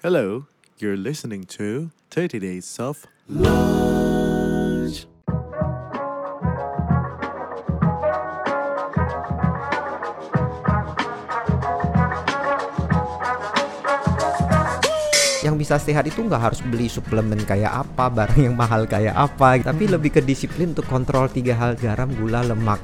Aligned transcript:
Hello, 0.00 0.48
you're 0.80 0.96
listening 0.96 1.44
to 1.44 1.92
30 2.08 2.40
Days 2.40 2.80
of 2.80 3.04
Lunch. 3.28 5.04
yang 15.44 15.60
bisa 15.60 15.76
sehat 15.76 16.08
itu 16.08 16.24
nggak 16.24 16.48
harus 16.48 16.64
beli 16.64 16.88
suplemen 16.88 17.44
kayak 17.44 17.84
apa, 17.84 18.08
barang 18.08 18.40
yang 18.40 18.56
mahal 18.56 18.88
kayak 18.88 19.12
apa, 19.12 19.60
tapi 19.60 19.84
lebih 19.84 20.16
ke 20.16 20.24
disiplin 20.24 20.72
untuk 20.72 20.88
kontrol 20.88 21.28
tiga 21.28 21.52
hal 21.60 21.76
garam, 21.76 22.08
gula, 22.16 22.40
lemak. 22.40 22.80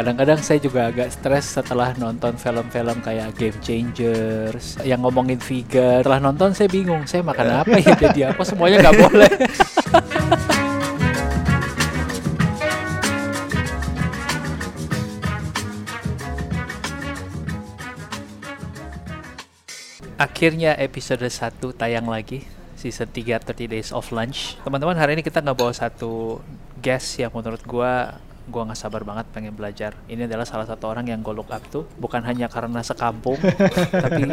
Kadang-kadang 0.00 0.40
saya 0.40 0.56
juga 0.56 0.88
agak 0.88 1.12
stres 1.12 1.60
setelah 1.60 1.92
nonton 2.00 2.32
film-film 2.32 3.04
kayak 3.04 3.36
Game 3.36 3.60
Changers 3.60 4.80
yang 4.80 5.04
ngomongin 5.04 5.36
vegan. 5.36 6.00
Setelah 6.00 6.24
nonton 6.24 6.56
saya 6.56 6.72
bingung, 6.72 7.04
saya 7.04 7.20
makan 7.20 7.60
apa 7.60 7.76
ya 7.76 7.92
jadi 8.08 8.32
apa 8.32 8.40
semuanya 8.40 8.88
nggak 8.88 8.96
boleh. 8.96 9.28
Akhirnya 20.16 20.80
episode 20.80 21.28
1 21.28 21.60
tayang 21.76 22.08
lagi 22.08 22.48
season 22.72 23.12
3 23.12 23.36
30 23.44 23.68
Days 23.68 23.92
of 23.92 24.08
Lunch. 24.16 24.56
Teman-teman 24.64 24.96
hari 24.96 25.20
ini 25.20 25.20
kita 25.20 25.44
nggak 25.44 25.60
bawa 25.60 25.76
satu 25.76 26.40
guest 26.80 27.20
yang 27.20 27.36
menurut 27.36 27.60
gua 27.68 28.16
gua 28.50 28.68
nggak 28.68 28.78
sabar 28.78 29.02
banget 29.06 29.26
pengen 29.30 29.54
belajar. 29.56 29.94
Ini 30.10 30.26
adalah 30.26 30.44
salah 30.44 30.66
satu 30.66 30.90
orang 30.90 31.08
yang 31.08 31.22
gue 31.22 31.34
look 31.34 31.48
up 31.48 31.62
tuh 31.70 31.86
bukan 31.96 32.20
hanya 32.26 32.50
karena 32.50 32.82
sekampung 32.82 33.38
tapi 34.04 34.22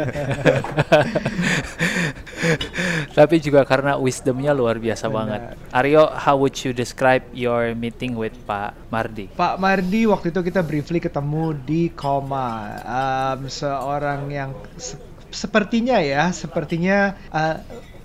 tapi 3.18 3.42
juga 3.42 3.66
karena 3.66 3.98
wisdomnya 3.98 4.54
luar 4.54 4.78
biasa 4.78 5.10
banget. 5.10 5.58
Aryo, 5.74 6.10
how 6.12 6.38
would 6.38 6.54
you 6.62 6.72
describe 6.74 7.22
your 7.34 7.74
meeting 7.74 8.14
with 8.14 8.34
Pak 8.46 8.74
Mardi? 8.90 9.30
Pak 9.34 9.58
Mardi 9.58 10.06
waktu 10.06 10.30
itu 10.30 10.40
kita 10.42 10.62
briefly 10.62 11.02
ketemu 11.02 11.54
di 11.66 11.90
Koma, 11.92 12.78
um, 12.82 13.50
seorang 13.50 14.30
yang 14.30 14.50
se- 14.78 15.00
sepertinya 15.28 16.00
ya, 16.00 16.30
sepertinya 16.32 17.18
uh, 17.34 17.58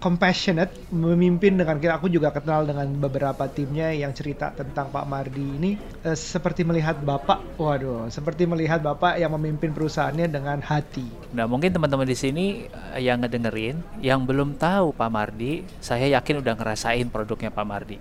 compassionate, 0.04 0.92
memimpin 0.92 1.56
dengan 1.56 1.80
kita. 1.80 1.96
Aku 1.96 2.12
juga 2.12 2.36
kenal 2.36 2.68
dengan 2.68 2.92
beberapa 3.00 3.48
timnya 3.48 3.96
yang 3.96 4.12
cerita 4.12 4.52
tentang 4.52 4.92
Pak 4.92 5.08
Mardi 5.08 5.40
ini 5.40 5.72
uh, 6.04 6.12
seperti 6.12 6.68
melihat 6.68 7.00
bapak, 7.00 7.56
waduh, 7.56 8.12
seperti 8.12 8.44
melihat 8.44 8.84
bapak 8.84 9.16
yang 9.16 9.32
memimpin 9.32 9.72
perusahaannya 9.72 10.28
dengan 10.28 10.60
hati. 10.60 11.08
Nah, 11.32 11.48
mungkin 11.48 11.72
teman-teman 11.72 12.04
di 12.04 12.20
sini 12.20 12.68
eh, 12.68 13.00
yang 13.00 13.24
ngedengerin, 13.24 13.80
yang 14.04 14.28
belum 14.28 14.60
tahu 14.60 14.92
Pak 14.92 15.08
Mardi, 15.08 15.64
saya 15.80 16.12
yakin 16.20 16.44
udah 16.44 16.52
ngerasain 16.52 17.08
produknya 17.08 17.48
Pak 17.48 17.64
Mardi. 17.64 17.96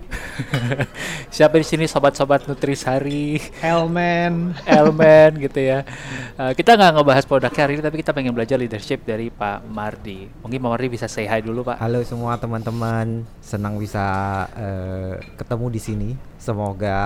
Siapa 1.39 1.55
di 1.55 1.63
sini 1.63 1.87
sobat-sobat 1.87 2.51
Nutrisari, 2.51 3.39
Helmen, 3.63 4.51
Elmen 4.67 5.39
gitu 5.39 5.63
ya. 5.63 5.87
Eh, 6.35 6.51
kita 6.51 6.75
nggak 6.75 6.99
ngebahas 6.99 7.23
produknya 7.23 7.63
hari 7.63 7.79
ini, 7.79 7.83
tapi 7.87 7.95
kita 8.03 8.11
pengen 8.11 8.35
belajar 8.35 8.59
leadership 8.59 9.07
dari 9.07 9.31
Pak 9.31 9.71
Mardi. 9.71 10.27
Mungkin 10.43 10.59
Pak 10.59 10.71
Mardi 10.75 10.87
bisa 10.91 11.07
say 11.07 11.23
hi 11.23 11.39
dulu, 11.39 11.63
Pak. 11.63 11.79
Halo 11.79 11.92
semua 12.01 12.33
teman-teman, 12.35 13.21
senang 13.37 13.77
bisa 13.77 14.01
eh, 14.57 15.21
ketemu 15.37 15.65
di 15.69 15.77
sini. 15.77 16.09
Semoga 16.41 16.99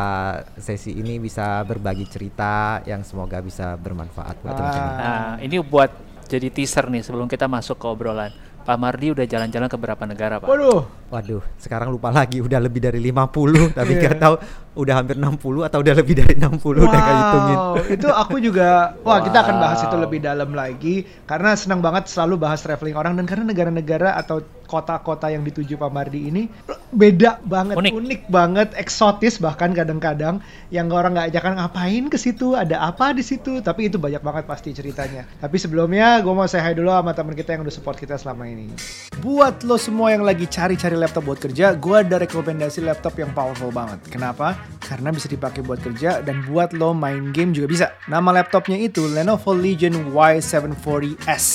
sesi 0.56 0.96
ini 0.96 1.20
bisa 1.20 1.60
berbagi 1.68 2.08
cerita 2.08 2.80
yang 2.88 3.04
semoga 3.04 3.44
bisa 3.44 3.76
bermanfaat 3.76 4.40
buat 4.40 4.56
teman-teman. 4.56 4.94
Nah, 4.96 5.32
ini 5.44 5.60
buat 5.60 5.92
jadi 6.28 6.48
teaser 6.48 6.88
nih 6.88 7.04
sebelum 7.04 7.28
kita 7.28 7.46
masuk 7.46 7.76
ke 7.76 7.86
obrolan. 7.86 8.32
Pak 8.64 8.76
Mardi 8.76 9.16
udah 9.16 9.24
jalan-jalan 9.24 9.72
ke 9.72 9.78
berapa 9.80 10.04
negara, 10.04 10.44
Pak? 10.44 10.48
waduh, 10.52 10.84
Waduh, 11.08 11.40
sekarang 11.56 11.88
lupa 11.88 12.12
lagi 12.12 12.44
udah 12.44 12.60
lebih 12.60 12.84
dari 12.84 13.00
50 13.00 13.72
tapi 13.72 13.96
Iya. 13.96 14.00
nggak 14.04 14.18
tahu 14.20 14.36
udah 14.78 14.94
hampir 15.02 15.18
60 15.18 15.68
atau 15.68 15.82
udah 15.82 15.94
lebih 15.98 16.14
dari 16.22 16.34
60 16.38 16.62
udah 16.62 17.00
nggak 17.02 17.18
hitungin. 17.18 17.58
itu 17.98 18.08
aku 18.08 18.36
juga 18.38 18.94
wah 19.02 19.20
kita 19.20 19.42
akan 19.42 19.56
bahas 19.58 19.80
itu 19.82 19.96
Wow. 19.98 20.04
lebih 20.06 20.20
dalam 20.22 20.54
lagi 20.54 20.96
karena 21.26 21.58
senang 21.58 21.82
banget 21.82 22.06
selalu 22.06 22.38
bahas 22.38 22.62
traveling 22.62 22.94
orang 22.94 23.18
dan 23.18 23.26
karena 23.26 23.50
negara-negara 23.50 24.14
atau 24.14 24.40
kota-kota 24.68 25.32
yang 25.32 25.42
dituju 25.48 25.80
Pak 25.80 25.90
Mardi 25.90 26.28
ini 26.28 26.52
beda 26.92 27.40
banget, 27.42 27.80
Unik. 27.80 27.92
unik, 27.96 28.22
banget, 28.28 28.70
eksotis 28.76 29.40
bahkan 29.40 29.72
kadang-kadang 29.72 30.44
yang 30.70 30.92
orang 30.92 31.16
nggak 31.16 31.32
ajakan 31.32 31.54
ngapain 31.56 32.04
ke 32.12 32.20
situ, 32.20 32.52
ada 32.52 32.84
apa 32.84 33.16
di 33.16 33.24
situ, 33.24 33.64
tapi 33.64 33.88
itu 33.88 33.96
banyak 33.96 34.20
banget 34.20 34.44
pasti 34.44 34.76
ceritanya. 34.76 35.24
Tapi 35.40 35.56
sebelumnya 35.56 36.20
gue 36.20 36.34
mau 36.36 36.44
say 36.48 36.60
hi 36.60 36.76
dulu 36.76 36.92
sama 36.92 37.16
teman 37.16 37.32
kita 37.36 37.56
yang 37.56 37.64
udah 37.64 37.72
support 37.72 37.96
kita 37.96 38.20
selama 38.20 38.44
ini. 38.44 38.68
Buat 39.24 39.64
lo 39.64 39.80
semua 39.80 40.12
yang 40.12 40.28
lagi 40.28 40.44
cari-cari 40.48 41.00
laptop 41.00 41.24
buat 41.24 41.40
kerja, 41.40 41.72
gue 41.72 41.96
ada 41.96 42.20
rekomendasi 42.20 42.84
laptop 42.84 43.16
yang 43.20 43.32
powerful 43.32 43.72
banget. 43.72 44.04
Kenapa? 44.12 44.60
Karena 44.80 45.12
bisa 45.12 45.28
dipakai 45.28 45.62
buat 45.66 45.84
kerja 45.84 46.24
dan 46.24 46.46
buat 46.48 46.72
lo 46.72 46.96
main 46.96 47.36
game 47.36 47.52
juga 47.52 47.68
bisa. 47.68 47.86
Nama 48.08 48.42
laptopnya 48.44 48.80
itu 48.80 49.08
Lenovo 49.12 49.52
Legion 49.52 50.16
Y740S. 50.16 51.46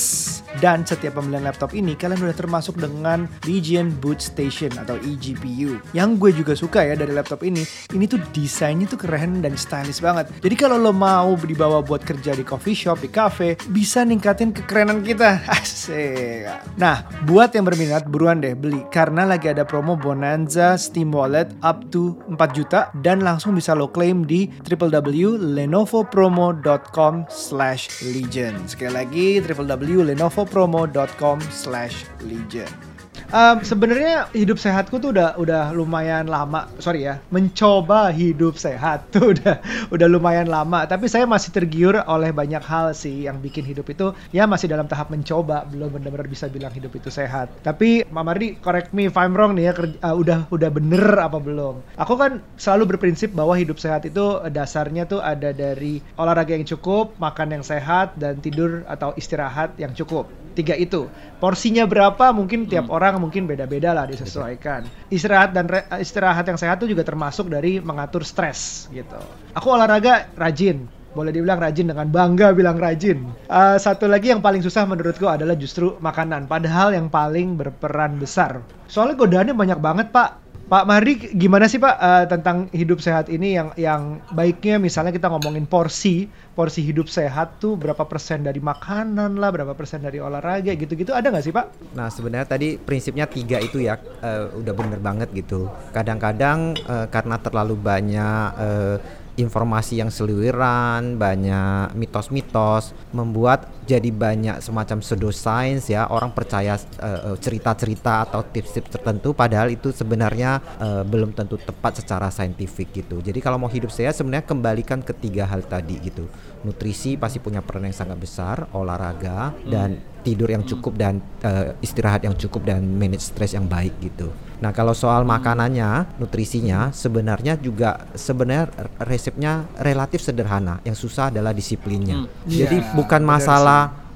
Dan 0.61 0.85
setiap 0.85 1.17
pembelian 1.17 1.49
laptop 1.49 1.73
ini 1.73 1.97
kalian 1.97 2.29
udah 2.29 2.37
termasuk 2.37 2.77
dengan 2.77 3.25
Legion 3.49 3.89
Boot 3.89 4.21
Station 4.21 4.69
atau 4.77 5.01
eGPU. 5.01 5.81
Yang 5.97 6.09
gue 6.21 6.31
juga 6.45 6.53
suka 6.53 6.85
ya 6.85 6.93
dari 6.93 7.09
laptop 7.09 7.41
ini, 7.41 7.65
ini 7.89 8.05
tuh 8.05 8.21
desainnya 8.29 8.85
tuh 8.85 9.01
keren 9.01 9.41
dan 9.41 9.57
stylish 9.57 9.97
banget. 9.97 10.29
Jadi 10.45 10.53
kalau 10.53 10.77
lo 10.77 10.93
mau 10.93 11.33
dibawa 11.41 11.81
buat 11.81 12.05
kerja 12.05 12.37
di 12.37 12.45
coffee 12.45 12.77
shop, 12.77 13.01
di 13.01 13.09
cafe, 13.09 13.57
bisa 13.73 14.05
ningkatin 14.05 14.53
kekerenan 14.53 15.01
kita. 15.01 15.41
Asik. 15.57 16.45
Nah, 16.77 17.01
buat 17.25 17.49
yang 17.57 17.65
berminat 17.65 18.05
buruan 18.05 18.37
deh 18.37 18.53
beli 18.53 18.85
karena 18.93 19.25
lagi 19.25 19.49
ada 19.49 19.65
promo 19.65 19.97
Bonanza 19.97 20.77
Steam 20.77 21.09
Wallet 21.09 21.49
up 21.65 21.89
to 21.89 22.13
4 22.29 22.37
juta 22.53 22.92
dan 23.01 23.25
langsung 23.25 23.57
bisa 23.57 23.73
lo 23.73 23.89
claim 23.89 24.21
di 24.27 24.51
www.lenovopromo.com 24.67 27.25
slash 27.29 28.03
legion. 28.05 28.67
Sekali 28.69 28.93
lagi 28.93 29.41
www.lenovopromo.com 29.41 31.41
slash 31.49 32.05
legion. 32.21 32.92
Um, 33.33 33.65
sebenarnya 33.65 34.29
hidup 34.37 34.61
sehatku 34.61 35.01
tuh 35.01 35.09
udah 35.09 35.33
udah 35.41 35.73
lumayan 35.73 36.29
lama, 36.29 36.69
sorry 36.77 37.09
ya, 37.09 37.17
mencoba 37.33 38.13
hidup 38.13 38.61
sehat 38.61 39.09
tuh 39.13 39.33
udah 39.33 39.57
udah 39.89 40.05
lumayan 40.05 40.45
lama. 40.45 40.85
Tapi 40.85 41.09
saya 41.09 41.25
masih 41.25 41.49
tergiur 41.49 41.97
oleh 42.05 42.29
banyak 42.29 42.61
hal 42.61 42.93
sih 42.93 43.25
yang 43.25 43.41
bikin 43.41 43.65
hidup 43.65 43.89
itu 43.89 44.13
ya 44.29 44.45
masih 44.45 44.69
dalam 44.69 44.85
tahap 44.85 45.09
mencoba, 45.09 45.65
belum 45.65 45.97
benar-benar 45.97 46.29
bisa 46.29 46.45
bilang 46.45 46.69
hidup 46.77 46.93
itu 46.93 47.09
sehat. 47.09 47.49
Tapi 47.65 48.05
Mama 48.13 48.37
Mardi, 48.37 48.53
correct 48.61 48.93
me 48.93 49.09
if 49.09 49.17
I'm 49.17 49.33
wrong 49.33 49.57
nih 49.57 49.65
ya, 49.65 49.73
kerja- 49.73 49.97
uh, 50.05 50.13
udah 50.13 50.53
udah 50.53 50.69
bener 50.69 51.17
apa 51.17 51.41
belum? 51.41 51.81
Aku 51.97 52.13
kan 52.13 52.37
selalu 52.61 52.93
berprinsip 52.93 53.33
bahwa 53.33 53.57
hidup 53.57 53.81
sehat 53.81 54.05
itu 54.05 54.45
dasarnya 54.53 55.09
tuh 55.09 55.25
ada 55.25 55.49
dari 55.49 56.05
olahraga 56.21 56.53
yang 56.53 56.69
cukup, 56.69 57.17
makan 57.17 57.57
yang 57.57 57.65
sehat, 57.65 58.13
dan 58.13 58.37
tidur 58.45 58.85
atau 58.85 59.09
istirahat 59.17 59.73
yang 59.81 59.89
cukup. 59.97 60.29
Tiga 60.53 60.77
itu. 60.77 61.09
Porsinya 61.41 61.89
berapa 61.89 62.29
mungkin 62.29 62.69
tiap 62.69 62.93
orang 62.93 63.22
mungkin 63.23 63.47
beda-beda 63.47 63.95
lah 63.95 64.03
disesuaikan. 64.03 64.83
Istirahat 65.07 65.55
dan 65.55 65.71
re- 65.71 65.87
istirahat 66.03 66.43
yang 66.43 66.59
sehat 66.59 66.83
itu 66.83 66.91
juga 66.91 67.07
termasuk 67.07 67.47
dari 67.47 67.79
mengatur 67.79 68.27
stres 68.27 68.91
gitu. 68.91 69.15
Aku 69.55 69.71
olahraga 69.71 70.27
rajin. 70.35 70.83
Boleh 71.13 71.29
dibilang 71.29 71.61
rajin 71.61 71.87
dengan 71.87 72.09
bangga 72.09 72.51
bilang 72.51 72.75
rajin. 72.75 73.23
Eh, 73.45 73.77
satu 73.77 74.09
lagi 74.09 74.33
yang 74.33 74.41
paling 74.41 74.65
susah 74.65 74.83
menurutku 74.83 75.29
adalah 75.29 75.53
justru 75.55 75.95
makanan. 76.01 76.49
Padahal 76.49 76.91
yang 76.91 77.07
paling 77.07 77.55
berperan 77.55 78.19
besar. 78.19 78.59
Soalnya 78.89 79.15
godaannya 79.15 79.55
banyak 79.55 79.79
banget 79.79 80.07
pak. 80.11 80.42
Pak 80.73 80.89
Mardi 80.89 81.13
gimana 81.37 81.69
sih 81.69 81.77
Pak 81.77 81.95
eh, 82.01 82.25
tentang 82.33 82.65
hidup 82.73 82.97
sehat 82.97 83.29
ini 83.29 83.53
yang 83.53 83.69
yang 83.77 84.25
baiknya 84.33 84.81
misalnya 84.81 85.13
kita 85.13 85.29
ngomongin 85.29 85.69
porsi 85.69 86.25
porsi 86.57 86.81
hidup 86.81 87.05
sehat 87.05 87.61
tuh 87.61 87.77
berapa 87.77 88.01
persen 88.09 88.41
dari 88.41 88.57
makanan 88.57 89.37
lah 89.37 89.53
berapa 89.53 89.77
persen 89.77 90.01
dari 90.01 90.17
olahraga 90.17 90.73
gitu-gitu 90.73 91.13
ada 91.13 91.29
nggak 91.29 91.45
sih 91.45 91.53
Pak? 91.53 91.93
Nah 91.93 92.09
sebenarnya 92.09 92.49
tadi 92.49 92.81
prinsipnya 92.81 93.29
tiga 93.29 93.61
itu 93.61 93.85
ya 93.85 94.01
eh, 94.01 94.49
udah 94.49 94.73
bener 94.73 94.97
banget 94.97 95.29
gitu. 95.37 95.69
Kadang-kadang 95.93 96.73
eh, 96.73 97.05
karena 97.05 97.37
terlalu 97.37 97.77
banyak 97.77 98.45
eh, 98.57 98.97
informasi 99.37 99.97
yang 99.97 100.13
seliwiran, 100.13 101.17
banyak 101.17 101.97
mitos-mitos, 101.97 102.93
membuat 103.13 103.65
jadi 103.83 104.09
banyak 104.09 104.63
semacam 104.63 105.03
pseudoscience 105.03 105.91
ya 105.91 106.07
orang 106.07 106.31
percaya 106.31 106.79
eh, 106.79 107.21
eh, 107.31 107.37
cerita-cerita 107.37 108.27
atau 108.29 108.41
tips-tips 108.47 108.99
tertentu, 108.99 109.35
padahal 109.35 109.71
itu 109.71 109.91
sebenarnya 109.91 110.63
eh, 110.79 111.03
belum 111.03 111.35
tentu 111.35 111.59
tepat 111.59 112.03
secara 112.03 112.31
saintifik 112.31 112.95
gitu. 112.95 113.19
Jadi 113.19 113.39
kalau 113.43 113.59
mau 113.59 113.71
hidup 113.71 113.91
sehat 113.91 114.15
sebenarnya 114.15 114.47
kembalikan 114.47 115.03
ketiga 115.03 115.43
hal 115.47 115.63
tadi 115.67 115.99
gitu. 115.99 116.27
Nutrisi 116.63 117.19
pasti 117.19 117.43
punya 117.43 117.59
peran 117.59 117.87
yang 117.87 117.95
sangat 117.95 118.15
besar, 118.15 118.71
olahraga 118.71 119.51
dan 119.67 119.99
tidur 120.23 120.47
yang 120.47 120.63
cukup 120.63 120.95
dan 120.95 121.19
eh, 121.43 121.75
istirahat 121.83 122.23
yang 122.23 122.33
cukup 122.39 122.63
dan 122.63 122.81
manage 122.87 123.27
stres 123.27 123.51
yang 123.51 123.67
baik 123.67 123.91
gitu. 123.99 124.31
Nah 124.63 124.71
kalau 124.71 124.95
soal 124.95 125.27
makanannya, 125.27 126.15
nutrisinya 126.23 126.95
sebenarnya 126.95 127.59
juga 127.59 128.07
sebenarnya 128.15 128.71
resepnya 129.03 129.67
relatif 129.83 130.23
sederhana. 130.23 130.79
Yang 130.87 131.03
susah 131.03 131.27
adalah 131.27 131.51
disiplinnya. 131.51 132.23
Hmm. 132.23 132.47
Jadi 132.47 132.79
Iya, 132.79 132.95
bukan 132.95 133.21
masalah 133.27 133.72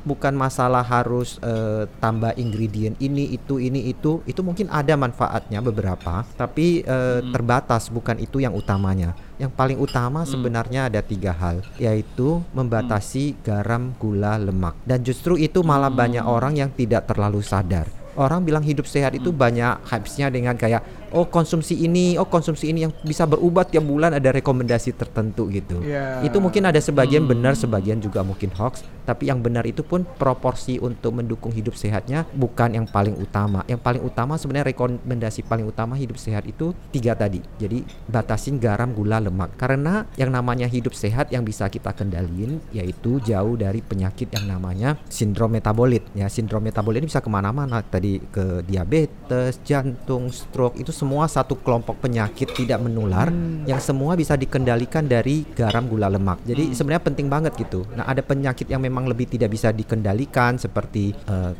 bukan 0.07 0.31
masalah 0.31 0.87
harus 0.87 1.35
eh, 1.43 1.83
tambah 1.99 2.31
ingredient 2.39 2.95
ini 3.03 3.35
itu 3.35 3.59
ini 3.59 3.91
itu. 3.91 4.23
Itu 4.23 4.39
mungkin 4.47 4.71
ada 4.71 4.95
manfaatnya 4.95 5.59
beberapa 5.59 6.23
tapi 6.39 6.87
eh, 6.87 7.19
terbatas 7.35 7.91
bukan 7.91 8.15
itu 8.23 8.39
yang 8.39 8.55
utamanya. 8.55 9.11
Yang 9.37 9.51
paling 9.53 9.77
utama 9.77 10.23
sebenarnya 10.23 10.87
ada 10.87 11.03
tiga 11.03 11.35
hal 11.35 11.61
yaitu 11.77 12.39
membatasi 12.55 13.35
garam 13.43 13.91
gula 13.99 14.39
lemak. 14.39 14.79
Dan 14.87 15.03
justru 15.03 15.35
itu 15.35 15.61
malah 15.61 15.91
banyak 15.91 16.23
orang 16.23 16.55
yang 16.55 16.71
tidak 16.71 17.05
terlalu 17.11 17.43
sadar. 17.43 17.85
Orang 18.17 18.49
bilang 18.49 18.65
hidup 18.65 18.89
sehat 18.89 19.13
itu 19.13 19.29
banyak 19.29 19.77
hypes-nya 19.85 20.33
dengan 20.33 20.57
kayak 20.57 20.81
oh 21.13 21.29
konsumsi 21.29 21.77
ini, 21.85 22.17
oh 22.17 22.25
konsumsi 22.25 22.73
ini 22.73 22.89
yang 22.89 22.93
bisa 23.05 23.29
berubah 23.29 23.61
tiap 23.61 23.85
bulan 23.85 24.17
ada 24.17 24.33
rekomendasi 24.33 24.97
tertentu 24.97 25.45
gitu. 25.53 25.85
Iya. 25.85 26.25
Itu 26.25 26.41
mungkin 26.41 26.65
ada 26.65 26.81
sebagian 26.81 27.29
benar, 27.29 27.53
sebagian 27.53 28.01
juga 28.01 28.25
mungkin 28.25 28.49
hoax, 28.57 28.81
tapi 29.07 29.31
yang 29.31 29.39
benar 29.39 29.63
itu 29.63 29.87
pun 29.87 30.03
proporsi 30.03 30.75
untuk 30.83 31.15
mendukung 31.15 31.55
hidup 31.55 31.79
sehatnya 31.79 32.27
bukan 32.35 32.75
yang 32.75 32.83
paling 32.83 33.15
utama. 33.15 33.63
Yang 33.71 33.79
paling 33.79 34.03
utama 34.03 34.35
sebenarnya 34.35 34.75
rekomendasi 34.75 35.47
paling 35.47 35.63
utama 35.63 35.95
hidup 35.95 36.19
sehat 36.19 36.43
itu 36.43 36.75
tiga 36.91 37.15
tadi. 37.15 37.39
Jadi 37.55 37.87
batasin 38.11 38.59
garam, 38.59 38.91
gula, 38.91 39.23
lemak. 39.23 39.55
Karena 39.55 40.03
yang 40.19 40.35
namanya 40.35 40.67
hidup 40.67 40.91
sehat 40.91 41.31
yang 41.31 41.47
bisa 41.47 41.71
kita 41.71 41.95
kendalin 41.95 42.59
yaitu 42.75 43.23
jauh 43.23 43.55
dari 43.55 43.79
penyakit 43.79 44.27
yang 44.35 44.43
namanya 44.51 44.99
sindrom 45.07 45.55
metabolit. 45.55 46.03
Ya, 46.11 46.27
sindrom 46.27 46.67
metabolit 46.67 46.99
ini 46.99 47.07
bisa 47.07 47.23
ke 47.23 47.31
mana-mana. 47.31 47.79
Tadi 47.79 48.19
ke 48.27 48.65
diabetes, 48.67 49.63
jantung, 49.63 50.27
stroke 50.33 50.75
itu 50.75 50.91
semua 50.91 51.31
satu 51.31 51.55
kelompok 51.55 52.03
penyakit 52.03 52.51
tidak 52.51 52.83
menular 52.83 53.31
yang 53.63 53.79
semua 53.79 54.17
bisa 54.17 54.33
dikendalikan 54.33 55.05
dari 55.05 55.47
garam, 55.55 55.85
gula, 55.87 56.11
lemak. 56.11 56.43
Jadi 56.43 56.73
sebenarnya 56.73 57.03
penting 57.05 57.27
banget 57.29 57.53
gitu. 57.55 57.85
Nah, 57.93 58.03
ada 58.09 58.19
penyakit 58.25 58.67
yang 58.67 58.81
memang 58.81 58.96
lebih 59.05 59.27
tidak 59.27 59.51
bisa 59.51 59.69
dikendalikan 59.69 60.55
seperti 60.55 61.13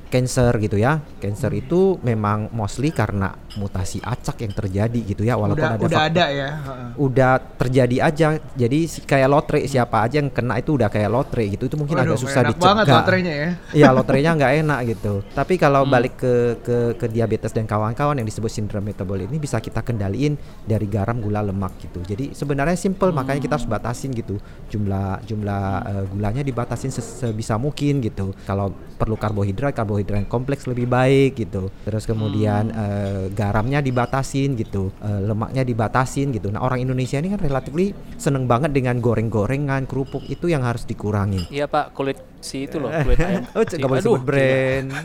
cancer 0.08 0.56
gitu 0.58 0.78
ya. 0.78 0.98
Cancer 1.18 1.52
itu 1.52 2.00
memang 2.00 2.50
mostly 2.50 2.90
karena 2.90 3.30
mutasi 3.58 4.00
acak 4.00 4.40
yang 4.40 4.54
terjadi 4.54 5.00
gitu 5.04 5.22
ya 5.22 5.34
walaupun 5.34 5.60
udah 5.60 5.74
ada 5.74 5.84
udah 5.84 5.90
faktor- 6.00 6.10
ada 6.14 6.26
ya. 6.30 6.50
Udah 6.96 7.34
terjadi 7.58 7.98
aja 8.00 8.28
jadi 8.54 8.80
kayak 9.04 9.28
lotre 9.28 9.60
siapa 9.66 10.06
aja 10.06 10.18
yang 10.18 10.30
kena 10.30 10.58
itu 10.58 10.78
udah 10.78 10.88
kayak 10.88 11.10
lotre 11.10 11.44
gitu 11.48 11.66
itu 11.66 11.76
mungkin 11.76 11.98
Waduh, 11.98 12.14
agak 12.14 12.20
susah 12.20 12.42
enak 12.42 12.52
dicegah 12.54 12.68
banget 12.72 12.86
lotrenya 12.88 13.34
ya. 13.34 13.50
Iya 13.74 13.90
lotrenya 13.92 14.32
nggak 14.34 14.54
enak 14.62 14.80
gitu. 14.88 15.14
Tapi 15.40 15.54
kalau 15.58 15.84
balik 15.84 16.16
ke 16.16 16.34
ke 16.62 16.78
ke 16.96 17.06
diabetes 17.08 17.52
dan 17.52 17.66
kawan-kawan 17.66 18.16
yang 18.16 18.26
disebut 18.26 18.48
sindrom 18.48 18.86
metabolit 18.86 19.28
ini 19.28 19.38
bisa 19.38 19.58
kita 19.58 19.82
kendaliin 19.82 20.38
dari 20.64 20.86
garam, 20.86 21.18
gula, 21.18 21.42
lemak 21.42 21.82
gitu. 21.82 22.00
Jadi 22.00 22.32
sebenarnya 22.32 22.78
simple 22.78 23.10
makanya 23.12 23.42
kita 23.42 23.58
harus 23.58 23.68
batasin 23.68 24.14
gitu. 24.14 24.38
Jumlah 24.70 25.26
jumlah 25.26 25.64
eh, 25.84 26.06
gulanya 26.08 26.42
dibatasin 26.42 26.90
ses- 26.90 27.27
sebisa 27.30 27.60
mungkin 27.60 28.00
gitu. 28.00 28.32
Kalau 28.48 28.72
perlu 28.98 29.20
karbohidrat, 29.20 29.76
karbohidrat 29.78 30.26
yang 30.26 30.30
kompleks 30.30 30.66
lebih 30.66 30.90
baik 30.90 31.38
gitu. 31.38 31.70
Terus 31.86 32.04
kemudian 32.08 32.74
eh, 32.74 33.24
garamnya 33.32 33.84
dibatasin 33.84 34.58
gitu, 34.58 34.90
eh, 35.04 35.22
lemaknya 35.28 35.62
dibatasin 35.62 36.34
gitu. 36.34 36.50
Nah 36.50 36.64
orang 36.64 36.82
Indonesia 36.82 37.20
ini 37.22 37.34
kan 37.34 37.42
relatively 37.42 37.94
seneng 38.18 38.50
banget 38.50 38.74
dengan 38.74 38.98
goreng-gorengan, 38.98 39.86
kerupuk 39.86 40.26
itu 40.28 40.50
yang 40.50 40.66
harus 40.66 40.88
dikurangi. 40.88 41.52
Iya 41.54 41.70
Pak, 41.70 41.94
kulit 41.94 42.18
si 42.40 42.64
itu 42.64 42.78
loh, 42.78 42.88
kulit 42.90 43.18
ayam. 43.20 43.44
Oh, 43.54 43.62
Si- 43.62 43.76
nggak 43.76 43.88
boleh 43.88 44.02
sebut 44.02 44.22
brand. 44.24 44.88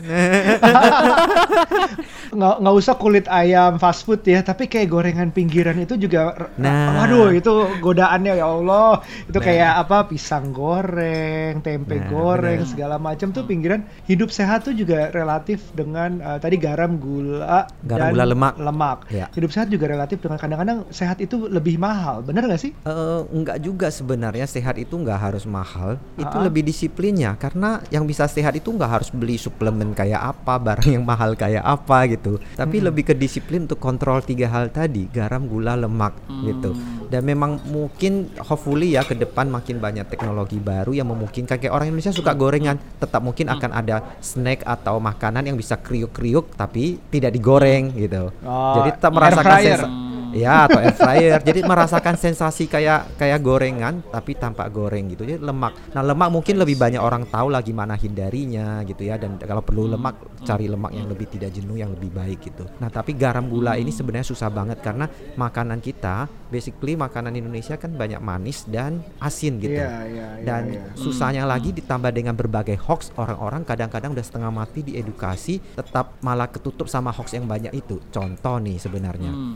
nggak 2.33 2.53
nggak 2.59 2.75
usah 2.75 2.93
kulit 2.95 3.25
ayam 3.27 3.75
fast 3.75 4.03
food 4.03 4.23
ya 4.23 4.39
tapi 4.41 4.65
kayak 4.65 4.87
gorengan 4.87 5.29
pinggiran 5.29 5.75
itu 5.77 5.95
juga 5.95 6.35
Nah. 6.55 6.99
waduh 6.99 7.29
itu 7.31 7.51
godaannya 7.79 8.33
ya 8.35 8.45
Allah 8.47 8.99
itu 9.23 9.33
Nah. 9.33 9.43
kayak 9.43 9.71
apa 9.79 9.97
pisang 10.07 10.49
goreng 10.49 11.59
tempe 11.61 11.95
Nah, 11.95 12.07
goreng 12.07 12.59
bener. 12.59 12.67
segala 12.67 12.95
macam 12.97 13.29
tuh 13.29 13.43
pinggiran 13.43 13.81
hidup 14.03 14.27
sehat 14.29 14.63
tuh 14.63 14.73
juga 14.73 15.09
relatif 15.09 15.71
dengan 15.71 16.19
eh, 16.19 16.37
tadi 16.37 16.55
garam 16.57 16.95
gula 16.95 17.65
Garam, 17.81 18.01
dan 18.03 18.11
gula, 18.11 18.23
lemak. 18.25 18.53
lemak 18.57 18.97
Ya. 19.09 19.25
hidup 19.31 19.49
sehat 19.51 19.67
juga 19.67 19.87
relatif 19.87 20.19
dengan 20.19 20.37
kadang-kadang 20.37 20.77
sehat 20.89 21.19
itu 21.19 21.47
lebih 21.47 21.77
mahal 21.77 22.21
bener 22.21 22.43
nggak 22.43 22.59
sih 22.59 22.71
Eh, 22.83 23.19
enggak 23.31 23.57
juga 23.59 23.87
sebenarnya 23.89 24.45
sehat 24.45 24.75
itu 24.75 24.93
enggak 24.95 25.19
harus 25.21 25.43
mahal 25.45 25.95
itu 26.15 26.31
Ah. 26.31 26.41
lebih 26.41 26.61
disiplinnya 26.63 27.22
karena 27.39 27.79
yang 27.87 28.03
bisa 28.03 28.27
sehat 28.27 28.59
itu 28.59 28.75
enggak 28.75 28.99
harus 28.99 29.09
beli 29.15 29.39
suplemen 29.39 29.95
kayak 29.95 30.19
apa 30.19 30.59
barang 30.59 30.91
yang 30.99 31.07
mahal 31.07 31.39
kayak 31.39 31.63
apa 31.63 32.11
gitu. 32.11 32.43
Tapi 32.59 32.83
lebih 32.83 33.07
ke 33.07 33.15
disiplin 33.15 33.63
untuk 33.63 33.79
kontrol 33.79 34.19
tiga 34.19 34.51
hal 34.51 34.67
tadi 34.67 35.07
garam 35.07 35.47
gula 35.47 35.79
lemak 35.79 36.11
gitu. 36.43 36.75
Dan 37.07 37.23
memang 37.23 37.63
mungkin 37.71 38.35
hopefully 38.43 38.99
ya 38.99 39.07
ke 39.07 39.15
depan 39.15 39.47
makin 39.47 39.79
banyak 39.79 40.03
teknologi 40.11 40.59
baru 40.59 40.91
yang 40.91 41.07
memungkinkan 41.07 41.55
kayak 41.55 41.71
orang 41.71 41.93
Indonesia 41.93 42.11
suka 42.11 42.35
gorengan 42.35 42.75
tetap 42.99 43.23
mungkin 43.23 43.47
akan 43.47 43.71
ada 43.71 44.19
snack 44.19 44.67
atau 44.67 44.99
makanan 44.99 45.47
yang 45.47 45.55
bisa 45.55 45.79
kriuk-kriuk 45.79 46.51
tapi 46.59 46.99
tidak 47.07 47.31
digoreng 47.31 47.95
gitu. 47.95 48.35
Oh, 48.43 48.83
jadi 48.83 48.99
tetap 48.99 49.11
merasakan. 49.15 50.02
Ya 50.33 50.65
atau 50.65 50.81
air 50.81 50.95
fryer. 50.97 51.39
Jadi 51.39 51.61
merasakan 51.63 52.17
sensasi 52.17 52.65
kayak 52.65 53.15
kayak 53.15 53.39
gorengan 53.39 54.01
tapi 54.09 54.33
tanpa 54.33 54.65
goreng 54.67 55.13
gitu. 55.13 55.23
Jadi 55.23 55.39
lemak. 55.39 55.93
Nah, 55.93 56.03
lemak 56.03 56.29
mungkin 56.33 56.57
lebih 56.57 56.75
banyak 56.75 57.01
orang 57.01 57.29
tahu 57.29 57.53
lah 57.53 57.61
gimana 57.61 57.93
hindarinya 57.95 58.81
gitu 58.83 59.05
ya 59.05 59.21
dan 59.21 59.37
kalau 59.37 59.61
perlu 59.61 59.87
lemak 59.87 60.43
cari 60.43 60.67
lemak 60.67 60.91
yang 60.91 61.07
lebih 61.07 61.29
tidak 61.31 61.53
jenuh 61.53 61.77
yang 61.77 61.93
lebih 61.93 62.11
baik 62.11 62.39
gitu. 62.43 62.65
Nah, 62.81 62.89
tapi 62.89 63.15
garam 63.15 63.47
gula 63.47 63.77
ini 63.79 63.93
sebenarnya 63.93 64.27
susah 64.27 64.49
banget 64.49 64.81
karena 64.81 65.07
makanan 65.37 65.79
kita 65.79 66.27
basically 66.53 66.93
makanan 66.93 67.33
Indonesia 67.33 67.77
kan 67.77 67.93
banyak 67.93 68.21
manis 68.21 68.65
dan 68.69 69.01
asin 69.17 69.57
gitu. 69.57 69.73
Iya, 69.73 70.05
iya, 70.05 70.27
iya, 70.37 70.45
dan 70.45 70.63
iya. 70.69 70.83
susahnya 70.93 71.43
lagi 71.49 71.73
ditambah 71.73 72.13
dengan 72.13 72.37
berbagai 72.37 72.77
hoax 72.77 73.09
orang-orang 73.17 73.65
kadang-kadang 73.65 74.13
udah 74.13 74.25
setengah 74.25 74.51
mati 74.53 74.85
diedukasi 74.85 75.57
tetap 75.73 76.19
malah 76.21 76.49
ketutup 76.49 76.85
sama 76.85 77.09
hoax 77.09 77.33
yang 77.33 77.49
banyak 77.49 77.73
itu. 77.73 77.97
Contoh 78.13 78.61
nih 78.61 78.77
sebenarnya. 78.77 79.31
Hmm. 79.33 79.55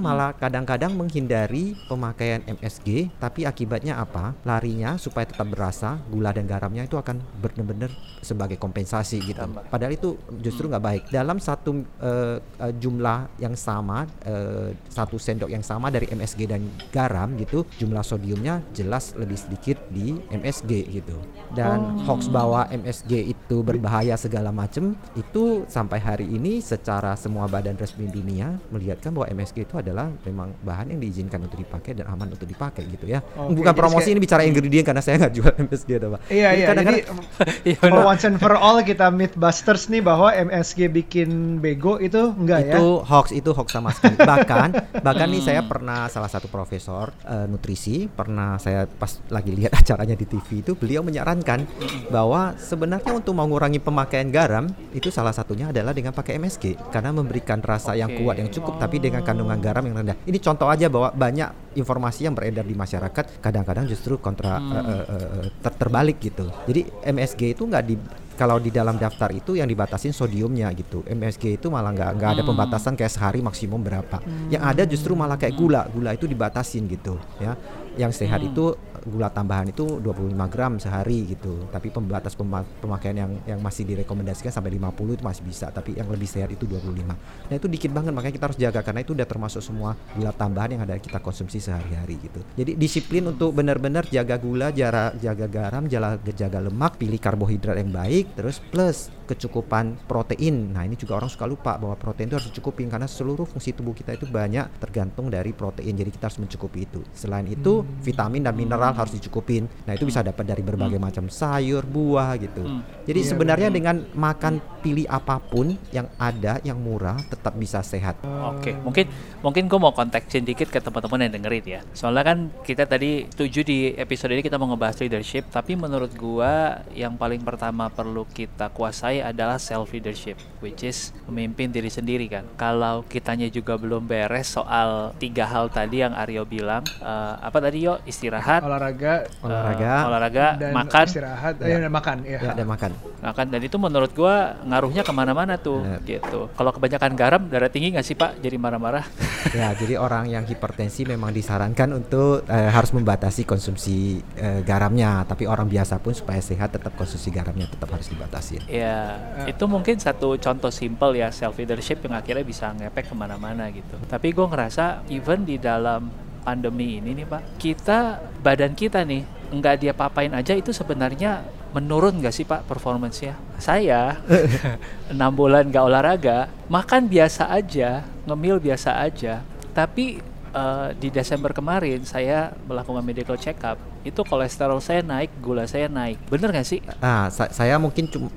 Orang-orang 0.00 0.16
malah 0.16 0.32
kadang-kadang 0.32 0.96
menghindari 0.96 1.76
pemakaian 1.84 2.40
MSG, 2.48 3.12
tapi 3.20 3.44
akibatnya 3.44 4.00
apa? 4.00 4.32
Larinya 4.48 4.96
supaya 4.96 5.28
tetap 5.28 5.44
berasa, 5.52 6.00
gula 6.08 6.32
dan 6.32 6.48
garamnya 6.48 6.88
itu 6.88 6.96
akan 6.96 7.20
benar-benar 7.36 7.92
sebagai 8.24 8.56
kompensasi 8.56 9.20
gitu. 9.20 9.44
Padahal 9.68 9.92
itu 9.92 10.16
justru 10.40 10.72
nggak 10.72 10.84
baik. 10.84 11.02
Dalam 11.12 11.36
satu 11.36 11.84
eh, 12.00 12.40
jumlah 12.80 13.28
yang 13.44 13.52
sama, 13.52 14.08
eh, 14.24 14.72
satu 14.88 15.20
sendok 15.20 15.52
yang 15.52 15.60
sama 15.60 15.92
dari 15.92 16.08
MSG 16.08 16.48
dan 16.48 16.64
garam 16.88 17.36
gitu, 17.36 17.68
jumlah 17.76 18.00
sodiumnya 18.00 18.64
jelas 18.72 19.12
lebih 19.20 19.36
sedikit 19.36 19.76
di 19.92 20.16
MSG 20.32 20.96
gitu. 20.96 21.20
Dan 21.52 22.00
hoax 22.08 22.32
bahwa 22.32 22.64
MSG 22.72 23.36
itu 23.36 23.56
berbahaya 23.60 24.16
segala 24.16 24.48
macam 24.48 24.96
itu 25.12 25.68
sampai 25.68 26.00
hari 26.00 26.24
ini 26.24 26.64
secara 26.64 27.12
semua 27.20 27.44
badan 27.50 27.76
resmi 27.76 28.08
dunia 28.08 28.56
melihatkan 28.72 29.12
bahwa 29.12 29.28
MSG 29.28 29.68
itu 29.68 29.74
adalah 29.90 30.06
memang 30.22 30.54
bahan 30.62 30.94
yang 30.94 31.00
diizinkan 31.00 31.42
untuk 31.42 31.58
dipakai 31.58 31.92
dan 31.92 32.06
aman 32.06 32.30
untuk 32.30 32.46
dipakai 32.46 32.86
gitu 32.86 33.04
ya. 33.04 33.18
Oke, 33.34 33.58
Bukan 33.58 33.66
jadi 33.66 33.76
promosi 33.76 33.98
kayak- 34.00 34.14
ini 34.14 34.20
bicara 34.20 34.42
ingredient 34.44 34.86
karena 34.86 35.02
saya 35.02 35.18
nggak 35.18 35.34
jual 35.34 35.50
MSG 35.66 35.90
atau 35.98 36.08
apa. 36.10 36.18
Iya 36.24 36.46
Jadi 36.46 36.54
iya. 36.56 36.66
kadang-kadang- 36.66 37.04
Jadi 37.10 37.18
Iya 37.68 37.76
for 37.80 38.00
once 38.00 38.22
and 38.22 38.36
for 38.38 38.54
all 38.54 38.78
kita 38.80 39.06
mythbusters 39.10 39.88
nih 39.88 39.98
bahwa 40.00 40.28
MSG 40.30 40.86
bikin 40.86 41.30
bego 41.58 41.98
itu 41.98 42.30
enggak 42.30 42.60
ya? 42.62 42.76
itu 42.76 42.86
hoax 43.00 43.26
itu 43.30 43.50
hoax 43.50 43.68
sama 43.70 43.90
sekali 43.90 44.14
bahkan 44.16 44.68
bahkan 45.06 45.26
nih 45.26 45.40
saya 45.40 45.62
pernah 45.62 46.06
salah 46.06 46.28
satu 46.28 46.46
profesor 46.46 47.10
eh, 47.22 47.46
nutrisi 47.46 48.06
pernah 48.06 48.54
saya 48.56 48.84
pas 48.84 49.18
lagi 49.26 49.50
lihat 49.50 49.72
acaranya 49.72 50.14
di 50.14 50.24
TV 50.24 50.60
itu 50.60 50.74
beliau 50.74 51.00
menyarankan 51.00 51.64
bahwa 52.08 52.52
sebenarnya 52.54 53.10
untuk 53.10 53.32
mengurangi 53.32 53.78
pemakaian 53.78 54.28
garam 54.28 54.66
itu 54.92 55.08
salah 55.08 55.32
satunya 55.32 55.68
adalah 55.68 55.90
dengan 55.90 56.12
pakai 56.12 56.36
MSG 56.36 56.90
karena 56.90 57.10
memberikan 57.10 57.58
rasa 57.60 57.94
yang 57.94 58.10
Oke. 58.10 58.20
kuat 58.20 58.36
yang 58.36 58.50
cukup 58.50 58.76
tapi 58.76 58.98
dengan 58.98 59.22
kandungan 59.22 59.56
garam 59.56 59.69
yang 59.78 59.96
rendah 60.02 60.16
ini 60.26 60.38
contoh 60.42 60.66
aja 60.66 60.86
bahwa 60.90 61.14
banyak 61.14 61.78
informasi 61.78 62.26
yang 62.26 62.34
beredar 62.34 62.66
di 62.66 62.74
masyarakat 62.74 63.38
kadang-kadang 63.38 63.86
justru 63.86 64.18
kontra 64.18 64.58
eh, 64.58 64.82
eh, 64.82 65.04
eh, 65.06 65.46
ter- 65.62 65.76
terbalik 65.78 66.18
gitu 66.18 66.50
jadi 66.66 66.86
MSG 67.14 67.54
itu 67.54 67.62
nggak 67.66 67.84
di 67.86 67.94
kalau 68.40 68.56
di 68.56 68.72
dalam 68.72 68.96
daftar 68.96 69.28
itu 69.36 69.52
yang 69.52 69.68
dibatasin 69.68 70.16
sodiumnya 70.16 70.72
gitu. 70.72 71.04
MSG 71.04 71.60
itu 71.60 71.68
malah 71.68 71.92
nggak 71.92 72.10
nggak 72.16 72.30
ada 72.40 72.42
pembatasan 72.48 72.96
kayak 72.96 73.12
sehari 73.12 73.44
maksimum 73.44 73.76
berapa. 73.84 74.16
Yang 74.48 74.62
ada 74.64 74.82
justru 74.88 75.12
malah 75.12 75.36
kayak 75.36 75.60
gula. 75.60 75.84
Gula 75.92 76.16
itu 76.16 76.24
dibatasin 76.24 76.88
gitu 76.88 77.20
ya. 77.36 77.52
Yang 78.00 78.24
sehat 78.24 78.40
itu 78.40 78.72
gula 79.06 79.32
tambahan 79.32 79.72
itu 79.72 80.00
25 80.02 80.36
gram 80.52 80.76
sehari 80.76 81.24
gitu. 81.30 81.68
Tapi 81.72 81.88
pembatas 81.88 82.36
pema- 82.36 82.66
pemakaian 82.80 83.26
yang 83.26 83.32
yang 83.46 83.60
masih 83.60 83.88
direkomendasikan 83.88 84.52
sampai 84.52 84.76
50 84.76 85.16
itu 85.16 85.24
masih 85.24 85.42
bisa, 85.46 85.66
tapi 85.72 85.96
yang 85.96 86.08
lebih 86.10 86.28
sehat 86.28 86.52
itu 86.52 86.68
25. 86.68 87.16
Nah, 87.48 87.54
itu 87.54 87.66
dikit 87.70 87.90
banget 87.94 88.12
makanya 88.12 88.34
kita 88.36 88.46
harus 88.50 88.58
jaga 88.60 88.80
karena 88.84 89.00
itu 89.00 89.12
udah 89.16 89.26
termasuk 89.28 89.62
semua 89.64 89.96
gula 90.12 90.32
tambahan 90.34 90.76
yang 90.76 90.82
ada 90.84 90.98
kita 91.00 91.22
konsumsi 91.22 91.62
sehari-hari 91.62 92.20
gitu. 92.20 92.40
Jadi 92.58 92.76
disiplin 92.76 93.28
untuk 93.30 93.54
benar-benar 93.54 94.08
jaga 94.10 94.36
gula, 94.36 94.68
jaga 94.72 95.46
garam, 95.46 95.86
jaga 95.86 96.58
lemak, 96.58 96.98
pilih 96.98 97.20
karbohidrat 97.20 97.76
yang 97.78 97.92
baik, 97.92 98.34
terus 98.34 98.58
plus 98.58 99.12
kecukupan 99.30 100.10
protein. 100.10 100.74
Nah, 100.74 100.82
ini 100.82 100.98
juga 100.98 101.22
orang 101.22 101.30
suka 101.30 101.46
lupa 101.46 101.78
bahwa 101.78 101.94
protein 101.94 102.26
itu 102.26 102.36
harus 102.36 102.48
dicukupin 102.50 102.90
karena 102.90 103.06
seluruh 103.06 103.46
fungsi 103.46 103.70
tubuh 103.72 103.94
kita 103.94 104.18
itu 104.18 104.26
banyak 104.26 104.82
tergantung 104.82 105.30
dari 105.30 105.54
protein. 105.54 105.94
Jadi 105.94 106.10
kita 106.10 106.26
harus 106.26 106.42
mencukupi 106.42 106.90
itu. 106.90 107.00
Selain 107.14 107.46
itu, 107.46 107.86
vitamin 108.02 108.42
dan 108.42 108.58
mineral 108.58 108.90
harus 108.92 109.14
dicukupin. 109.14 109.70
Nah, 109.86 109.94
itu 109.94 110.02
bisa 110.02 110.26
dapat 110.26 110.42
dari 110.42 110.66
berbagai 110.66 110.98
macam 110.98 111.30
sayur, 111.30 111.86
buah 111.86 112.34
gitu. 112.42 112.66
Hmm. 112.66 112.82
Jadi 113.06 113.20
Iya, 113.20 113.36
sebenarnya 113.36 113.68
dengan 113.68 113.96
makan 114.16 114.64
pilih 114.80 115.04
apa 115.04 115.36
pun 115.44 115.76
yang 115.92 116.08
ada 116.16 116.56
yang 116.64 116.80
murah 116.80 117.20
tetap 117.28 117.52
bisa 117.60 117.84
sehat. 117.84 118.16
Oke, 118.24 118.72
mungkin 118.80 119.12
mungkin 119.44 119.68
gue 119.68 119.76
mau 119.76 119.92
kontekin 119.92 120.42
dikit 120.48 120.72
ke 120.72 120.80
teman-teman 120.80 121.28
yang 121.28 121.32
dengerin 121.36 121.64
ya. 121.68 121.80
Soalnya 121.92 122.24
kan 122.24 122.38
kita 122.64 122.88
tadi 122.88 123.28
tujuh 123.28 123.60
di 123.60 123.92
episode 123.92 124.32
ini 124.32 124.40
kita 124.40 124.56
mau 124.56 124.72
ngebahas 124.72 125.04
leadership, 125.04 125.52
tapi 125.52 125.76
menurut 125.76 126.16
gua 126.16 126.80
yang 126.96 127.20
paling 127.20 127.44
pertama 127.44 127.92
perlu 127.92 128.24
kita 128.24 128.72
kuasai 128.72 129.19
adalah 129.20 129.56
self 129.56 129.90
leadership, 129.90 130.34
which 130.58 130.82
is 130.82 131.12
memimpin 131.24 131.68
diri 131.68 131.88
sendiri 131.88 132.26
kan. 132.26 132.44
Kalau 132.54 133.04
kitanya 133.04 133.46
juga 133.46 133.74
belum 133.74 134.04
beres 134.04 134.50
soal 134.50 135.12
tiga 135.16 135.44
hal 135.44 135.68
tadi 135.68 136.00
yang 136.00 136.12
Aryo 136.12 136.44
bilang, 136.44 136.82
eh, 136.98 137.34
apa 137.38 137.58
tadi 137.58 137.82
yo 137.82 137.98
istirahat, 138.04 138.60
olahraga 138.60 139.24
eh, 139.24 139.42
Olahraga. 139.42 139.92
olahraga, 140.06 140.46
dan 140.56 140.72
makan, 140.72 141.04
istirahat 141.06 141.54
Ya. 141.58 141.66
eh, 141.66 141.80
dan 141.80 141.92
makan 141.92 142.16
ya. 142.22 142.38
Ya, 142.40 142.52
dan 142.52 142.66
makan. 142.66 142.90
makan 143.20 143.46
dan 143.48 143.60
itu 143.60 143.76
menurut 143.76 144.10
gua 144.12 144.36
ngaruhnya 144.62 145.02
ke 145.02 145.10
mana-mana 145.10 145.56
tuh, 145.56 145.80
Bener. 145.80 146.00
gitu. 146.04 146.46
Kalau 146.50 146.70
kebanyakan 146.70 147.12
garam, 147.14 147.42
darah 147.46 147.66
tinggi 147.66 147.90
nggak 147.90 148.04
sih 148.04 148.14
Pak? 148.14 148.38
Jadi 148.38 148.56
marah-marah. 148.56 149.02
ya, 149.56 149.72
jadi 149.72 149.96
orang 149.96 150.28
yang 150.28 150.44
hipertensi 150.44 151.02
memang 151.02 151.30
disarankan 151.30 151.96
untuk 151.96 152.44
eh, 152.44 152.70
harus 152.70 152.92
membatasi 152.92 153.42
konsumsi 153.42 153.90
eh, 154.36 154.60
garamnya. 154.62 155.24
Tapi 155.24 155.44
orang 155.44 155.66
biasa 155.66 155.96
pun 155.96 156.12
supaya 156.12 156.38
sehat 156.38 156.70
tetap 156.70 156.92
konsumsi 156.94 157.30
garamnya 157.30 157.66
tetap 157.66 157.88
harus 157.88 158.06
dibatasi. 158.06 158.62
Ya, 158.66 159.09
itu 159.46 159.64
mungkin 159.64 159.96
satu 159.96 160.36
contoh 160.36 160.68
simple 160.68 161.16
ya 161.16 161.30
self 161.30 161.56
leadership 161.56 162.02
yang 162.04 162.18
akhirnya 162.18 162.44
bisa 162.44 162.72
ngepek 162.74 163.10
ke 163.10 163.14
mana-mana 163.14 163.68
gitu. 163.70 163.96
Tapi 164.06 164.34
gue 164.34 164.46
ngerasa 164.46 165.06
even 165.12 165.44
di 165.46 165.56
dalam 165.56 166.10
pandemi 166.40 166.98
ini 166.98 167.12
nih 167.12 167.26
pak, 167.28 167.42
kita 167.60 168.20
badan 168.40 168.72
kita 168.72 169.04
nih 169.04 169.22
nggak 169.50 169.76
dia 169.82 169.92
papain 169.92 170.30
aja 170.32 170.54
itu 170.54 170.70
sebenarnya 170.70 171.42
menurun 171.70 172.18
nggak 172.18 172.34
sih 172.34 172.46
pak 172.48 172.66
performance-nya? 172.66 173.36
Saya 173.60 174.18
enam 175.12 175.30
bulan 175.34 175.68
nggak 175.68 175.84
olahraga, 175.84 176.50
makan 176.66 177.06
biasa 177.06 177.50
aja, 177.52 178.02
ngemil 178.26 178.58
biasa 178.58 178.98
aja, 178.98 179.44
tapi 179.76 180.29
eh, 180.50 180.88
di 180.94 181.08
Desember 181.08 181.50
kemarin 181.50 182.02
saya 182.02 182.50
melakukan 182.64 183.00
medical 183.00 183.34
check 183.34 183.58
up, 183.62 183.76
itu 184.00 184.20
kolesterol 184.20 184.78
saya 184.78 185.00
naik, 185.00 185.30
gula 185.38 185.64
saya 185.64 185.86
naik, 185.86 186.18
bener 186.26 186.50
nggak 186.50 186.66
sih? 186.66 186.80
Ah, 186.98 187.28
sa- 187.28 187.50
saya 187.50 187.76
mungkin 187.76 188.06
cum- 188.06 188.32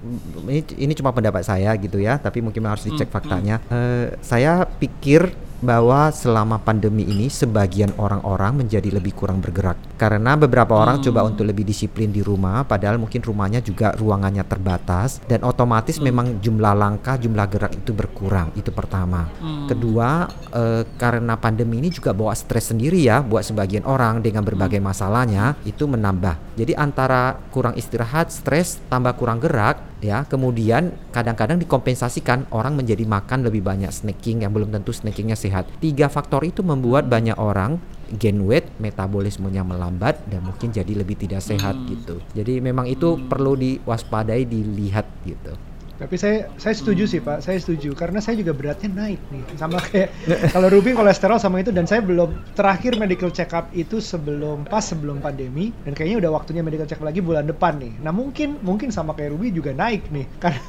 ini, 0.46 0.62
ini 0.78 0.94
cuma 0.94 1.10
pendapat 1.10 1.42
saya 1.42 1.74
gitu 1.76 1.98
ya, 1.98 2.16
tapi 2.16 2.40
mungkin 2.40 2.64
harus 2.64 2.84
dicek 2.84 3.08
Hmm, 3.08 3.16
faktanya. 3.16 3.56
Eh, 3.68 4.14
saya 4.20 4.64
pikir 4.64 5.32
bahwa 5.60 6.12
selama 6.12 6.60
pandemi 6.60 7.08
ini 7.08 7.32
sebagian 7.32 7.96
orang-orang 7.96 8.62
menjadi 8.62 8.92
lebih 8.92 9.16
kurang 9.16 9.40
bergerak 9.40 9.80
karena 10.04 10.36
beberapa 10.36 10.76
orang 10.76 11.00
Hmm. 11.00 11.08
coba 11.08 11.24
untuk 11.32 11.48
lebih 11.48 11.64
disiplin 11.64 12.12
di 12.12 12.20
rumah, 12.20 12.68
padahal 12.68 13.00
mungkin 13.00 13.24
rumahnya 13.24 13.64
juga 13.64 13.96
ruangannya 13.96 14.44
terbatas 14.44 15.24
dan 15.32 15.48
otomatis 15.48 15.96
Hmm. 15.96 16.12
memang 16.12 16.28
jumlah 16.44 16.76
langkah, 16.76 17.16
jumlah 17.16 17.48
gerak 17.48 17.72
itu 17.72 17.96
berkurang. 17.96 18.52
Itu 18.52 18.76
pertama. 18.76 19.32
Hmm. 19.40 19.72
Kedua, 19.72 20.28
eh, 20.52 20.84
karena 21.00 21.40
pandemi 21.40 21.80
ini 21.80 21.88
juga 21.88 22.12
bawa 22.12 22.36
stres 22.36 22.76
sendiri 22.76 23.00
ya 23.00 23.24
buat 23.24 23.48
sebagian 23.48 23.88
orang 23.88 24.20
dengan 24.20 24.44
berbagai 24.44 24.84
Hmm. 24.84 24.92
masalahnya 24.92 25.56
itu 25.64 25.88
menambah. 25.88 26.60
Jadi 26.60 26.76
antara 26.76 27.40
kurang 27.56 27.80
istirahat, 27.80 28.28
stres, 28.28 28.84
tambah 28.92 29.16
kurang 29.16 29.40
gerak 29.40 29.80
ya, 30.04 30.28
kemudian 30.28 30.92
kadang-kadang 31.16 31.56
dikompensasikan 31.64 32.52
orang 32.52 32.76
menjadi 32.76 33.08
makan 33.08 33.48
lebih 33.48 33.64
banyak 33.64 33.88
snacking 33.88 34.44
yang 34.44 34.52
belum 34.52 34.68
tentu 34.68 34.92
snackingnya 34.92 35.40
sehat. 35.40 35.64
Tiga 35.80 36.12
faktor 36.12 36.44
itu 36.44 36.60
membuat 36.60 37.08
banyak 37.08 37.40
orang 37.40 37.80
gain 38.20 38.40
weight, 38.44 38.68
metabolismenya 38.78 39.64
melambat 39.64 40.20
dan 40.28 40.44
mungkin 40.44 40.70
jadi 40.70 40.94
lebih 40.94 41.16
tidak 41.18 41.42
sehat 41.42 41.74
Hmm. 41.74 41.88
gitu. 41.90 42.16
Jadi 42.36 42.60
memang 42.60 42.86
itu 42.86 43.16
perlu 43.28 43.56
diwaspadai, 43.56 44.46
dilihat 44.46 45.08
gitu. 45.24 45.56
Tapi 46.04 46.20
saya 46.20 46.52
saya 46.60 46.76
setuju 46.76 47.08
sih 47.08 47.24
Pak, 47.24 47.40
saya 47.40 47.56
setuju 47.56 47.96
karena 47.96 48.20
saya 48.20 48.36
juga 48.36 48.52
beratnya 48.52 48.92
naik 48.92 49.24
nih. 49.32 49.44
Sama 49.56 49.80
kayak 49.88 50.12
kalau 50.52 50.68
Ruby 50.68 50.92
kolesterol 50.92 51.40
sama 51.40 51.64
itu 51.64 51.72
dan 51.72 51.88
saya 51.88 52.04
belum 52.04 52.36
terakhir 52.60 53.00
medical 53.00 53.32
check 53.32 53.56
up 53.56 53.72
itu 53.72 54.04
sebelum 54.04 54.68
pas 54.68 54.84
sebelum 54.84 55.24
pandemi 55.24 55.72
dan 55.88 55.96
kayaknya 55.96 56.28
udah 56.28 56.32
waktunya 56.36 56.60
medical 56.60 56.84
check 56.84 57.00
up 57.00 57.08
lagi 57.08 57.24
bulan 57.24 57.48
depan 57.48 57.80
nih. 57.80 57.96
Nah, 58.04 58.12
mungkin 58.12 58.60
mungkin 58.60 58.92
sama 58.92 59.16
kayak 59.16 59.32
Ruby 59.32 59.56
juga 59.56 59.72
naik 59.72 60.12
nih 60.12 60.28
karena 60.44 60.60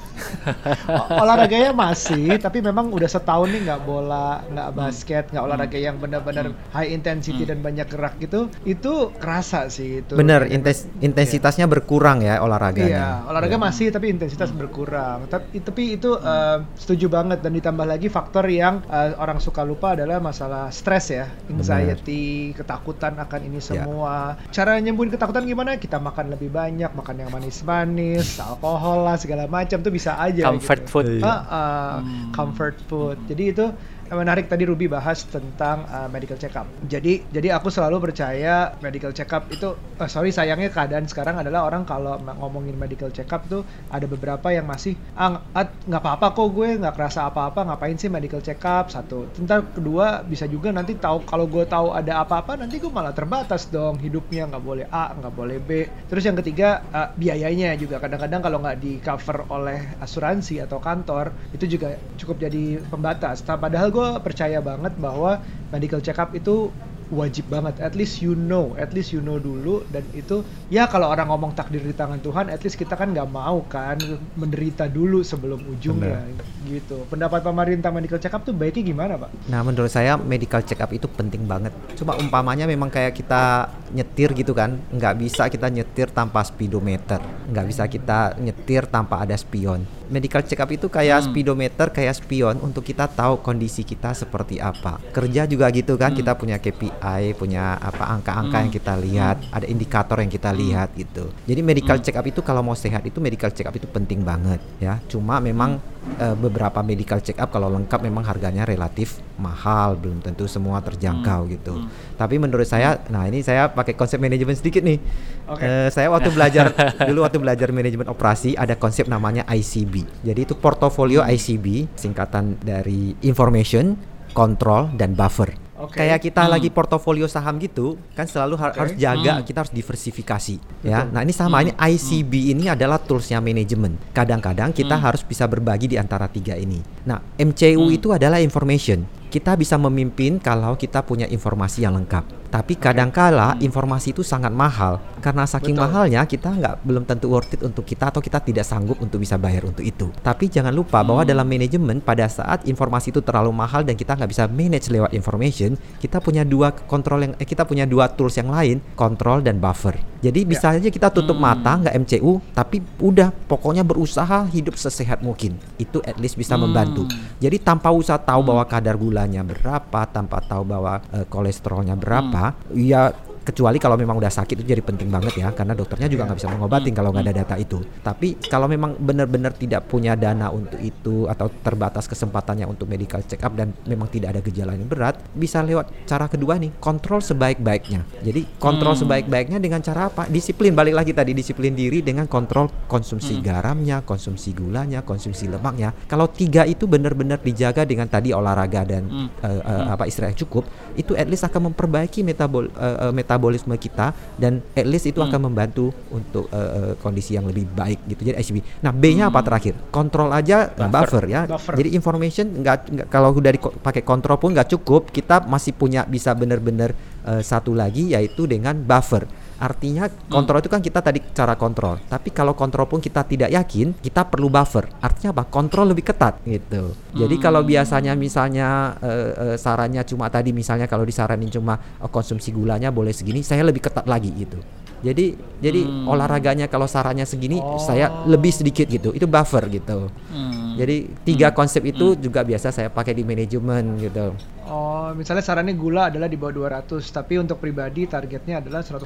olahraganya 1.23 1.75
masih 1.75 2.39
tapi 2.39 2.63
memang 2.63 2.95
udah 2.95 3.11
setahun 3.11 3.51
nih 3.51 3.61
nggak 3.67 3.81
bola, 3.83 4.47
nggak 4.47 4.69
basket, 4.71 5.25
nggak 5.35 5.43
olahraga 5.43 5.79
yang 5.83 5.99
benar-benar 5.99 6.55
high 6.71 6.95
intensity 6.95 7.43
dan 7.43 7.59
banyak 7.59 7.91
gerak 7.91 8.15
gitu. 8.23 8.47
Itu 8.63 9.11
kerasa 9.19 9.67
sih 9.67 10.07
itu. 10.07 10.15
Bener, 10.15 10.47
intes- 10.47 10.87
intensitasnya 11.03 11.67
berkurang 11.67 12.23
ya 12.23 12.39
olahraganya. 12.39 12.87
Iya, 12.87 13.09
olahraga 13.27 13.57
Ya. 13.57 13.61
masih 13.61 13.87
tapi 13.91 14.15
intensitas 14.15 14.55
berkurang. 14.55 15.24
Tapi, 15.27 15.61
tapi 15.61 15.83
itu 15.97 16.15
eh, 16.15 16.59
setuju 16.77 17.07
banget 17.09 17.41
dan 17.41 17.53
ditambah 17.53 17.85
lagi 17.85 18.09
faktor 18.09 18.47
yang 18.47 18.85
eh, 18.87 19.13
orang 19.17 19.39
suka 19.39 19.63
lupa 19.63 19.93
adalah 19.95 20.21
masalah 20.21 20.69
stres 20.69 21.11
ya, 21.11 21.27
anxiety, 21.49 22.53
ketakutan 22.53 23.17
akan 23.17 23.41
ini 23.45 23.53
Ya. 23.55 23.81
semua. 23.81 24.37
Cara 24.51 24.77
nyembuhin 24.77 25.09
ketakutan 25.09 25.47
gimana? 25.47 25.79
Kita 25.79 25.97
makan 25.97 26.35
lebih 26.35 26.51
banyak, 26.51 26.91
makan 26.93 27.17
yang 27.17 27.31
manis-manis, 27.33 28.37
alkohol 28.45 29.07
lah 29.07 29.17
segala 29.17 29.47
macam 29.47 29.81
tuh 29.81 29.93
bisa 29.95 30.19
aja. 30.19 30.51
Comfort 30.51 30.81
gitu. 30.85 30.91
food. 30.91 31.07
Iya. 31.19 31.25
Ah, 31.25 31.41
ah, 31.49 31.93
comfort 32.35 32.77
food. 32.87 33.17
Jadi 33.31 33.45
itu 33.51 33.67
menarik 34.13 34.51
tadi 34.51 34.69
Ruby 34.69 34.91
bahas 34.91 35.25
tentang 35.25 35.89
uh, 35.89 36.09
medical 36.13 36.37
check 36.37 36.53
up. 36.57 36.69
Jadi 36.85 37.25
jadi 37.33 37.57
aku 37.57 37.73
selalu 37.73 38.01
percaya 38.03 38.77
medical 38.85 39.15
check 39.17 39.31
up 39.33 39.49
itu 39.49 39.73
eh, 40.01 40.09
sorry 40.11 40.35
sayangnya 40.35 40.69
keadaan 40.69 41.09
sekarang 41.09 41.41
adalah 41.41 41.65
orang 41.65 41.89
kalau 41.89 42.21
ngomongin 42.21 42.77
medical 42.77 43.09
check 43.09 43.31
up 43.33 43.47
tuh 43.49 43.65
ada 43.89 44.05
beberapa 44.05 44.53
yang 44.53 44.69
masih 44.69 44.99
ah 45.17 45.41
ah, 45.57 45.67
nggak 45.67 46.03
apa-apa 46.03 46.37
kok 46.37 46.49
gue 46.53 46.69
nggak 46.81 46.95
kerasa 46.95 47.29
apa-apa 47.29 47.65
ngapain 47.65 47.97
sih 47.97 48.13
medical 48.13 48.45
check 48.45 48.61
up 48.65 48.93
satu. 48.93 49.31
Tentang 49.33 49.73
kedua 49.73 50.21
bisa 50.27 50.45
juga 50.45 50.69
nanti 50.75 50.97
tahu 51.01 51.25
kalau 51.25 51.49
gue 51.49 51.65
tahu 51.65 51.97
ada 51.97 52.21
apa-apa 52.21 52.61
nanti 52.61 52.77
gue 52.77 52.93
malah 52.93 53.17
terbatas 53.17 53.73
dong 53.73 53.97
hidupnya 54.03 54.45
nggak 54.51 54.65
boleh 54.65 54.87
A 54.93 55.17
nggak 55.17 55.35
boleh 55.35 55.59
B. 55.63 55.89
Terus 56.13 56.25
yang 56.29 56.37
ketiga 56.37 56.85
uh, 56.93 57.09
biayanya 57.17 57.73
juga 57.81 57.97
kadang-kadang 58.03 58.41
kalau 58.45 58.59
nggak 58.61 58.79
di 58.81 59.01
cover 59.01 59.49
oleh 59.49 59.97
asuransi 60.01 60.61
atau 60.61 60.79
kantor 60.79 61.33
itu 61.57 61.65
juga 61.79 61.97
cukup 62.21 62.37
jadi 62.43 62.83
pembatas. 62.89 63.41
Nah, 63.47 63.57
padahal 63.57 63.89
gue 63.95 64.04
percaya 64.23 64.59
banget 64.61 64.93
bahwa 64.99 65.41
medical 65.73 66.01
check 66.01 66.19
up 66.21 66.31
itu 66.37 66.71
wajib 67.13 67.47
banget. 67.53 67.81
At 67.85 67.93
least 67.93 68.25
you 68.25 68.33
know, 68.33 68.73
at 68.81 68.97
least 68.97 69.13
you 69.13 69.21
know 69.21 69.37
dulu 69.37 69.85
dan 69.93 70.05
itu 70.17 70.41
ya 70.73 70.89
kalau 70.89 71.13
orang 71.13 71.29
ngomong 71.29 71.53
takdir 71.53 71.85
di 71.85 71.93
tangan 71.93 72.21
Tuhan, 72.25 72.49
at 72.49 72.61
least 72.65 72.81
kita 72.81 72.97
kan 72.97 73.13
nggak 73.13 73.29
mau 73.29 73.61
kan 73.69 74.01
menderita 74.39 74.89
dulu 74.89 75.21
sebelum 75.21 75.61
ujungnya 75.69 76.25
gitu. 76.65 77.05
Pendapat 77.13 77.45
pemerintah 77.45 77.93
medical 77.93 78.17
check 78.17 78.33
up 78.33 78.43
tuh 78.47 78.57
baiknya 78.57 78.83
gimana 78.95 79.15
pak? 79.21 79.31
Nah, 79.53 79.61
menurut 79.61 79.93
saya 79.93 80.17
medical 80.17 80.65
check 80.65 80.81
up 80.81 80.91
itu 80.91 81.05
penting 81.11 81.45
banget. 81.45 81.73
Cuma 81.99 82.17
umpamanya 82.17 82.65
memang 82.65 82.89
kayak 82.89 83.13
kita 83.13 83.69
nyetir 83.93 84.33
gitu 84.33 84.57
kan, 84.57 84.81
nggak 84.91 85.15
bisa 85.21 85.47
kita 85.53 85.69
nyetir 85.69 86.09
tanpa 86.11 86.43
speedometer, 86.43 87.21
nggak 87.53 87.67
bisa 87.69 87.85
kita 87.87 88.35
nyetir 88.41 88.89
tanpa 88.89 89.23
ada 89.23 89.37
spion. 89.37 89.85
Medical 90.09 90.45
check 90.45 90.61
up 90.61 90.69
itu 90.69 90.87
kayak 90.93 91.25
Hmm. 91.25 91.27
speedometer, 91.33 91.87
kayak 91.89 92.15
spion 92.21 92.61
untuk 92.61 92.85
kita 92.85 93.09
tahu 93.09 93.41
kondisi 93.41 93.83
kita 93.83 94.13
seperti 94.13 94.61
apa. 94.61 95.01
Kerja 95.11 95.49
juga 95.49 95.71
gitu 95.73 95.97
kan, 95.97 96.13
Hmm. 96.13 96.19
kita 96.21 96.33
punya 96.37 96.61
KPI, 96.61 97.33
punya 97.33 97.81
apa 97.81 98.13
angka-angka 98.13 98.59
Hmm. 98.61 98.65
yang 98.69 98.73
kita 98.73 98.95
lihat, 99.01 99.37
ada 99.49 99.65
indikator 99.65 100.21
yang 100.21 100.29
kita 100.29 100.51
lihat 100.53 100.93
gitu. 100.93 101.33
Jadi 101.49 101.61
medical 101.65 101.97
Hmm. 101.97 102.05
check 102.05 102.17
up 102.17 102.27
itu 102.27 102.45
kalau 102.45 102.61
mau 102.61 102.77
sehat 102.77 103.01
itu 103.05 103.17
medical 103.19 103.49
check 103.49 103.65
up 103.65 103.73
itu 103.73 103.89
penting 103.89 104.21
banget 104.21 104.61
ya. 104.77 105.01
Cuma 105.09 105.41
memang 105.41 105.81
eh, 106.21 106.37
beberapa 106.37 106.85
medical 106.85 107.19
check 107.25 107.41
up 107.41 107.51
kalau 107.51 107.73
lengkap 107.73 108.01
memang 108.05 108.23
harganya 108.23 108.69
relatif 108.69 109.19
mahal, 109.41 109.99
belum 109.99 110.21
tentu 110.23 110.45
semua 110.47 110.79
terjangkau 110.85 111.49
gitu. 111.51 111.75
Hmm. 111.81 111.89
Tapi 112.15 112.39
menurut 112.39 112.69
saya, 112.69 113.01
nah 113.11 113.27
ini 113.27 113.43
saya 113.43 113.73
pakai 113.73 113.97
konsep 113.99 114.21
manajemen 114.21 114.55
sedikit 114.55 114.85
nih. 114.85 115.01
Oke. 115.49 115.65
Eh, 115.65 115.89
saya 115.91 116.13
waktu 116.13 116.31
belajar 116.37 116.71
dulu 117.09 117.25
waktu 117.25 117.39
belajar 117.41 117.69
manajemen 117.73 118.07
operasi 118.07 118.55
ada 118.55 118.77
konsep 118.77 119.09
namanya 119.09 119.43
ICB. 119.49 120.23
Jadi 120.23 120.41
itu 120.45 120.55
portofolio 120.55 121.25
ICB, 121.25 121.97
singkatan 121.97 122.61
dari 122.61 123.17
information, 123.25 123.97
control 124.37 124.93
dan 124.95 125.17
buffer. 125.17 125.64
Oke. 125.85 126.01
Kayak 126.01 126.19
kita 126.21 126.43
Hmm. 126.45 126.53
lagi 126.53 126.69
portofolio 126.69 127.27
saham 127.27 127.57
gitu, 127.57 127.97
kan 128.13 128.25
selalu 128.25 128.55
har- 128.57 128.73
Oke. 128.73 128.81
harus 128.81 128.95
jaga, 128.97 129.33
Hmm. 129.39 129.45
kita 129.45 129.59
harus 129.63 129.73
diversifikasi, 129.73 130.57
ya. 130.83 131.05
Betul. 131.05 131.13
Nah 131.13 131.21
ini 131.23 131.33
sama, 131.33 131.57
Hmm. 131.59 131.65
ini 131.69 131.73
ICB 131.77 132.33
ini 132.51 132.65
adalah 132.67 132.99
toolsnya 132.99 133.39
manajemen. 133.39 133.97
Kadang-kadang 134.13 134.73
kita 134.73 134.97
Hmm. 134.97 135.05
harus 135.05 135.23
bisa 135.23 135.45
berbagi 135.45 135.87
di 135.87 135.97
antara 135.97 136.27
tiga 136.27 136.55
ini. 136.55 136.81
Nah 137.05 137.21
MCU 137.37 137.89
Hmm. 137.89 137.97
itu 137.97 138.09
adalah 138.11 138.41
information. 138.41 139.05
Kita 139.29 139.59
bisa 139.59 139.75
memimpin 139.75 140.39
kalau 140.39 140.79
kita 140.79 141.03
punya 141.03 141.27
informasi 141.27 141.83
yang 141.83 141.99
lengkap. 141.99 142.44
Tapi 142.55 142.79
kadangkala 142.79 143.59
informasi 143.59 144.15
itu 144.15 144.23
sangat 144.23 144.55
mahal. 144.55 145.03
Karena 145.19 145.43
saking 145.43 145.75
Betul. 145.75 145.91
mahalnya 145.91 146.23
kita 146.23 146.55
nggak 146.55 146.87
belum 146.87 147.03
tentu 147.03 147.27
worth 147.27 147.59
it 147.59 147.67
untuk 147.67 147.83
kita 147.83 148.15
atau 148.15 148.23
kita 148.23 148.39
tidak 148.39 148.63
sanggup 148.63 148.95
untuk 149.03 149.19
bisa 149.19 149.35
bayar 149.35 149.67
untuk 149.67 149.83
itu. 149.83 150.07
Tapi 150.23 150.47
jangan 150.47 150.71
lupa 150.71 151.03
bahwa 151.03 151.27
dalam 151.27 151.51
manajemen 151.51 151.99
pada 151.99 152.31
saat 152.31 152.63
informasi 152.71 153.11
itu 153.11 153.19
terlalu 153.27 153.51
mahal 153.51 153.83
dan 153.83 153.99
kita 153.99 154.15
nggak 154.15 154.31
bisa 154.31 154.47
manage 154.47 154.87
lewat 154.87 155.11
information, 155.19 155.75
kita 155.99 156.23
punya 156.23 156.47
dua 156.47 156.71
kontrol 156.71 157.27
yang 157.27 157.35
eh, 157.43 157.49
kita 157.49 157.67
punya 157.67 157.91
dua 157.91 158.07
tools 158.07 158.39
yang 158.39 158.55
lain, 158.55 158.79
kontrol 158.95 159.43
dan 159.43 159.59
buffer. 159.59 159.99
Jadi 160.25 160.41
bisa 160.49 160.73
aja 160.73 160.89
kita 160.89 161.13
tutup 161.13 161.37
mata 161.37 161.77
nggak 161.77 161.95
MCU, 162.01 162.41
tapi 162.57 162.81
udah 162.97 163.29
pokoknya 163.45 163.85
berusaha 163.85 164.49
hidup 164.49 164.77
sesehat 164.77 165.21
mungkin. 165.21 165.57
Itu 165.77 166.01
at 166.01 166.17
least 166.17 166.41
bisa 166.41 166.57
membantu. 166.57 167.05
Jadi 167.41 167.61
tanpa 167.61 167.93
usah 167.93 168.17
tahu 168.17 168.41
bahwa 168.41 168.65
kadar 168.65 168.97
gulanya 168.97 169.45
berapa, 169.45 170.01
tanpa 170.09 170.41
tahu 170.45 170.65
bahwa 170.69 171.01
eh, 171.13 171.29
kolesterolnya 171.29 171.97
berapa, 171.97 172.44
ya 172.75 173.13
kecuali 173.45 173.77
kalau 173.77 174.01
memang 174.01 174.17
udah 174.17 174.33
sakit 174.33 174.65
itu 174.65 174.67
jadi 174.75 174.83
penting 174.83 175.13
banget 175.13 175.37
ya 175.39 175.53
karena 175.53 175.77
dokternya 175.77 176.09
juga 176.09 176.25
nggak 176.27 176.39
bisa 176.41 176.51
mengobatin 176.51 176.93
kalau 176.97 177.13
nggak 177.13 177.25
ada 177.29 177.35
data 177.45 177.55
itu. 177.61 177.79
Tapi 178.01 178.41
kalau 178.49 178.67
memang 178.67 178.97
benar-benar 178.97 179.53
tidak 179.53 179.87
punya 179.87 180.17
dana 180.17 180.49
untuk 180.49 180.81
itu 180.81 181.29
atau 181.29 181.53
terbatas 181.53 182.09
kesempatannya 182.09 182.65
untuk 182.65 182.89
medical 182.89 183.21
check 183.29 183.45
up 183.45 183.53
dan 183.53 183.77
memang 183.85 184.09
tidak 184.09 184.35
ada 184.35 184.41
gejala 184.41 184.73
yang 184.75 184.89
berat 184.89 185.21
bisa 185.37 185.61
lewat 185.61 185.93
cara 186.09 186.27
kedua 186.27 186.57
nih 186.57 186.73
kontrol 186.81 187.21
sebaik-baiknya. 187.21 188.03
Jadi 188.25 188.57
kontrol 188.57 188.97
sebaik-baiknya 188.97 189.61
dengan 189.61 189.85
cara 189.85 190.09
apa? 190.09 190.25
Disiplin 190.27 190.73
balik 190.73 190.97
lagi 190.97 191.13
tadi 191.13 191.37
disiplin 191.37 191.77
diri 191.77 192.01
dengan 192.01 192.25
kontrol 192.25 192.73
konsumsi 192.89 193.39
garamnya 193.45 194.01
konsumsi 194.03 194.57
gulanya 194.57 195.05
konsumsi 195.05 195.47
lemaknya. 195.47 195.93
Kalau 196.09 196.33
tiga 196.33 196.65
itu 196.65 196.89
benar-benar 196.89 197.45
dijaga 197.45 197.85
dengan 197.85 198.09
tadi 198.09 198.33
olahraga 198.33 198.89
dan 198.89 199.05
eh, 199.45 199.61
eh, 199.61 199.85
apa 199.93 200.09
istirahat 200.09 200.39
cukup 200.41 200.65
itu 200.95 201.13
at 201.19 201.29
least 201.29 201.45
akan 201.45 201.71
memperbaiki 201.71 202.23
metabol 202.23 202.71
eh, 202.71 202.97
eh, 203.09 203.13
metabolisme 203.13 203.34
kita 203.77 204.07
dan 204.37 204.63
at 204.73 204.87
least 204.87 205.07
itu 205.07 205.21
akan 205.21 205.49
membantu 205.49 205.91
untuk 206.11 206.49
eh, 206.49 206.59
eh, 206.59 206.93
kondisi 206.99 207.35
yang 207.35 207.45
lebih 207.45 207.67
baik 207.67 208.05
gitu. 208.07 208.31
Jadi 208.31 208.37
ICB 208.39 208.57
nah 208.81 208.91
B-nya 208.91 209.29
apa 209.29 209.41
terakhir? 209.41 209.75
Kontrol 209.89 210.31
aja 210.31 210.69
buffer, 210.69 210.91
buffer 210.91 211.25
ya. 211.27 211.41
Buffer. 211.47 211.75
jadi 211.77 211.89
information 211.93 212.47
nggak 212.61 212.77
nggak- 212.91 213.09
kalau 213.09 213.31
udah 213.33 213.53
diko- 213.53 213.75
pakai 213.79 214.03
kontrol 214.03 214.37
pun 214.37 214.53
nggak 214.53 214.71
cukup. 214.71 215.11
Kita 215.11 215.45
masih 215.45 215.73
punya 215.73 216.03
bisa 216.05 216.33
benar-benar 216.33 216.95
eh, 217.25 217.43
satu 217.43 217.73
lagi 217.73 218.13
yaitu 218.13 218.45
dengan 218.45 218.75
buffer 218.77 219.25
Artinya 219.65 220.13
kontrol 220.29 220.61
itu 220.61 220.69
kan 220.69 220.85
kita 220.85 221.01
tadi 221.01 221.25
cara 221.33 221.57
kontrol. 221.57 221.97
Tapi 222.05 222.29
kalau 222.37 222.53
kontrol 222.53 222.85
pun 222.85 223.01
kita 223.01 223.25
tidak 223.25 223.49
yakin, 223.49 223.97
kita 223.97 224.29
perlu 224.29 224.53
buffer. 224.53 224.85
Artinya 225.01 225.33
apa? 225.33 225.49
Kontrol 225.49 225.97
lebih 225.97 226.05
ketat 226.05 226.37
gitu. 226.45 226.93
Jadi 227.17 227.41
kalau 227.41 227.65
biasanya 227.65 228.13
misalnya 228.13 228.93
eh, 229.01 229.33
eh, 229.33 229.57
sarannya 229.57 230.05
cuma 230.05 230.29
tadi 230.29 230.53
misalnya 230.53 230.85
kalau 230.85 231.09
disaranin 231.09 231.49
cuma 231.49 231.81
oh, 232.05 232.13
konsumsi 232.13 232.53
gulanya 232.53 232.93
boleh 232.93 233.17
segini, 233.17 233.41
saya 233.41 233.65
lebih 233.65 233.81
ketat 233.81 234.05
lagi 234.05 234.29
gitu. 234.37 234.61
Jadi 235.05 235.37
jadi 235.61 235.85
olahraganya 236.09 236.69
kalau 236.69 236.89
sarannya 236.89 237.29
segini, 237.29 237.61
saya 237.77 238.25
lebih 238.25 238.53
sedikit 238.53 238.89
gitu. 238.89 239.13
Itu 239.13 239.29
buffer 239.29 239.65
gitu. 239.69 240.09
Hmm. 240.33 240.81
Jadi 240.81 241.13
tiga 241.29 241.53
konsep 241.53 241.85
itu 241.85 242.17
juga 242.17 242.41
biasa 242.41 242.73
saya 242.73 242.89
pakai 242.89 243.13
di 243.17 243.25
manajemen 243.25 244.01
gitu. 244.01 244.33
Oh, 244.67 245.13
misalnya 245.13 245.41
sarannya 245.41 245.73
gula 245.73 246.09
adalah 246.09 246.25
di 246.25 246.35
bawah 246.35 246.53
200, 246.81 246.85
tapi 247.07 247.37
untuk 247.37 247.57
pribadi 247.57 248.05
targetnya 248.05 248.59
adalah 248.59 248.81
180, 248.81 249.05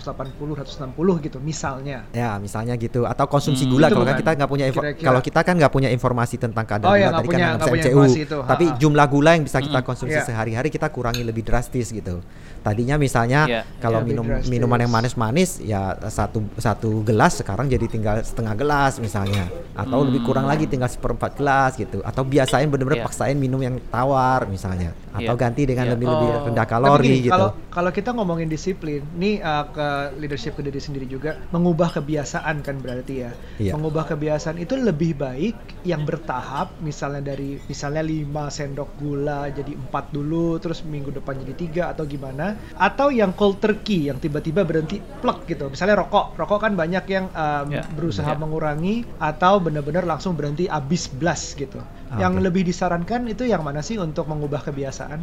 160 0.54 0.94
gitu 1.18 1.38
misalnya. 1.38 2.06
Ya, 2.10 2.36
misalnya 2.36 2.74
gitu. 2.74 3.02
Atau 3.02 3.26
konsumsi 3.26 3.64
Hmm, 3.64 3.72
gula 3.72 3.86
kalau 3.88 4.04
kan 4.04 4.16
kita 4.16 4.30
nggak 4.34 4.48
punya 4.48 4.64
kalau 4.96 5.20
kita 5.20 5.40
kan 5.42 5.54
nggak 5.54 5.70
punya 5.70 5.88
informasi 5.88 6.36
tentang 6.36 6.62
kadar 6.62 6.84
Oh, 6.84 6.90
gula 6.90 6.96
iya, 6.96 7.06
nggak 7.06 7.18
tadi 7.18 7.28
punya- 7.28 7.48
kan 7.48 7.68
punya 7.68 7.82
MCU. 7.84 8.02
itu, 8.16 8.38
Tapi 8.40 8.64
ha-ha. 8.64 8.78
jumlah 8.78 9.06
gula 9.08 9.30
yang 9.32 9.44
bisa 9.44 9.58
kita 9.58 9.80
konsumsi 9.80 10.14
Iya. 10.14 10.24
sehari-hari 10.24 10.68
kita 10.68 10.86
kurangi 10.88 11.22
lebih 11.22 11.42
drastis 11.42 11.90
gitu. 11.90 12.22
Tadinya 12.58 12.94
misalnya 12.96 13.40
Iya. 13.44 13.62
kalau 13.78 14.02
Iya, 14.02 14.08
minum 14.08 14.24
lebih 14.24 14.34
drastis. 14.38 14.50
minuman 14.50 14.78
yang 14.80 14.92
manis-manis 14.92 15.50
ya 15.60 15.80
satu 16.04 16.38
satu 16.56 17.02
gelas 17.02 17.34
sekarang 17.36 17.66
jadi 17.66 17.86
tinggal 17.86 18.16
setengah 18.20 18.54
gelas 18.54 18.98
misalnya 18.98 19.46
atau 19.72 20.02
lebih 20.02 20.22
kurang 20.22 20.44
lagi 20.44 20.66
tinggal 20.66 20.86
seperempat 20.86 21.34
gelas 21.34 21.74
gitu 21.74 21.98
atau 22.00 22.22
biasain 22.22 22.66
bener-bener 22.66 22.98
Iya. 22.98 23.06
paksain 23.06 23.34
minum 23.34 23.58
yang 23.58 23.78
tawar 23.88 24.44
misalnya 24.44 24.90
atau 25.10 25.34
Iya. 25.34 25.40
Ganti 25.48 25.62
dengan 25.64 25.84
Iya. 25.88 25.92
lebih 25.96 26.06
lebih 26.06 26.28
Oh, 26.28 26.44
rendah 26.52 26.66
kalori 26.68 27.04
gini, 27.08 27.18
gitu. 27.24 27.32
Kalau 27.32 27.48
kalau 27.68 27.90
kita 27.90 28.10
ngomongin 28.12 28.46
disiplin, 28.46 29.00
nih 29.16 29.40
uh, 29.40 29.64
ke 29.72 29.88
leadership 30.20 30.52
ke 30.54 30.62
diri 30.62 30.76
sendiri 30.76 31.08
juga 31.08 31.40
mengubah 31.50 31.96
kebiasaan 31.96 32.60
kan 32.60 32.76
berarti 32.78 33.14
ya. 33.24 33.30
Iya. 33.56 33.72
Mengubah 33.72 34.04
kebiasaan 34.06 34.60
itu 34.60 34.76
lebih 34.76 35.16
baik 35.16 35.56
yang 35.82 36.04
bertahap, 36.04 36.76
misalnya 36.84 37.32
dari 37.32 37.56
misalnya 37.64 38.04
5 38.04 38.52
sendok 38.52 38.90
gula 38.98 39.48
jadi 39.48 39.72
4 39.72 40.12
dulu, 40.12 40.60
terus 40.60 40.84
minggu 40.84 41.14
depan 41.14 41.40
jadi 41.40 41.54
tiga 41.56 41.82
atau 41.90 42.04
gimana? 42.04 42.58
Atau 42.76 43.08
yang 43.08 43.32
cold 43.32 43.58
turkey 43.58 44.12
yang 44.12 44.20
tiba-tiba 44.20 44.66
berhenti 44.66 45.00
plek 45.00 45.48
gitu. 45.48 45.70
Misalnya 45.70 46.02
rokok, 46.02 46.36
rokok 46.36 46.58
kan 46.60 46.74
banyak 46.74 47.04
yang 47.08 47.30
um, 47.32 47.66
Ya, 47.68 47.84
berusaha 47.88 48.28
ya. 48.28 48.36
mengurangi 48.36 49.06
atau 49.16 49.60
benar-benar 49.60 50.02
langsung 50.02 50.34
berhenti 50.34 50.66
abis 50.66 51.08
blast 51.08 51.54
gitu. 51.54 51.78
Ah, 52.08 52.24
yang 52.24 52.40
lebih 52.40 52.64
disarankan 52.64 53.28
itu 53.28 53.44
yang 53.44 53.60
mana 53.60 53.84
sih 53.84 54.00
untuk 54.00 54.24
mengubah 54.24 54.64
kebiasaan? 54.64 55.20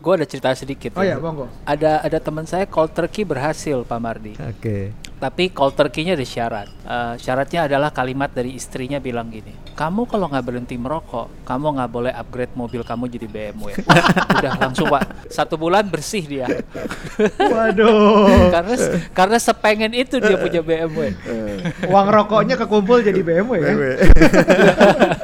Gue 0.00 0.12
ada 0.16 0.26
cerita 0.26 0.50
sedikit. 0.56 0.96
Oh 0.96 1.04
ya. 1.04 1.14
ya, 1.14 1.22
monggo. 1.22 1.46
Ada 1.68 2.02
ada 2.02 2.18
teman 2.18 2.48
saya 2.48 2.64
cold 2.64 2.90
turkey 2.96 3.22
berhasil 3.22 3.84
Pak 3.84 4.00
Mardi. 4.00 4.34
Oke. 4.40 4.96
Tapi 5.22 5.54
cold 5.54 5.78
turkey-nya 5.78 6.18
ada 6.18 6.26
syarat. 6.26 6.68
Eh, 6.82 7.14
syaratnya 7.22 7.70
adalah 7.70 7.94
kalimat 7.94 8.26
dari 8.34 8.58
istrinya 8.58 8.98
bilang 8.98 9.30
gini, 9.30 9.54
kamu 9.78 10.10
kalau 10.10 10.26
nggak 10.26 10.42
berhenti 10.42 10.74
merokok, 10.74 11.46
kamu 11.46 11.78
nggak 11.78 11.90
boleh 11.94 12.10
upgrade 12.10 12.50
mobil 12.58 12.82
kamu 12.82 13.06
jadi 13.06 13.30
BMW. 13.30 13.78
Udah 14.42 14.52
langsung 14.58 14.90
pak, 14.90 15.30
satu 15.30 15.54
bulan 15.54 15.86
bersih 15.86 16.26
dia. 16.26 16.50
Waduh. 17.38 18.50
karena 18.58 18.74
karena 19.14 19.38
sepengen 19.38 19.94
itu 19.94 20.18
dia 20.18 20.34
punya 20.42 20.58
BMW. 20.58 21.14
Uang 21.86 22.08
rokoknya 22.10 22.58
kekumpul 22.58 22.98
jadi 23.06 23.22
BMW 23.22 23.52
ya. 23.62 23.72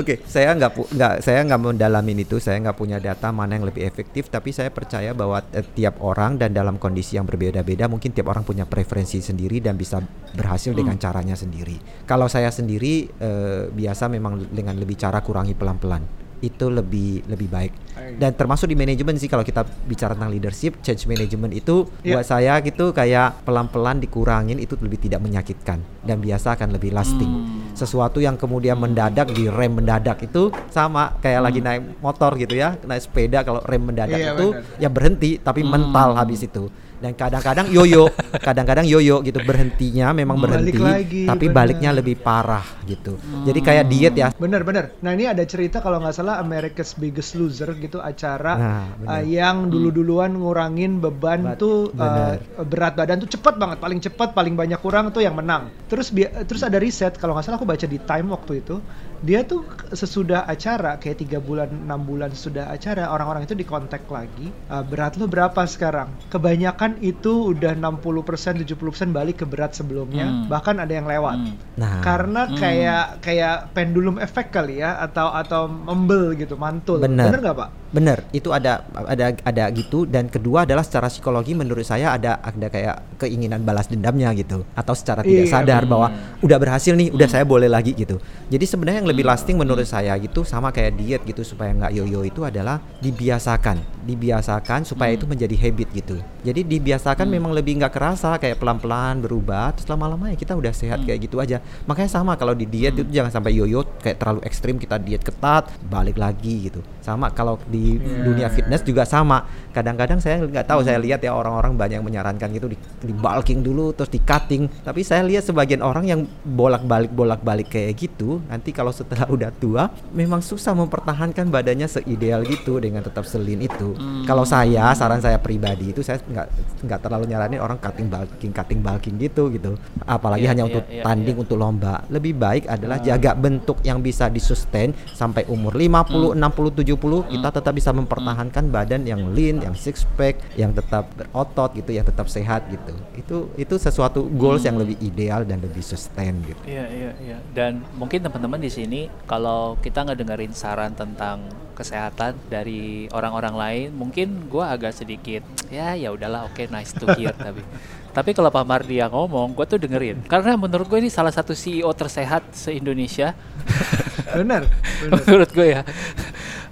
Oke, 0.00 0.16
saya 0.24 0.56
nggak 0.56 0.96
nggak 0.96 1.14
saya 1.20 1.44
nggak 1.44 1.60
mendalamin 1.60 2.24
itu, 2.24 2.40
saya 2.40 2.56
nggak 2.64 2.72
punya 2.72 2.96
data 2.96 3.28
mana 3.28 3.60
yang 3.60 3.68
lebih 3.68 3.84
efektif, 3.84 4.32
tapi 4.32 4.48
saya 4.48 4.72
percaya 4.72 5.12
bahwa 5.12 5.44
eh, 5.52 5.60
tiap 5.60 6.00
orang 6.00 6.40
dan 6.40 6.56
dalam 6.56 6.80
kondisi 6.80 7.20
yang 7.20 7.28
berbeda-beda, 7.28 7.84
mungkin 7.84 8.16
tiap 8.16 8.32
orang 8.32 8.40
punya 8.40 8.64
preferensi 8.64 9.20
sendiri 9.20 9.60
dan 9.60 9.76
bisa 9.76 10.00
berhasil 10.32 10.72
dengan 10.72 10.96
caranya 10.96 11.36
sendiri. 11.36 11.76
Kalau 12.08 12.32
saya 12.32 12.48
sendiri 12.48 13.12
eh, 13.12 13.68
biasa 13.68 14.08
memang 14.08 14.48
dengan 14.48 14.80
lebih 14.80 14.96
cara 14.96 15.20
kurangi 15.20 15.52
pelan-pelan, 15.52 16.19
itu 16.40 16.66
lebih 16.66 17.24
lebih 17.26 17.46
baik. 17.46 17.72
Dan 18.12 18.32
termasuk 18.32 18.64
di 18.64 18.74
manajemen 18.74 19.12
sih 19.14 19.26
kalau 19.26 19.40
kita 19.40 19.60
bicara 19.84 20.12
tentang 20.12 20.28
leadership, 20.28 20.80
change 20.80 21.04
management 21.04 21.52
itu 21.52 21.84
Iya. 22.00 22.16
buat 22.16 22.26
saya 22.26 22.54
gitu 22.60 22.90
kayak 22.90 23.44
pelan-pelan 23.44 23.98
dikurangin 23.98 24.56
itu 24.56 24.72
lebih 24.78 24.96
tidak 24.98 25.20
menyakitkan 25.20 25.78
dan 26.00 26.16
biasa 26.18 26.56
akan 26.56 26.72
lebih 26.72 26.90
lasting 26.90 27.28
Hmm. 27.28 27.72
sesuatu 27.72 28.18
yang 28.18 28.34
kemudian 28.34 28.74
mendadak 28.74 29.28
di 29.28 29.46
rem 29.46 29.70
mendadak 29.74 30.16
itu 30.20 30.48
sama 30.68 31.14
kayak 31.18 31.40
lagi 31.42 31.60
naik 31.60 32.00
motor 32.00 32.34
gitu 32.34 32.52
ya 32.52 32.76
naik 32.80 33.02
sepeda 33.02 33.40
kalau 33.40 33.60
rem 33.62 33.82
mendadak 33.82 34.16
Iya, 34.16 34.32
itu 34.32 34.46
benar. 34.50 34.80
ya 34.80 34.88
berhenti 34.88 35.30
tapi 35.38 35.60
mental 35.62 36.14
habis 36.14 36.40
itu 36.40 36.72
dan 37.00 37.12
kadang-kadang 37.12 37.66
yoyo 37.68 38.12
kadang-kadang 38.38 38.84
yoyo 38.84 39.20
gitu 39.20 39.40
berhentinya 39.40 40.12
memang 40.12 40.36
Balik 40.36 40.44
berhenti 40.44 40.78
lagi, 40.78 41.22
tapi 41.24 41.44
benar. 41.46 41.56
baliknya 41.56 41.90
lebih 41.90 42.14
parah 42.14 42.62
gitu 42.84 43.16
jadi 43.42 43.60
kayak 43.60 43.84
diet 43.86 44.14
ya 44.14 44.28
Bener 44.36 44.60
bener. 44.62 44.92
Nah 45.00 45.12
ini 45.12 45.24
ada 45.24 45.40
cerita 45.42 45.80
kalau 45.80 45.96
nggak 45.98 46.12
salah 46.12 46.36
America's 46.38 46.92
Biggest 46.92 47.34
Loser 47.34 47.72
gitu 47.74 47.98
acara 47.98 48.52
Nah, 48.52 48.84
bener. 48.96 49.08
uh, 49.10 49.22
yang 49.22 49.56
dulu-duluan 49.66 50.32
ngurangin 50.32 50.98
beban 50.98 51.40
Bat- 51.42 51.56
tuh 51.56 51.88
uh, 51.90 52.36
bener. 52.36 52.36
berat 52.64 52.94
badan 52.94 53.16
tuh 53.18 53.30
cepat 53.30 53.56
banget, 53.56 53.78
paling 53.78 54.00
cepat, 54.00 54.28
paling 54.32 54.54
banyak 54.54 54.76
kurang 54.78 55.08
tuh 55.08 55.20
yang 55.20 55.32
menang. 55.32 55.72
Terus 55.86 56.12
terus 56.44 56.60
ada 56.60 56.76
riset 56.76 57.16
kalau 57.16 57.32
nggak 57.32 57.44
salah 57.44 57.56
aku 57.56 57.64
baca 57.64 57.84
di 57.84 57.96
Time 57.96 58.28
waktu 58.28 58.60
itu 58.60 58.76
dia 59.20 59.44
tuh 59.44 59.60
sesudah 59.92 60.48
acara 60.48 60.96
kayak 60.96 61.20
tiga 61.20 61.38
bulan 61.38 61.68
enam 61.68 62.00
bulan 62.00 62.32
sesudah 62.32 62.72
acara 62.72 63.12
orang-orang 63.12 63.44
itu 63.44 63.52
dikontak 63.52 64.08
lagi 64.08 64.48
uh, 64.66 64.80
berat 64.80 65.20
lu 65.20 65.28
berapa 65.28 65.60
sekarang 65.68 66.08
kebanyakan 66.32 66.96
itu 67.04 67.52
udah 67.52 67.76
60% 67.76 68.64
70% 68.64 68.64
balik 69.12 69.44
ke 69.44 69.46
berat 69.46 69.76
sebelumnya 69.76 70.24
Hmm. 70.24 70.48
bahkan 70.48 70.80
ada 70.80 70.88
yang 70.88 71.04
lewat 71.04 71.36
Hmm. 71.36 71.54
nah 71.76 72.00
karena 72.00 72.48
Hmm. 72.48 72.56
kayak 72.56 73.04
kayak 73.20 73.56
pendulum 73.76 74.16
efek 74.16 74.48
kali 74.48 74.80
ya 74.80 74.96
atau 74.96 75.28
atau 75.28 75.68
membel 75.68 76.32
gitu 76.34 76.56
mantul 76.56 77.04
Bener. 77.04 77.28
bener 77.28 77.40
nggak 77.40 77.56
pak 77.56 77.70
Bener, 77.90 78.22
itu 78.30 78.54
ada 78.54 78.86
ada 78.94 79.34
ada 79.42 79.64
gitu. 79.74 80.06
Dan 80.06 80.30
kedua 80.30 80.62
adalah 80.62 80.86
secara 80.86 81.10
psikologi 81.10 81.58
menurut 81.58 81.82
saya 81.82 82.14
ada 82.14 82.38
ada 82.38 82.70
kayak 82.70 83.18
keinginan 83.18 83.66
balas 83.66 83.90
dendamnya 83.90 84.30
gitu. 84.38 84.62
Atau 84.78 84.94
secara 84.94 85.26
tidak 85.26 85.50
Iya, 85.50 85.58
sadar 85.58 85.82
bahwa 85.90 86.14
udah 86.38 86.58
berhasil 86.62 86.94
nih, 86.94 87.10
udah 87.10 87.26
saya 87.26 87.42
boleh 87.42 87.66
lagi 87.66 87.98
gitu. 87.98 88.22
Jadi 88.46 88.62
sebenarnya 88.62 89.02
yang 89.02 89.10
lebih 89.10 89.26
lasting 89.26 89.58
menurut 89.58 89.82
saya 89.90 90.14
gitu 90.22 90.46
sama 90.46 90.70
kayak 90.70 90.94
diet 90.94 91.22
gitu 91.26 91.42
supaya 91.42 91.74
nggak 91.74 91.92
yoyo 91.98 92.22
itu 92.22 92.46
adalah 92.46 92.78
dibiasakan, 93.02 94.06
dibiasakan 94.06 94.86
supaya 94.86 95.10
itu 95.18 95.26
menjadi 95.26 95.58
habit 95.58 95.88
gitu. 95.90 96.16
Jadi 96.46 96.62
dibiasakan 96.62 97.26
memang 97.26 97.50
lebih 97.50 97.82
nggak 97.82 97.90
kerasa 97.90 98.38
kayak 98.38 98.62
pelan-pelan 98.62 99.18
berubah, 99.18 99.74
terus 99.74 99.90
lama-lama 99.90 100.30
ya 100.30 100.38
kita 100.38 100.54
udah 100.54 100.70
sehat 100.70 101.02
kayak 101.02 101.26
gitu 101.26 101.42
aja. 101.42 101.58
Makanya 101.90 102.10
sama 102.10 102.38
kalau 102.38 102.54
di 102.54 102.70
diet 102.70 102.94
itu 102.94 103.10
jangan 103.10 103.34
sampai 103.34 103.50
yoyo 103.58 103.82
kayak 103.98 104.22
terlalu 104.22 104.40
ekstrim 104.46 104.78
kita 104.78 105.02
diet 105.02 105.26
ketat 105.26 105.66
balik 105.90 106.14
lagi 106.14 106.70
gitu. 106.70 106.86
Sama 107.02 107.34
kalau 107.34 107.58
di 107.66 107.79
di 107.80 107.96
Iya. 107.96 108.24
dunia 108.28 108.48
fitness 108.52 108.84
juga 108.84 109.08
sama. 109.08 109.48
Kadang-kadang 109.72 110.20
saya 110.20 110.44
nggak 110.44 110.66
tahu 110.68 110.84
saya 110.84 111.00
lihat 111.00 111.24
ya 111.24 111.32
orang-orang 111.32 111.78
banyak 111.78 111.96
yang 112.02 112.06
menyarankan 112.06 112.48
gitu 112.52 112.68
di, 112.68 112.76
di 113.00 113.14
bulking 113.14 113.64
dulu 113.64 113.96
terus 113.96 114.12
di 114.12 114.20
cutting. 114.20 114.68
Tapi 114.84 115.00
saya 115.00 115.24
lihat 115.24 115.48
sebagian 115.48 115.80
orang 115.80 116.04
yang 116.04 116.20
bolak-balik 116.44 117.08
bolak-balik 117.10 117.72
kayak 117.72 117.96
gitu, 117.96 118.42
nanti 118.50 118.74
kalau 118.74 118.92
setelah 118.92 119.24
udah 119.34 119.48
tua 119.56 119.88
memang 120.12 120.44
susah 120.44 120.76
mempertahankan 120.76 121.48
badannya 121.48 121.88
seideal 121.88 122.44
gitu 122.44 122.76
dengan 122.82 123.00
tetap 123.00 123.24
selin 123.24 123.64
itu. 123.64 123.96
Kalau 124.26 124.44
saya 124.44 124.92
saran 124.92 125.22
saya 125.22 125.38
pribadi 125.40 125.94
itu 125.94 126.02
saya 126.04 126.20
nggak 126.20 126.46
nggak 126.84 127.00
terlalu 127.00 127.24
nyaranin 127.30 127.62
orang 127.62 127.78
cutting 127.78 128.10
bulking 128.10 128.52
cutting 128.52 128.80
bulking 128.82 129.16
gitu 129.16 129.48
gitu. 129.48 129.78
Apalagi 130.04 130.44
Iya, 130.44 130.50
hanya 130.52 130.64
iya, 130.66 130.70
untuk 130.72 130.84
iya, 130.90 131.02
tanding 131.06 131.36
iya. 131.38 131.42
untuk 131.46 131.56
lomba. 131.56 131.94
Lebih 132.10 132.34
baik 132.36 132.64
adalah 132.66 132.98
jaga 132.98 133.32
bentuk 133.32 133.78
yang 133.86 134.02
bisa 134.02 134.26
disustain 134.26 134.90
sampai 135.14 135.46
umur 135.46 135.72
50, 135.72 136.34
60, 136.34 136.82
70 136.82 137.30
kita 137.30 137.48
tetap 137.52 137.69
bisa 137.70 137.90
mempertahankan 137.90 138.70
badan 138.70 139.02
yang 139.06 139.32
lean, 139.34 139.62
yang 139.64 139.74
six 139.74 140.06
pack, 140.18 140.38
yang 140.54 140.70
tetap 140.70 141.08
berotot 141.16 141.72
gitu, 141.74 141.90
yang 141.94 142.06
tetap 142.06 142.26
sehat 142.26 142.66
gitu. 142.68 142.94
Itu 143.16 143.36
itu 143.56 143.74
sesuatu 143.80 144.26
goals 144.30 144.66
yang 144.66 144.76
lebih 144.78 144.98
ideal 145.00 145.42
dan 145.42 145.62
lebih 145.62 145.82
sustain 145.82 146.38
gitu. 146.44 146.60
Iya 146.66 146.86
iya 146.90 147.12
iya. 147.22 147.38
Dan 147.54 147.82
mungkin 147.96 148.22
teman-teman 148.22 148.60
di 148.60 148.70
sini 148.70 149.00
kalau 149.24 149.78
kita 149.80 150.06
ngedengerin 150.06 150.54
saran 150.54 150.92
tentang 150.94 151.46
kesehatan 151.74 152.36
dari 152.52 153.08
orang-orang 153.10 153.54
lain, 153.56 153.88
mungkin 153.96 154.50
gua 154.52 154.76
agak 154.76 154.92
sedikit 154.92 155.40
ya 155.72 155.96
ya 155.96 156.12
udahlah 156.12 156.44
oke 156.44 156.68
nice 156.68 156.92
to 156.92 157.08
hear 157.16 157.32
tapi 157.46 157.64
tapi 158.10 158.34
kalau 158.34 158.50
Pak 158.50 158.66
Mardi 158.66 158.98
yang 158.98 159.14
ngomong, 159.14 159.54
gue 159.54 159.66
tuh 159.70 159.78
dengerin. 159.78 160.26
Karena 160.26 160.58
menurut 160.58 160.90
gue 160.90 160.98
ini 160.98 161.06
salah 161.06 161.30
satu 161.30 161.54
CEO 161.54 161.94
tersehat 161.94 162.42
se-Indonesia. 162.50 163.38
Benar. 164.34 164.66
benar. 164.66 165.20
menurut 165.26 165.50
gue 165.50 165.66
ya. 165.78 165.82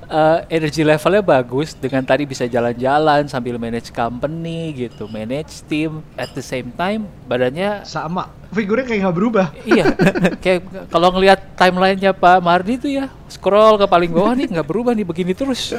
Eh, 0.08 0.40
energi 0.56 0.80
levelnya 0.88 1.20
bagus 1.20 1.76
dengan 1.76 2.00
tadi 2.00 2.24
bisa 2.24 2.48
jalan-jalan 2.48 3.28
sambil 3.28 3.60
manage 3.60 3.92
company 3.92 4.72
gitu, 4.72 5.04
manage 5.04 5.60
team 5.68 6.00
at 6.16 6.32
the 6.32 6.40
same 6.40 6.72
time 6.72 7.04
badannya 7.28 7.84
Sama. 7.84 8.32
Figurnya 8.48 8.88
kayak 8.88 9.00
nggak 9.04 9.16
berubah. 9.20 9.46
iya 9.68 9.92
kayak 10.42 10.88
kalau 10.88 11.12
ngelihat 11.12 11.52
timelinenya 11.60 12.16
Pak 12.16 12.40
Mardi 12.40 12.80
tuh 12.80 12.88
ya 12.88 13.12
scroll 13.28 13.76
ke 13.76 13.84
paling 13.84 14.08
bawah 14.08 14.32
nih 14.32 14.48
nggak 14.48 14.64
berubah 14.64 14.96
nih 14.96 15.04
begini 15.04 15.36
terus 15.36 15.76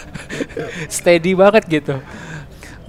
steady 0.88 1.36
banget 1.36 1.68
gitu 1.68 2.00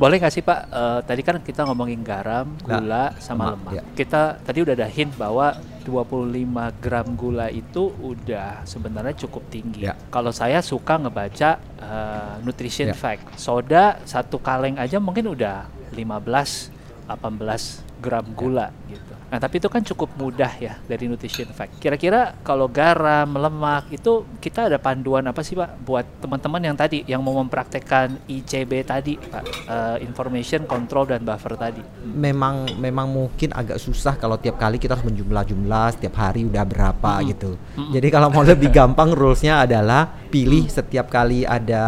boleh 0.02 0.18
nggak 0.18 0.34
sih 0.34 0.42
Pak 0.42 0.60
Eh, 0.68 1.00
tadi 1.06 1.22
kan 1.22 1.38
kita 1.40 1.62
ngomongin 1.64 2.02
garam 2.02 2.58
gula 2.60 3.14
sama 3.20 3.54
lemak, 3.54 3.54
lemak 3.54 3.72
ya. 3.72 3.82
kita 3.94 4.22
tadi 4.42 4.60
udah 4.60 4.74
ada 4.74 4.90
hint 4.90 5.14
bahwa 5.14 5.54
25 5.82 6.42
gram 6.78 7.08
gula 7.14 7.48
itu 7.48 7.94
udah 8.02 8.64
sebenarnya 8.64 9.14
cukup 9.20 9.46
tinggi 9.48 9.86
Ya. 9.86 9.94
kalau 10.10 10.30
saya 10.32 10.58
suka 10.62 10.98
ngebaca 10.98 11.50
eh, 11.78 12.34
nutrition 12.42 12.90
Ya. 12.90 12.96
fact 12.96 13.38
soda 13.38 14.02
satu 14.04 14.38
kaleng 14.38 14.76
aja 14.76 14.98
mungkin 14.98 15.30
udah 15.30 15.70
15 15.94 16.74
18 17.06 17.91
gram 18.02 18.26
gula 18.34 18.74
gitu. 18.90 19.14
Nah, 19.32 19.40
tapi 19.40 19.64
itu 19.64 19.72
kan 19.72 19.80
cukup 19.80 20.12
mudah 20.20 20.52
ya 20.60 20.76
dari 20.84 21.08
nutrition 21.08 21.48
fact. 21.56 21.80
Kira-kira 21.80 22.36
kalau 22.44 22.68
garam, 22.68 23.32
lemak 23.32 23.88
itu 23.96 24.28
kita 24.44 24.68
ada 24.68 24.76
panduan 24.76 25.24
apa 25.24 25.40
sih, 25.40 25.56
Pak, 25.56 25.80
buat 25.88 26.04
teman-teman 26.20 26.60
yang 26.68 26.76
tadi 26.76 27.08
yang 27.08 27.24
mau 27.24 27.40
mempraktekkan 27.40 28.28
ICB 28.28 28.72
tadi, 28.84 29.16
Pak, 29.16 29.44
Eh, 29.62 29.98
information 30.04 30.68
control 30.68 31.08
dan 31.08 31.22
buffer 31.24 31.56
tadi. 31.56 31.80
memang 32.04 32.76
memang 32.76 33.08
mungkin 33.08 33.56
agak 33.56 33.80
susah 33.80 34.20
kalau 34.20 34.36
tiap 34.36 34.60
kali 34.60 34.76
kita 34.76 35.00
harus 35.00 35.08
menjumlah-jumlah 35.08 35.96
setiap 35.96 36.18
hari 36.18 36.44
udah 36.44 36.66
berapa 36.68 37.24
gitu. 37.24 37.56
Jadi 37.94 38.08
kalau 38.12 38.28
mau 38.28 38.44
lebih 38.44 38.68
gampang 38.78 39.16
rulesnya 39.16 39.64
adalah 39.64 40.12
pilih 40.28 40.68
setiap 40.68 41.08
kali 41.08 41.48
ada 41.48 41.84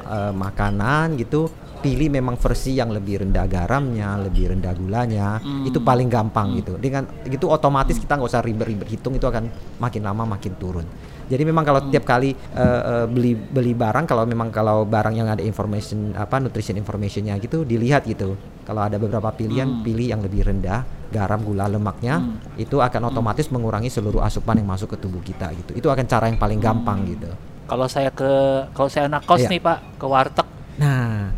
eh, 0.00 0.32
makanan 0.34 1.20
gitu 1.20 1.46
pilih 1.80 2.12
memang 2.12 2.36
versi 2.36 2.76
yang 2.76 2.92
lebih 2.92 3.26
rendah 3.26 3.48
garamnya, 3.48 4.20
lebih 4.20 4.52
rendah 4.54 4.72
gulanya, 4.76 5.40
itu 5.64 5.80
paling 5.80 6.06
gampang 6.06 6.60
gitu. 6.60 6.76
Dengan 6.76 7.08
gitu 7.24 7.48
otomatis 7.48 7.96
kita 7.96 8.20
nggak 8.20 8.30
usah 8.30 8.44
ribet-ribet 8.44 8.88
hitung 8.88 9.16
itu 9.16 9.24
akan 9.24 9.48
makin 9.80 10.02
lama 10.04 10.36
makin 10.36 10.54
turun. 10.60 10.86
Jadi 11.30 11.46
memang 11.46 11.62
kalau 11.62 11.80
tiap 11.94 12.02
kali 12.02 12.34
eh, 12.34 12.60
eh, 12.60 13.06
beli 13.06 13.38
beli 13.38 13.70
barang 13.70 14.02
kalau 14.04 14.26
memang 14.26 14.50
kalau 14.50 14.82
barang 14.82 15.14
yang 15.14 15.30
ada 15.30 15.40
information 15.40 16.10
apa 16.18 16.42
nutrition 16.42 16.74
informationnya 16.74 17.38
gitu 17.38 17.62
dilihat 17.62 18.02
gitu. 18.04 18.34
Kalau 18.66 18.86
ada 18.86 18.98
beberapa 18.98 19.30
pilihan 19.34 19.82
pilih 19.82 20.10
yang 20.14 20.20
lebih 20.22 20.46
rendah 20.46 20.82
garam, 21.10 21.42
gula, 21.42 21.66
lemaknya 21.66 22.22
itu 22.54 22.78
akan 22.78 23.10
otomatis 23.10 23.50
mengurangi 23.50 23.90
seluruh 23.90 24.22
asupan 24.22 24.62
yang 24.62 24.70
masuk 24.70 24.94
ke 24.94 24.98
tubuh 24.98 25.22
kita 25.22 25.50
gitu. 25.58 25.74
Itu 25.74 25.88
akan 25.90 26.06
cara 26.06 26.30
yang 26.30 26.38
paling 26.38 26.62
gampang 26.62 27.02
gitu. 27.06 27.30
Kalau 27.66 27.86
saya 27.86 28.10
ke 28.10 28.30
kalau 28.74 28.90
saya 28.90 29.06
anak 29.06 29.22
kos 29.26 29.46
Iya. 29.46 29.50
nih, 29.54 29.60
Pak, 29.62 29.78
ke 30.02 30.06
warteg 30.06 30.46
Nah, 30.80 31.28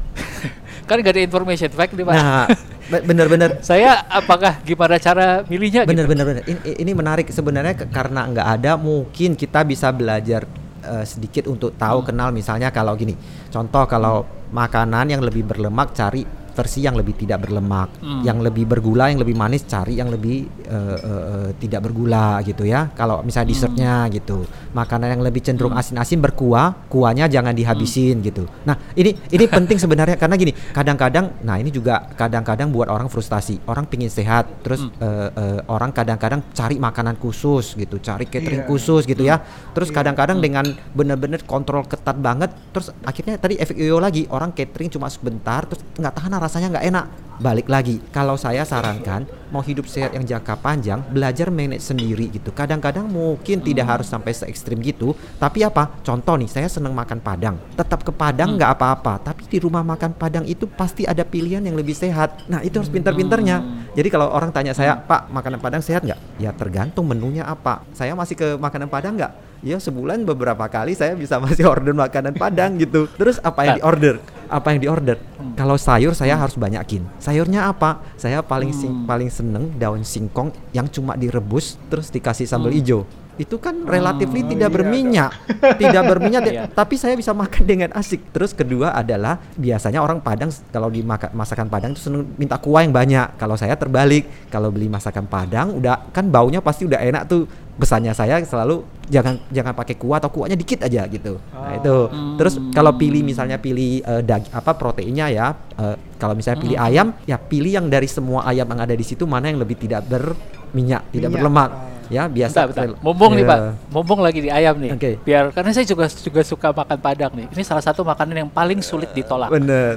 kan 0.84 1.00
gak 1.00 1.14
ada 1.14 1.22
information 1.22 1.70
fact 1.70 1.92
nih, 1.94 2.04
Pak. 2.04 2.14
nah 2.14 2.44
be- 2.88 3.04
bener-bener. 3.04 3.58
Saya 3.68 4.04
apakah 4.06 4.60
gimana 4.62 4.98
cara 4.98 5.46
milihnya 5.46 5.86
gitu? 5.86 5.90
bener 5.94 6.04
bener. 6.06 6.42
Ini, 6.44 6.78
ini 6.78 6.92
menarik. 6.92 7.26
Sebenarnya 7.28 7.74
ke- 7.74 7.88
karena 7.88 8.26
nggak 8.28 8.48
ada 8.60 8.74
mungkin 8.76 9.34
kita 9.34 9.62
bisa 9.62 9.90
belajar 9.90 10.44
eh, 10.82 11.04
sedikit 11.06 11.46
untuk 11.46 11.74
tahu 11.74 12.02
kenal. 12.02 12.30
Misalnya 12.30 12.68
kalau 12.68 12.92
gini 12.94 13.14
contoh 13.48 13.86
kalau 13.86 14.26
makanan 14.50 15.08
yang 15.08 15.22
lebih 15.24 15.48
berlemak 15.48 15.96
cari 15.96 16.22
versi 16.52 16.84
yang 16.84 16.92
lebih 16.92 17.16
tidak 17.16 17.48
berlemak. 17.48 17.96
Yang 18.22 18.52
lebih 18.52 18.68
bergula 18.68 19.08
yang 19.08 19.24
lebih 19.24 19.32
manis 19.32 19.64
cari 19.64 19.96
yang 19.96 20.12
lebih 20.12 20.61
eh, 20.72 20.98
eh, 20.98 21.48
tidak 21.60 21.80
bergula 21.84 22.40
gitu 22.40 22.64
ya. 22.64 22.88
Kalau 22.96 23.20
misalnya 23.20 23.48
dessertnya 23.52 23.94
gitu. 24.08 24.48
Makanan 24.72 25.18
yang 25.18 25.22
lebih 25.22 25.44
cenderung 25.44 25.76
asin-asin 25.76 26.18
berkuah 26.24 26.88
kuahnya 26.88 27.28
jangan 27.28 27.52
dihabisin 27.52 28.24
gitu. 28.24 28.48
Nah 28.64 28.76
ini 28.96 29.12
ini 29.28 29.44
penting 29.44 29.76
sebenarnya 29.76 30.16
karena 30.16 30.34
gini 30.40 30.52
kadang-kadang 30.72 31.44
nah 31.44 31.60
ini 31.60 31.68
juga 31.68 32.08
kadang-kadang 32.16 32.72
buat 32.72 32.88
orang 32.88 33.12
frustasi. 33.12 33.60
Orang 33.68 33.84
pingin 33.84 34.08
sehat 34.08 34.48
terus 34.64 34.80
eh, 34.98 35.28
eh, 35.36 35.60
orang 35.68 35.92
kadang-kadang 35.92 36.40
cari 36.56 36.80
makanan 36.80 37.20
khusus 37.20 37.76
gitu 37.76 38.00
cari 38.00 38.24
catering 38.24 38.64
Iya. 38.64 38.68
khusus 38.68 39.02
gitu 39.04 39.22
ya. 39.26 39.44
Terus 39.76 39.92
Iya. 39.92 39.96
kadang-kadang 40.00 40.38
dengan 40.40 40.64
bener-bener 40.96 41.44
kontrol 41.44 41.84
ketat 41.84 42.16
banget 42.16 42.48
terus 42.72 42.88
akhirnya 43.04 43.36
tadi 43.36 43.60
efek 43.60 43.76
yo 43.76 44.00
lagi. 44.00 44.24
Orang 44.32 44.56
catering 44.56 44.88
cuma 44.88 45.12
sebentar 45.12 45.68
terus 45.68 45.84
nggak 46.00 46.14
tahan 46.16 46.32
rasanya 46.40 46.68
nggak 46.72 46.86
enak 46.88 47.06
balik 47.42 47.66
lagi 47.66 47.98
kalau 48.14 48.38
saya 48.38 48.62
sarankan 48.62 49.26
mau 49.50 49.60
hidup 49.60 49.90
sehat 49.90 50.14
yang 50.14 50.22
jangka 50.22 50.62
panjang 50.62 51.02
belajar 51.10 51.50
manage 51.50 51.82
sendiri 51.82 52.30
gitu. 52.30 52.54
Kadang-kadang 52.54 53.10
mungkin 53.10 53.60
tidak 53.60 53.90
harus 53.90 54.08
sampai 54.08 54.30
se 54.32 54.46
ekstrim 54.46 54.78
gitu 54.78 55.18
tapi 55.42 55.66
apa? 55.66 55.90
Contoh 56.06 56.38
nih 56.38 56.46
saya 56.46 56.70
seneng 56.70 56.94
makan 56.94 57.18
padang. 57.18 57.58
Tetap 57.74 58.06
ke 58.06 58.14
padang 58.14 58.54
nggak 58.54 58.78
apa-apa 58.78 59.18
tapi 59.20 59.44
di 59.50 59.58
rumah 59.58 59.82
makan 59.82 60.14
padang 60.14 60.46
itu 60.46 60.70
pasti 60.70 61.02
ada 61.02 61.26
pilihan 61.26 61.60
yang 61.60 61.74
lebih 61.74 61.98
sehat. 61.98 62.46
Nah 62.46 62.62
itu 62.62 62.78
harus 62.78 62.88
pintar-pintarnya 62.88 63.90
jadi 63.92 64.08
kalau 64.08 64.32
orang 64.32 64.54
tanya 64.54 64.72
saya 64.72 64.96
pak 64.96 65.28
makanan 65.28 65.58
padang 65.58 65.82
sehat 65.82 66.06
nggak? 66.06 66.38
Ya 66.38 66.54
tergantung 66.54 67.10
menunya 67.10 67.42
apa. 67.42 67.82
Saya 67.92 68.14
masih 68.14 68.38
ke 68.38 68.48
makanan 68.56 68.86
padang 68.86 69.18
nggak 69.18 69.51
Ya 69.62 69.78
sebulan 69.78 70.26
beberapa 70.26 70.66
kali 70.66 70.90
saya 70.92 71.14
bisa 71.14 71.38
masih 71.38 71.64
order 71.64 71.94
makanan 71.94 72.34
Padang 72.34 72.74
gitu. 72.76 73.06
Terus 73.14 73.38
apa 73.38 73.62
yang 73.62 73.78
diorder? 73.78 74.14
Apa 74.50 74.74
yang 74.74 74.80
diorder? 74.82 75.16
Kalau 75.54 75.78
sayur 75.78 76.12
saya 76.12 76.34
harus 76.34 76.58
banyakin. 76.58 77.06
Sayurnya 77.16 77.70
apa? 77.70 78.02
Saya 78.18 78.42
paling 78.42 78.74
sing- 78.74 79.06
paling 79.06 79.30
seneng 79.30 79.70
daun 79.78 80.02
singkong 80.02 80.50
yang 80.72 80.90
cuma 80.90 81.14
direbus 81.14 81.78
terus 81.86 82.10
dikasih 82.10 82.44
sambal 82.44 82.74
hijau. 82.74 83.06
Itu 83.40 83.56
kan 83.56 83.88
relatifly 83.88 84.44
tidak 84.44 84.68
iya, 84.68 84.74
berminyak, 84.74 85.30
tidak 85.80 86.02
berminyak. 86.04 86.42
Iya. 86.44 86.64
Tapi 86.68 86.94
saya 87.00 87.16
bisa 87.16 87.32
makan 87.32 87.62
dengan 87.64 87.90
asik. 87.96 88.32
Terus 88.32 88.52
kedua 88.52 88.92
adalah 88.92 89.40
biasanya 89.56 90.04
orang 90.04 90.20
Padang 90.20 90.52
kalau 90.68 90.92
di 90.92 91.00
masakan 91.32 91.72
Padang 91.72 91.96
itu 91.96 92.08
seneng 92.08 92.28
minta 92.36 92.60
kuah 92.60 92.84
yang 92.84 92.92
banyak. 92.92 93.40
Kalau 93.40 93.56
saya 93.56 93.74
terbalik, 93.74 94.48
kalau 94.52 94.68
beli 94.68 94.92
masakan 94.92 95.24
Padang 95.24 95.76
udah 95.80 96.12
kan 96.12 96.28
baunya 96.28 96.60
pasti 96.60 96.84
udah 96.84 97.00
enak 97.00 97.24
tuh. 97.28 97.48
Pesannya 97.72 98.12
saya 98.12 98.36
selalu 98.44 98.84
jangan 99.08 99.40
jangan 99.48 99.72
pakai 99.72 99.96
kuah 99.96 100.20
atau 100.20 100.28
kuahnya 100.28 100.60
dikit 100.60 100.84
aja 100.84 101.08
gitu. 101.08 101.40
Nah, 101.56 101.72
itu. 101.72 101.96
Terus 102.36 102.60
kalau 102.68 102.92
pilih 103.00 103.24
misalnya 103.24 103.56
pilih 103.56 104.04
eh, 104.04 104.20
dag- 104.20 104.52
apa 104.52 104.76
proteinnya 104.76 105.32
ya 105.32 105.56
eh, 105.80 105.96
kalau 106.20 106.36
misalnya 106.36 106.60
pilih 106.60 106.76
ayam 106.76 107.16
ya 107.24 107.40
pilih 107.40 107.72
yang 107.80 107.88
dari 107.88 108.06
semua 108.06 108.44
ayam 108.44 108.68
yang 108.68 108.80
ada 108.84 108.92
di 108.92 109.00
situ 109.00 109.24
mana 109.24 109.48
yang 109.48 109.58
lebih 109.58 109.80
tidak 109.80 110.04
berminyak, 110.04 111.08
tidak 111.16 111.32
berlemak. 111.32 111.91
Ya, 112.12 112.28
biasa. 112.28 112.68
Bentar, 112.68 112.92
bentar. 112.92 113.00
Mumpung 113.00 113.32
nih 113.32 113.44
Ya. 113.44 113.48
Pak, 113.48 113.58
mumpung 113.88 114.20
lagi 114.20 114.40
di 114.44 114.50
ayam 114.52 114.76
nih. 114.76 114.90
Oke. 114.92 115.10
Biar 115.24 115.48
karena 115.56 115.72
saya 115.72 115.88
juga 115.88 116.04
juga 116.12 116.40
suka 116.44 116.68
makan 116.76 116.98
padang 117.00 117.32
nih. 117.32 117.48
Ini 117.56 117.62
salah 117.64 117.80
satu 117.80 118.04
makanan 118.04 118.46
yang 118.46 118.50
paling 118.52 118.84
sulit 118.84 119.08
ditolak. 119.16 119.48
Bener. 119.48 119.96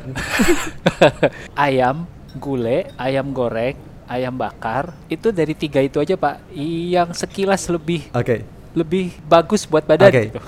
ayam, 1.67 2.07
gulai, 2.39 2.87
ayam 2.95 3.35
goreng, 3.35 3.75
ayam 4.07 4.31
bakar. 4.31 4.95
Itu 5.11 5.35
dari 5.35 5.51
tiga 5.51 5.83
itu 5.83 5.99
aja 5.99 6.15
Pak, 6.15 6.55
yang 6.55 7.11
sekilas 7.11 7.67
lebih 7.67 8.07
Oke. 8.15 8.47
lebih 8.71 9.11
bagus 9.27 9.67
buat 9.67 9.83
badan 9.83 10.07
Oke. 10.07 10.23
gitu. 10.31 10.39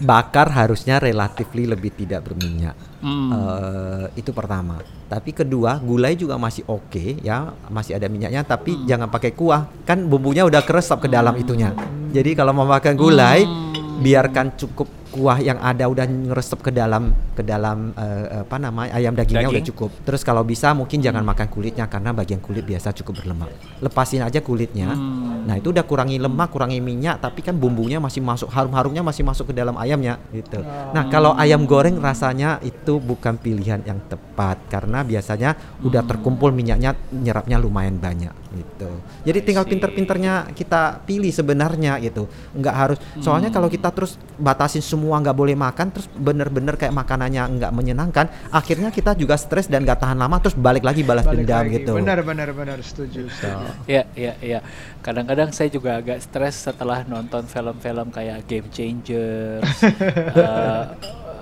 Bakar 0.00 0.54
harusnya 0.54 1.02
relatifly 1.02 1.66
lebih 1.66 1.90
tidak 1.92 2.30
berminyak. 2.30 2.87
Hmm. 2.98 3.30
Eh, 3.30 4.04
itu 4.18 4.34
pertama. 4.34 4.82
Tapi 5.06 5.30
kedua, 5.30 5.78
gulai 5.78 6.18
juga 6.18 6.34
masih 6.36 6.66
oke 6.66 7.22
ya, 7.22 7.54
masih 7.70 7.94
ada 7.94 8.10
minyaknya 8.10 8.42
tapi 8.42 8.74
Hmm. 8.74 8.84
jangan 8.84 9.08
pakai 9.08 9.32
kuah. 9.32 9.70
Kan 9.86 10.10
bumbunya 10.10 10.42
udah 10.42 10.60
keresap 10.66 10.98
ke 11.00 11.08
dalam 11.08 11.38
itunya. 11.38 11.72
Jadi 12.10 12.34
kalau 12.34 12.50
mau 12.52 12.66
makan 12.66 12.98
gulai 12.98 13.46
Hmm. 13.46 14.02
biarkan 14.02 14.58
cukup 14.58 14.97
kuah 15.08 15.40
yang 15.40 15.56
ada 15.58 15.88
udah 15.88 16.04
ngeresep 16.04 16.60
ke 16.60 16.70
dalam 16.70 17.16
ke 17.32 17.40
dalam 17.40 17.96
uh, 17.96 18.44
apa 18.44 18.56
namanya 18.60 18.92
ayam 18.92 19.16
dagingnya 19.16 19.48
Daging. 19.48 19.56
udah 19.56 19.68
cukup. 19.72 19.90
Terus 20.04 20.22
kalau 20.26 20.42
bisa 20.44 20.76
mungkin 20.76 21.00
jangan 21.00 21.24
makan 21.24 21.48
kulitnya 21.48 21.88
karena 21.88 22.12
bagian 22.12 22.40
kulit 22.44 22.64
biasa 22.68 22.92
cukup 23.02 23.24
berlemak. 23.24 23.48
Lepasin 23.80 24.20
aja 24.20 24.44
kulitnya. 24.44 24.92
Hmm. 24.92 25.48
Nah 25.48 25.56
itu 25.56 25.72
udah 25.72 25.84
kurangi 25.86 26.20
lemak, 26.20 26.52
kurangi 26.52 26.82
minyak, 26.82 27.24
tapi 27.24 27.40
kan 27.40 27.56
bumbunya 27.56 27.96
masih 28.02 28.20
masuk, 28.20 28.52
harum-harumnya 28.52 29.00
masih 29.00 29.24
masuk 29.24 29.52
ke 29.52 29.54
dalam 29.56 29.78
ayamnya 29.80 30.20
gitu. 30.34 30.60
Nah 30.66 31.08
kalau 31.08 31.32
ayam 31.38 31.64
goreng 31.64 31.96
rasanya 32.02 32.60
itu 32.60 33.00
bukan 33.00 33.40
pilihan 33.40 33.80
yang 33.86 34.02
tepat 34.10 34.60
karena 34.68 35.06
biasanya 35.06 35.56
udah 35.80 36.04
terkumpul 36.04 36.52
minyaknya 36.52 36.92
nyerapnya 37.14 37.56
lumayan 37.56 37.96
banyak 37.96 38.34
gitu. 38.52 38.90
Jadi 39.24 39.38
tinggal 39.44 39.64
pinter-pinternya 39.68 40.50
kita 40.52 41.04
pilih 41.04 41.30
sebenarnya 41.30 42.00
gitu. 42.02 42.26
Nggak 42.56 42.74
harus. 42.74 42.98
Soalnya 43.20 43.52
kalau 43.54 43.70
kita 43.70 43.92
terus 43.94 44.16
batasin 44.36 44.82
semua 44.82 44.97
nggak 45.00 45.36
boleh 45.36 45.54
makan, 45.54 45.94
terus 45.94 46.10
bener-bener 46.10 46.74
kayak 46.74 46.90
makanannya 46.90 47.42
nggak 47.58 47.72
menyenangkan, 47.72 48.26
akhirnya 48.50 48.90
kita 48.90 49.14
juga 49.14 49.38
stres 49.38 49.70
dan 49.70 49.86
nggak 49.86 50.02
tahan 50.02 50.18
lama, 50.18 50.42
terus 50.42 50.58
balik 50.58 50.82
lagi 50.82 51.06
balas 51.06 51.22
Balik 51.22 51.46
dendam 51.46 51.62
lagi. 51.62 51.74
gitu. 51.78 51.92
Benar 51.94 52.20
benar 52.24 52.48
benar 52.50 52.78
setuju. 52.82 53.30
setuju. 53.30 53.86
Ya, 53.86 54.02
ya, 54.18 54.34
ya. 54.42 54.60
Kadang-kadang 54.98 55.54
saya 55.54 55.70
juga 55.70 56.00
agak 56.00 56.18
stres 56.18 56.58
setelah 56.58 57.06
nonton 57.06 57.46
film-film 57.46 58.10
kayak 58.10 58.44
Game 58.48 58.68
Changers, 58.68 59.62
eh, 60.42 60.84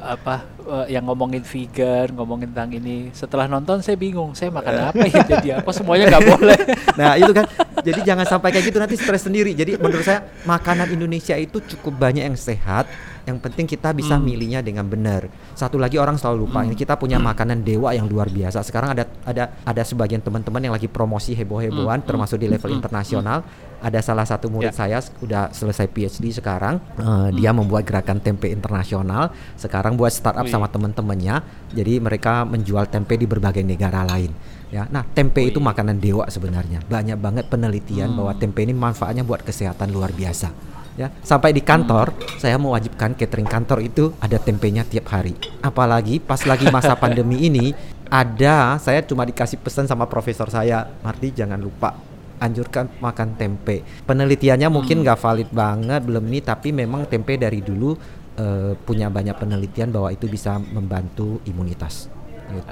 apa 0.07 0.47
eh, 0.63 0.95
yang 0.95 1.03
ngomongin 1.11 1.43
vegan, 1.43 2.15
ngomongin 2.15 2.55
tentang 2.55 2.71
ini. 2.75 3.11
Setelah 3.11 3.51
nonton 3.51 3.83
saya 3.83 3.99
bingung, 3.99 4.33
saya 4.39 4.55
makan 4.55 4.95
apa 4.95 5.05
ya 5.07 5.21
jadi 5.35 5.49
apa 5.59 5.71
semuanya 5.75 6.15
nggak 6.15 6.27
boleh. 6.27 6.59
Nah 6.97 7.13
itu 7.21 7.29
kan 7.29 7.45
Jadi 7.87 8.03
jangan 8.03 8.27
sampai 8.27 8.51
kayak 8.51 8.67
gitu 8.73 8.79
nanti 8.83 8.97
stres 8.99 9.29
sendiri. 9.29 9.55
Jadi 9.55 9.79
menurut 9.79 10.03
saya 10.03 10.27
makanan 10.43 10.91
Indonesia 10.91 11.39
itu 11.39 11.63
cukup 11.77 11.95
banyak 12.03 12.27
yang 12.27 12.35
sehat. 12.35 12.89
Yang 13.27 13.39
penting 13.43 13.67
kita 13.67 13.91
bisa 13.91 14.17
milihnya 14.17 14.63
dengan 14.63 14.87
benar. 14.87 15.27
Satu 15.53 15.77
lagi 15.77 15.99
orang 15.99 16.15
selalu 16.15 16.47
lupa 16.47 16.63
ini 16.63 16.73
kita 16.73 16.95
punya 16.95 17.19
makanan 17.19 17.61
dewa 17.61 17.91
yang 17.91 18.07
luar 18.07 18.31
biasa. 18.31 18.63
Sekarang 18.63 18.95
ada 18.95 19.03
ada 19.27 19.51
ada 19.61 19.83
sebagian 19.83 20.23
teman-teman 20.23 20.63
yang 20.63 20.71
lagi 20.71 20.87
promosi 20.87 21.35
heboh-hebohan 21.35 22.07
termasuk 22.07 22.39
di 22.39 22.47
level 22.47 22.71
internasional. 22.73 23.43
Ada 23.77 24.01
salah 24.01 24.25
satu 24.25 24.47
murid 24.47 24.71
Ya. 24.71 24.73
saya 24.73 24.99
udah 25.21 25.51
selesai 25.51 25.85
PhD 25.87 26.33
sekarang. 26.33 26.79
Eh, 26.97 27.29
Dia 27.37 27.51
membuat 27.51 27.83
gerakan 27.83 28.23
tempe 28.23 28.47
internasional. 28.49 29.35
Sekarang 29.55 29.99
buat 29.99 30.09
startup 30.09 30.47
Wih. 30.47 30.51
sama 30.51 30.71
teman-temannya. 30.71 31.43
Jadi 31.75 31.99
mereka 31.99 32.47
menjual 32.47 32.87
tempe 32.87 33.19
di 33.19 33.27
berbagai 33.27 33.61
negara 33.61 34.07
lain. 34.07 34.31
Ya, 34.67 34.87
nah 34.89 35.03
tempe 35.05 35.43
itu 35.43 35.59
makanan 35.59 35.99
dewa 35.99 36.27
sebenarnya. 36.27 36.83
Banyak 36.87 37.19
banget 37.19 37.45
penelitian 37.47 38.15
Hmm. 38.15 38.19
bahwa 38.19 38.33
tempe 38.35 38.63
ini 38.63 38.73
manfaatnya 38.73 39.23
buat 39.23 39.43
kesehatan 39.43 39.91
luar 39.91 40.11
biasa. 40.11 40.51
Ya, 40.97 41.13
sampai 41.21 41.53
di 41.53 41.61
kantor 41.61 42.17
saya 42.41 42.57
mewajibkan 42.57 43.13
catering 43.13 43.45
kantor 43.45 43.85
itu 43.85 44.17
ada 44.17 44.41
tempenya 44.41 44.81
tiap 44.81 45.13
hari. 45.13 45.37
Apalagi 45.61 46.17
pas 46.25 46.41
lagi 46.49 46.73
masa 46.73 46.97
pandemi 47.03 47.45
ini 47.45 47.77
ada 48.09 48.81
saya 48.81 49.05
cuma 49.05 49.29
dikasih 49.29 49.61
pesan 49.61 49.85
sama 49.85 50.09
profesor 50.09 50.49
saya, 50.49 50.89
Mardi 51.05 51.37
jangan 51.37 51.61
lupa 51.61 51.93
anjurkan 52.41 52.89
makan 53.01 53.37
tempe. 53.37 53.85
Penelitiannya 54.09 54.69
mungkin 54.73 55.05
nggak 55.05 55.21
valid 55.21 55.51
banget 55.53 56.01
belum 56.05 56.25
ini 56.33 56.41
tapi 56.41 56.73
memang 56.73 57.09
tempe 57.09 57.37
dari 57.37 57.61
dulu 57.61 57.93
eh, 58.37 58.73
punya 58.77 59.09
banyak 59.13 59.37
penelitian 59.37 59.93
bahwa 59.93 60.13
itu 60.13 60.29
bisa 60.29 60.57
membantu 60.61 61.41
imunitas. 61.45 62.09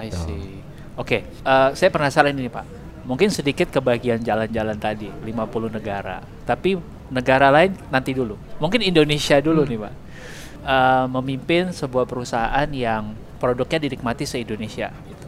I 0.00 0.08
Gitu. 0.08 0.16
see. 0.16 0.44
Oke, 0.94 1.26
eh, 1.26 1.68
saya 1.74 1.90
penasaran 1.90 2.32
ini 2.36 2.48
Pak. 2.48 2.83
Mungkin 3.04 3.28
sedikit 3.28 3.68
kebagian 3.68 4.24
jalan-jalan 4.24 4.80
tadi, 4.80 5.12
50 5.12 5.68
negara. 5.68 6.24
Tapi 6.48 6.80
negara 7.12 7.52
lain 7.52 7.76
nanti 7.92 8.16
dulu. 8.16 8.36
Mungkin 8.58 8.80
Indonesia 8.80 9.36
dulu 9.44 9.68
nih 9.68 9.78
Pak. 9.78 9.94
Eh, 10.64 11.06
memimpin 11.12 11.68
sebuah 11.76 12.08
perusahaan 12.08 12.68
yang 12.72 13.12
produknya 13.36 13.84
dinikmati 13.84 14.24
se-Indonesia. 14.24 14.88
Gitu. 14.88 15.26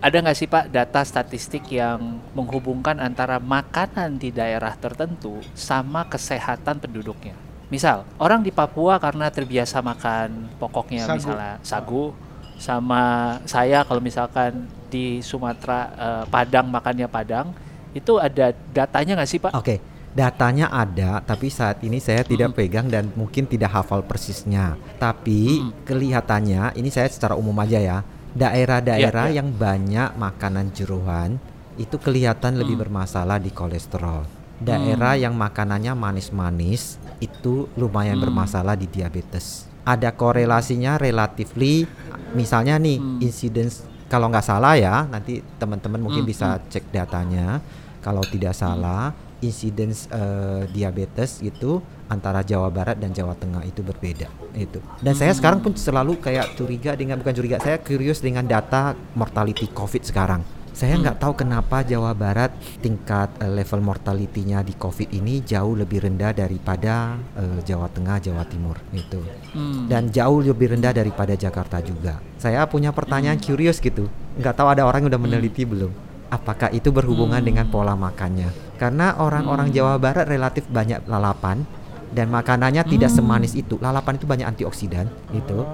Ada 0.00 0.16
nggak 0.24 0.36
sih 0.36 0.48
Pak 0.48 0.72
data 0.72 1.04
statistik 1.04 1.68
yang 1.68 2.24
menghubungkan 2.32 2.96
antara 2.96 3.36
makanan 3.36 4.16
di 4.16 4.32
daerah 4.32 4.72
tertentu 4.80 5.44
sama 5.52 6.08
kesehatan 6.08 6.80
penduduknya? 6.80 7.36
Misal, 7.68 8.08
orang 8.16 8.40
di 8.40 8.48
Papua 8.48 8.96
karena 8.96 9.28
terbiasa 9.28 9.84
makan 9.84 10.48
pokoknya 10.56 11.04
Sagu. 11.04 11.16
misalnya 11.20 11.54
sagu, 11.60 12.16
sama 12.60 13.34
saya 13.48 13.82
kalau 13.88 14.04
misalkan 14.04 14.68
di 14.92 15.24
Sumatera 15.24 15.80
eh, 15.96 16.24
Padang 16.28 16.68
makannya 16.68 17.08
Padang, 17.08 17.56
itu 17.96 18.20
ada 18.20 18.52
datanya 18.70 19.16
nggak 19.16 19.30
sih 19.30 19.40
Pak? 19.40 19.56
Oke, 19.56 19.80
datanya 20.12 20.68
ada, 20.68 21.24
tapi 21.24 21.48
saat 21.48 21.80
ini 21.80 21.98
saya 21.98 22.20
tidak 22.20 22.54
pegang 22.54 22.86
dan 22.92 23.08
mungkin 23.16 23.48
tidak 23.48 23.72
hafal 23.72 24.04
persisnya. 24.04 24.76
Tapi 25.00 25.64
kelihatannya, 25.88 26.76
ini 26.76 26.92
saya 26.92 27.08
secara 27.08 27.34
umum 27.34 27.56
aja 27.58 27.80
ya, 27.80 27.98
daerah-daerah 28.36 29.30
Iya, 29.30 29.32
iya. 29.34 29.38
yang 29.42 29.48
banyak 29.54 30.10
makanan 30.20 30.66
jeruan 30.76 31.40
itu 31.80 31.96
kelihatan 31.96 32.60
lebih 32.60 32.76
bermasalah 32.76 33.40
di 33.40 33.50
kolesterol. 33.50 34.28
Daerah 34.60 35.16
yang 35.16 35.32
makanannya 35.32 35.96
manis-manis 35.96 37.00
itu 37.16 37.64
lumayan 37.80 38.20
bermasalah 38.20 38.76
di 38.76 38.84
diabetes. 38.84 39.64
Ada 39.88 40.12
korelasinya 40.12 41.00
relatively, 41.00 41.88
misalnya 42.34 42.78
nih 42.78 42.98
incidence 43.22 43.86
kalau 44.10 44.26
nggak 44.26 44.42
salah 44.42 44.74
ya, 44.74 45.06
nanti 45.06 45.38
teman-teman 45.62 46.02
mungkin 46.02 46.26
bisa 46.26 46.58
cek 46.66 46.90
datanya. 46.90 47.62
Kalau 48.02 48.24
tidak 48.26 48.56
salah, 48.56 49.14
incidence 49.38 50.10
eh, 50.10 50.66
diabetes 50.72 51.38
itu 51.46 51.78
antara 52.10 52.42
Jawa 52.42 52.68
Barat 52.74 52.98
dan 52.98 53.14
Jawa 53.14 53.38
Tengah 53.38 53.62
itu 53.62 53.86
berbeda 53.86 54.26
itu. 54.58 54.82
Dan 54.98 55.14
saya 55.14 55.30
sekarang 55.30 55.62
pun 55.62 55.78
selalu 55.78 56.18
kayak 56.18 56.58
curiga 56.58 56.98
dengan 56.98 57.22
bukan 57.22 57.34
curiga, 57.38 57.62
saya 57.62 57.78
curious 57.78 58.18
dengan 58.18 58.44
data 58.44 58.98
mortality 59.14 59.70
COVID 59.70 60.02
sekarang. 60.02 60.42
Saya 60.80 60.96
nggak 60.96 61.20
tahu 61.20 61.44
kenapa 61.44 61.84
Jawa 61.84 62.16
Barat 62.16 62.56
tingkat 62.80 63.28
eh, 63.36 63.52
level 63.52 63.84
mortality-nya 63.84 64.64
di 64.64 64.72
COVID 64.72 65.12
ini 65.12 65.44
jauh 65.44 65.76
lebih 65.76 66.08
rendah 66.08 66.32
daripada 66.32 67.20
eh, 67.36 67.60
Jawa 67.68 67.92
Tengah, 67.92 68.16
Jawa 68.16 68.48
Timur 68.48 68.80
itu 68.96 69.20
Hmm. 69.52 69.90
dan 69.90 70.08
jauh 70.08 70.40
lebih 70.40 70.72
rendah 70.72 70.96
daripada 70.96 71.36
Jakarta 71.36 71.84
juga. 71.84 72.16
Saya 72.40 72.64
punya 72.64 72.96
pertanyaan 72.96 73.36
curious 73.36 73.76
gitu, 73.76 74.08
nggak 74.40 74.56
tahu 74.56 74.72
ada 74.72 74.88
orang 74.88 75.04
yang 75.04 75.10
udah 75.12 75.20
meneliti 75.20 75.68
belum? 75.68 75.92
Apakah 76.32 76.72
itu 76.72 76.88
berhubungan 76.88 77.42
dengan 77.44 77.68
pola 77.68 77.92
makannya? 77.92 78.48
Karena 78.80 79.20
orang-orang 79.20 79.74
Jawa 79.74 80.00
Barat 80.00 80.30
relatif 80.30 80.64
banyak 80.70 81.04
lalapan 81.04 81.66
dan 82.14 82.32
makanannya 82.32 82.86
tidak 82.88 83.10
semanis 83.12 83.52
itu. 83.52 83.76
Lalapan 83.82 84.16
itu 84.16 84.24
banyak 84.24 84.46
antioksidan 84.48 85.10
gitu. 85.34 85.66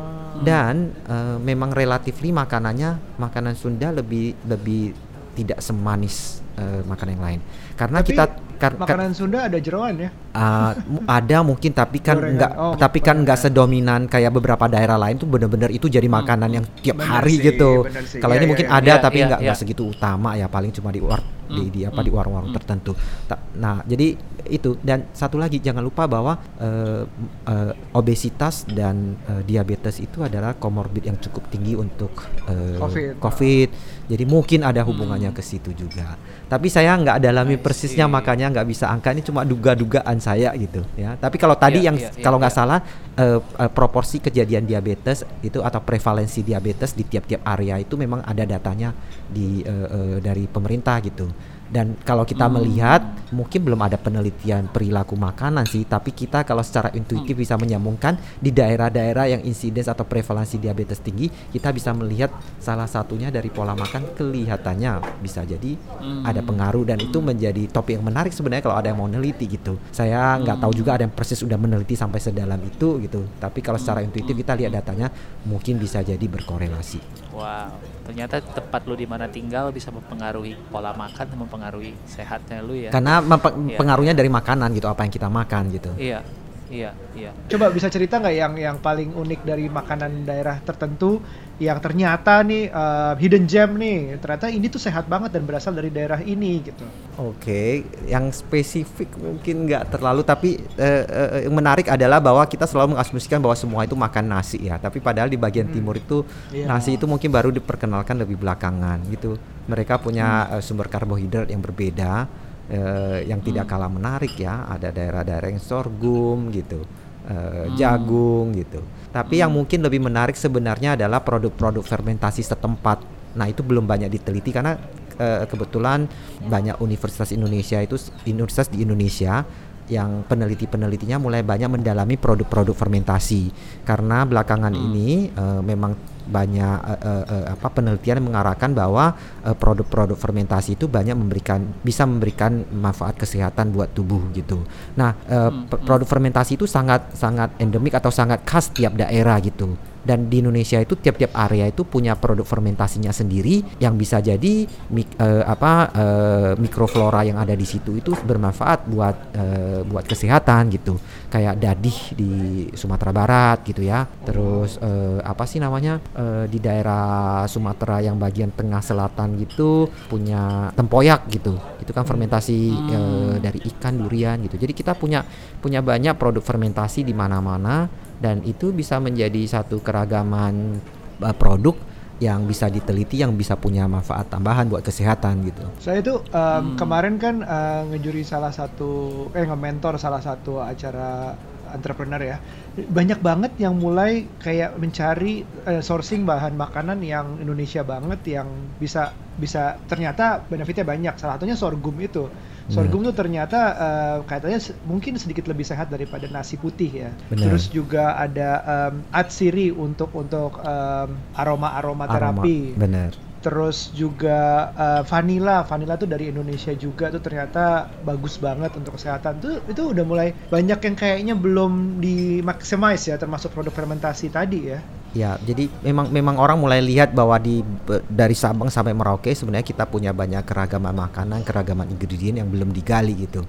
Dan 0.42 0.92
eh, 1.08 1.38
memang 1.40 1.72
relatifly 1.72 2.32
makanannya 2.32 3.16
makanan 3.16 3.54
Sunda 3.56 3.92
lebih 3.92 4.36
lebih 4.44 4.92
tidak 5.36 5.60
semanis 5.60 6.40
eh, 6.56 6.82
makanan 6.84 7.12
yang 7.16 7.24
lain. 7.24 7.40
Karena 7.76 8.00
Tapi 8.00 8.08
kita 8.10 8.24
kar- 8.56 8.72
kar- 8.72 8.78
Makanan 8.78 9.12
Sunda 9.12 9.44
ada 9.44 9.58
jeroan 9.58 9.94
ya. 9.98 10.10
Uh, 10.32 10.72
ada 11.06 11.40
mungkin 11.40 11.72
tapi 11.72 11.96
kan 11.96 12.12
Gorengan. 12.14 12.32
enggak 12.36 12.50
Oh, 12.54 12.72
tapi 12.74 13.00
kan 13.00 13.16
enggak 13.16 13.36
gorengan. 13.36 13.52
sedominan 13.52 14.00
kayak 14.04 14.28
beberapa 14.30 14.64
daerah 14.66 14.96
lain 14.96 15.16
tuh 15.16 15.24
bener-bener 15.24 15.68
itu 15.70 15.86
jadi 15.86 16.04
makanan 16.06 16.50
yang 16.50 16.64
tiap 16.78 16.96
Bener 16.96 17.08
hari 17.10 17.36
sih, 17.36 17.44
gitu. 17.46 17.84
Kalau 18.14 18.32
Iya, 18.32 18.38
ini 18.38 18.42
iya, 18.42 18.50
mungkin 18.50 18.66
iya. 18.66 18.76
ada 18.76 18.88
Iya, 18.90 19.02
tapi 19.02 19.16
iya, 19.16 19.24
enggak 19.26 19.40
enggak 19.40 19.56
iya. 19.56 19.62
segitu 19.62 19.82
utama 19.86 20.28
ya 20.32 20.46
paling 20.46 20.72
cuma 20.72 20.88
di 20.88 21.00
war 21.00 21.20
di, 21.46 21.70
di 21.70 21.80
apa 21.82 22.00
di 22.00 22.10
warung-warung 22.10 22.50
tertentu. 22.50 22.92
Ta- 23.24 23.38
Nah, 23.56 23.80
jadi 23.82 24.12
itu 24.46 24.76
dan 24.78 25.08
satu 25.10 25.36
lagi 25.36 25.56
jangan 25.58 25.80
lupa 25.80 26.04
bahwa 26.04 26.36
eh, 26.54 27.02
m- 27.02 27.08
eh, 27.46 27.72
obesitas 27.92 28.64
dan 28.66 29.16
eh, 29.22 29.40
diabetes 29.42 29.96
itu 29.98 30.20
adalah 30.20 30.52
komorbid 30.54 31.02
yang 31.02 31.16
cukup 31.16 31.48
tinggi 31.48 31.72
untuk 31.72 32.12
eh, 32.44 32.76
Covid. 32.76 33.16
COVID. 33.16 33.68
Jadi 34.06 34.24
mungkin 34.24 34.60
ada 34.62 34.82
hubungannya 34.82 35.30
ke 35.30 35.40
situ 35.40 35.72
juga. 35.72 36.14
Tapi 36.44 36.68
saya 36.68 36.92
nggak 36.94 37.18
dalami 37.20 37.56
persisnya 37.66 38.06
see. 38.06 38.14
makanya 38.14 38.46
nggak 38.54 38.66
bisa 38.70 38.86
angka 38.86 39.10
ini 39.10 39.26
cuma 39.26 39.42
duga-dugaan 39.42 40.22
saya 40.22 40.54
gitu 40.54 40.86
ya. 40.94 41.18
Tapi 41.18 41.34
kalau 41.34 41.58
tadi 41.58 41.82
Iya, 41.82 41.90
yang 41.90 41.96
iya, 41.98 42.10
iya, 42.14 42.22
kalau 42.22 42.38
nggak 42.38 42.54
iya. 42.54 42.60
salah 42.62 42.78
eh, 43.18 43.38
eh, 43.42 43.70
proporsi 43.74 44.22
kejadian 44.22 44.62
diabetes 44.70 45.26
itu 45.42 45.58
atau 45.58 45.82
prevalensi 45.82 46.46
diabetes 46.46 46.94
di 46.94 47.02
tiap-tiap 47.02 47.42
area 47.42 47.82
itu 47.82 47.98
memang 47.98 48.22
ada 48.22 48.46
datanya 48.46 48.94
di 49.26 49.66
eh, 49.66 49.88
eh, 49.90 50.16
dari 50.22 50.46
pemerintah 50.46 51.02
gitu. 51.02 51.26
Dan 51.66 51.98
kalau 52.06 52.22
kita 52.22 52.46
Hmm. 52.46 52.62
melihat 52.62 53.02
mungkin 53.34 53.66
belum 53.66 53.80
ada 53.82 53.98
penelitian 53.98 54.70
perilaku 54.70 55.18
makanan 55.18 55.66
sih, 55.66 55.82
tapi 55.82 56.14
kita 56.14 56.46
kalau 56.46 56.62
secara 56.62 56.94
intuitif 56.94 57.34
Hmm. 57.34 57.42
bisa 57.42 57.54
menyambungkan 57.58 58.14
di 58.38 58.54
daerah-daerah 58.54 59.26
yang 59.26 59.42
insiden 59.42 59.82
atau 59.82 60.06
prevalensi 60.06 60.56
diabetes 60.56 61.02
tinggi, 61.02 61.26
kita 61.28 61.74
bisa 61.74 61.90
melihat 61.90 62.30
salah 62.62 62.86
satunya 62.86 63.34
dari 63.34 63.50
pola 63.50 63.74
makan 63.74 64.14
kelihatannya 64.14 65.18
bisa 65.18 65.42
jadi 65.42 65.74
Hmm. 65.74 66.22
ada 66.22 66.40
pengaruh 66.42 66.86
dan 66.86 67.02
itu 67.02 67.18
menjadi 67.18 67.66
topik 67.66 67.98
yang 67.98 68.06
menarik 68.06 68.30
sebenarnya 68.30 68.62
kalau 68.66 68.76
ada 68.78 68.88
yang 68.94 68.98
mau 68.98 69.10
neliti 69.10 69.46
gitu. 69.50 69.78
Saya 69.90 70.38
nggak 70.38 70.62
tahu 70.62 70.72
juga 70.72 70.94
ada 70.98 71.02
yang 71.02 71.14
persis 71.14 71.42
udah 71.42 71.58
meneliti 71.58 71.98
sampai 71.98 72.22
sedalam 72.22 72.60
itu 72.62 73.02
gitu. 73.02 73.26
Tapi 73.38 73.58
kalau 73.60 73.76
secara 73.76 74.02
intuitif 74.06 74.36
kita 74.36 74.54
lihat 74.54 74.72
datanya 74.72 75.10
mungkin 75.44 75.78
bisa 75.78 76.02
jadi 76.02 76.22
berkorelasi. 76.22 77.02
Wow, 77.34 77.74
ternyata 78.06 78.38
tempat 78.38 78.86
lu 78.86 78.94
di 78.94 79.04
mana 79.04 79.26
tinggal 79.26 79.74
bisa 79.74 79.90
mempengaruhi 79.90 80.54
pola 80.70 80.94
makan 80.94 81.26
dan 81.26 81.38
mempengaruhi 81.42 81.92
sehatnya 82.06 82.62
lu 82.62 82.78
ya. 82.78 82.94
Karena 82.94 83.18
Iya. 83.18 83.76
pengaruhnya 83.76 84.14
dari 84.14 84.30
makanan 84.30 84.70
gitu, 84.78 84.86
apa 84.86 85.02
yang 85.02 85.12
kita 85.12 85.26
makan 85.26 85.62
gitu. 85.74 85.90
Iya. 85.98 86.22
Iya, 86.66 86.90
iya. 87.14 87.30
Coba 87.46 87.70
bisa 87.70 87.86
cerita 87.86 88.18
nggak 88.18 88.34
yang 88.34 88.54
yang 88.58 88.76
paling 88.82 89.14
unik 89.14 89.46
dari 89.46 89.70
makanan 89.70 90.26
daerah 90.26 90.58
tertentu 90.58 91.22
yang 91.56 91.80
ternyata 91.80 92.44
nih 92.44 92.68
uh, 92.68 93.16
hidden 93.16 93.48
gem 93.48 93.80
nih 93.80 94.20
ternyata 94.20 94.52
ini 94.52 94.68
tuh 94.68 94.76
sehat 94.76 95.08
banget 95.08 95.32
dan 95.32 95.48
berasal 95.48 95.72
dari 95.72 95.88
daerah 95.88 96.20
ini 96.20 96.60
gitu. 96.60 96.84
Oke, 97.16 97.80
yang 98.04 98.28
spesifik 98.28 99.16
mungkin 99.16 99.64
nggak 99.64 99.88
terlalu 99.88 100.20
tapi 100.20 100.60
uh, 100.76 101.04
uh, 101.08 101.40
yang 101.48 101.56
menarik 101.56 101.88
adalah 101.88 102.20
bahwa 102.20 102.44
kita 102.44 102.68
selalu 102.68 102.92
mengasumsikan 102.92 103.40
bahwa 103.40 103.56
semua 103.56 103.88
itu 103.88 103.96
makan 103.96 104.24
nasi 104.28 104.68
ya, 104.68 104.76
tapi 104.76 105.00
padahal 105.00 105.32
di 105.32 105.40
bagian 105.40 105.64
Hmm. 105.64 105.76
timur 105.80 105.96
itu 105.96 106.28
Iya. 106.52 106.68
nasi 106.68 107.00
itu 107.00 107.08
mungkin 107.08 107.32
baru 107.32 107.48
diperkenalkan 107.48 108.20
lebih 108.20 108.36
belakangan 108.36 109.00
gitu. 109.08 109.40
Mereka 109.64 109.96
punya 110.04 110.52
uh, 110.52 110.60
sumber 110.60 110.92
karbohidrat 110.92 111.48
yang 111.48 111.64
berbeda 111.64 112.28
uh, 112.68 113.18
yang 113.24 113.40
tidak 113.40 113.64
kalah 113.64 113.88
menarik 113.88 114.36
ya. 114.36 114.68
Ada 114.68 114.92
daerah-daerah 114.92 115.48
yang 115.48 115.64
sorghum 115.64 116.52
gitu, 116.52 116.84
uh, 117.32 117.64
jagung 117.80 118.52
gitu. 118.52 118.84
Tapi 119.10 119.40
yang 119.40 119.52
mungkin 119.52 119.80
lebih 119.82 120.02
menarik 120.02 120.36
sebenarnya 120.36 120.94
adalah 120.98 121.22
produk-produk 121.24 121.82
fermentasi 121.82 122.44
setempat. 122.44 123.02
Nah 123.36 123.46
itu 123.48 123.60
belum 123.60 123.84
banyak 123.84 124.08
diteliti 124.12 124.52
karena 124.52 124.76
eh, 125.16 125.44
kebetulan 125.48 126.08
banyak 126.44 126.80
universitas 126.80 127.32
Indonesia 127.32 127.80
itu 127.80 127.96
universitas 128.28 128.68
di 128.68 128.84
Indonesia 128.84 129.44
yang 129.86 130.26
peneliti-penelitinya 130.26 131.22
mulai 131.22 131.46
banyak 131.46 131.70
mendalami 131.70 132.18
produk-produk 132.18 132.74
fermentasi. 132.74 133.50
Karena 133.86 134.26
belakangan 134.26 134.74
ini 134.74 135.30
eh, 135.30 135.60
memang 135.62 136.15
banyak 136.26 136.76
eh, 137.00 137.24
eh, 137.30 137.44
apa 137.54 137.68
penelitian 137.70 138.18
yang 138.20 138.28
mengarahkan 138.34 138.70
bahwa 138.74 139.14
produk-produk 139.46 140.18
fermentasi 140.18 140.74
itu 140.74 140.90
banyak 140.90 141.14
memberikan 141.14 141.62
bisa 141.80 142.02
memberikan 142.02 142.66
manfaat 142.74 143.14
kesehatan 143.14 143.70
buat 143.70 143.94
tubuh 143.94 144.20
gitu. 144.34 144.62
Nah, 144.98 145.14
eh, 145.30 145.50
p- 145.70 145.80
produk 145.86 146.06
fermentasi 146.06 146.58
itu 146.58 146.66
sangat 146.66 147.14
sangat 147.14 147.54
endemik 147.62 147.94
atau 147.94 148.10
sangat 148.10 148.42
khas 148.42 148.70
tiap 148.74 148.98
daerah 148.98 149.38
gitu 149.40 149.78
dan 150.06 150.30
di 150.30 150.38
Indonesia 150.38 150.78
itu 150.78 150.94
tiap-tiap 150.94 151.34
area 151.34 151.66
itu 151.66 151.82
punya 151.82 152.14
produk 152.14 152.46
fermentasinya 152.46 153.10
sendiri 153.10 153.82
yang 153.82 153.98
bisa 153.98 154.22
jadi 154.22 154.62
mik- 154.94 155.18
eh, 155.18 155.42
apa 155.42 155.90
eh, 155.90 156.52
mikroflora 156.54 157.26
yang 157.26 157.42
ada 157.42 157.58
di 157.58 157.66
situ 157.66 157.98
itu 157.98 158.14
bermanfaat 158.14 158.86
buat 158.86 159.16
eh, 159.34 159.80
buat 159.82 160.06
kesehatan 160.06 160.70
gitu. 160.70 160.94
Kayak 161.26 161.58
dadih 161.58 161.98
di 162.14 162.32
Sumatera 162.78 163.10
Barat 163.10 163.66
gitu 163.66 163.82
ya. 163.82 164.06
Terus 164.22 164.78
eh, 164.78 165.18
apa 165.26 165.42
sih 165.42 165.58
namanya 165.58 165.98
eh, 166.14 166.46
di 166.46 166.62
daerah 166.62 167.44
Sumatera 167.50 167.98
yang 167.98 168.14
bagian 168.14 168.54
tengah 168.54 168.78
selatan 168.78 169.34
gitu 169.42 169.90
punya 170.06 170.70
tempoyak 170.78 171.26
gitu. 171.34 171.58
Itu 171.82 171.90
kan 171.90 172.06
fermentasi 172.06 172.58
eh, 172.94 173.34
dari 173.42 173.58
ikan 173.74 173.98
durian 173.98 174.38
gitu. 174.46 174.54
Jadi 174.54 174.70
kita 174.70 174.94
punya 174.94 175.26
punya 175.58 175.82
banyak 175.82 176.14
produk 176.14 176.46
fermentasi 176.46 177.02
di 177.02 177.10
mana-mana 177.10 178.05
dan 178.20 178.40
itu 178.44 178.72
bisa 178.72 178.96
menjadi 178.96 179.60
satu 179.60 179.80
keragaman 179.84 180.80
uh, 181.20 181.36
produk 181.36 181.76
yang 182.16 182.48
bisa 182.48 182.72
diteliti 182.72 183.20
yang 183.20 183.36
bisa 183.36 183.60
punya 183.60 183.84
manfaat 183.84 184.32
tambahan 184.32 184.72
buat 184.72 184.80
kesehatan 184.80 185.44
gitu. 185.52 185.64
Saya 185.76 186.00
itu 186.00 186.16
um, 186.32 186.72
kemarin 186.80 187.20
kan 187.20 187.44
uh, 187.44 187.84
ngejuri 187.92 188.24
salah 188.24 188.48
satu 188.48 189.28
eh 189.36 189.44
nge-mentor 189.44 190.00
salah 190.00 190.24
satu 190.24 190.64
acara 190.64 191.36
entrepreneur 191.76 192.22
ya. 192.24 192.36
Banyak 192.76 193.20
banget 193.20 193.52
yang 193.60 193.76
mulai 193.76 194.24
kayak 194.40 194.80
mencari 194.80 195.44
uh, 195.68 195.84
sourcing 195.84 196.24
bahan 196.24 196.56
makanan 196.56 197.04
yang 197.04 197.36
Indonesia 197.36 197.84
banget 197.84 198.40
yang 198.40 198.48
bisa 198.80 199.12
bisa 199.36 199.76
ternyata 199.84 200.40
benefitnya 200.40 200.88
banyak. 200.88 201.20
Salah 201.20 201.36
satunya 201.36 201.56
sorghum 201.58 202.00
itu. 202.00 202.32
Sorghum 202.66 203.06
tuh 203.06 203.14
ternyata 203.14 203.60
uh, 203.78 204.18
katanya 204.26 204.58
se- 204.58 204.74
mungkin 204.82 205.14
sedikit 205.16 205.46
lebih 205.46 205.62
sehat 205.62 205.86
daripada 205.86 206.26
nasi 206.26 206.58
putih 206.58 206.90
ya. 206.90 207.10
Benar. 207.30 207.46
Terus 207.46 207.70
juga 207.70 208.18
ada 208.18 208.50
um, 208.90 209.06
atsiri 209.14 209.70
untuk 209.70 210.10
untuk 210.10 210.58
um, 210.58 211.08
aroma-aroma 211.32 212.10
terapi. 212.10 212.74
bener. 212.74 213.14
Terus 213.46 213.94
juga 213.94 214.74
uh, 214.74 215.02
vanilla, 215.06 215.62
vanilla 215.62 215.94
tuh 215.94 216.10
dari 216.10 216.34
Indonesia 216.34 216.74
juga 216.74 217.14
tuh 217.14 217.22
ternyata 217.22 217.86
bagus 218.02 218.42
banget 218.42 218.74
untuk 218.74 218.98
kesehatan. 218.98 219.38
Tuh 219.38 219.62
itu 219.70 219.94
udah 219.94 220.02
mulai 220.02 220.34
banyak 220.50 220.82
yang 220.82 220.96
kayaknya 220.98 221.34
belum 221.38 222.02
dimaximize 222.02 223.06
ya 223.06 223.14
termasuk 223.14 223.54
produk 223.54 223.70
fermentasi 223.70 224.34
tadi 224.34 224.74
ya. 224.74 224.82
Ya, 225.16 225.40
jadi 225.40 225.72
memang 225.80 226.12
memang 226.12 226.36
orang 226.36 226.60
mulai 226.60 226.84
lihat 226.84 227.16
bahwa 227.16 227.40
di 227.40 227.64
dari 228.04 228.36
Sabang 228.36 228.68
sampai 228.68 228.92
Merauke 228.92 229.32
sebenarnya 229.32 229.64
kita 229.64 229.88
punya 229.88 230.12
banyak 230.12 230.44
keragaman 230.44 230.92
makanan, 230.92 231.40
keragaman 231.40 231.88
ingredient 231.88 232.44
yang 232.44 232.52
belum 232.52 232.68
digali 232.68 233.24
gitu. 233.24 233.40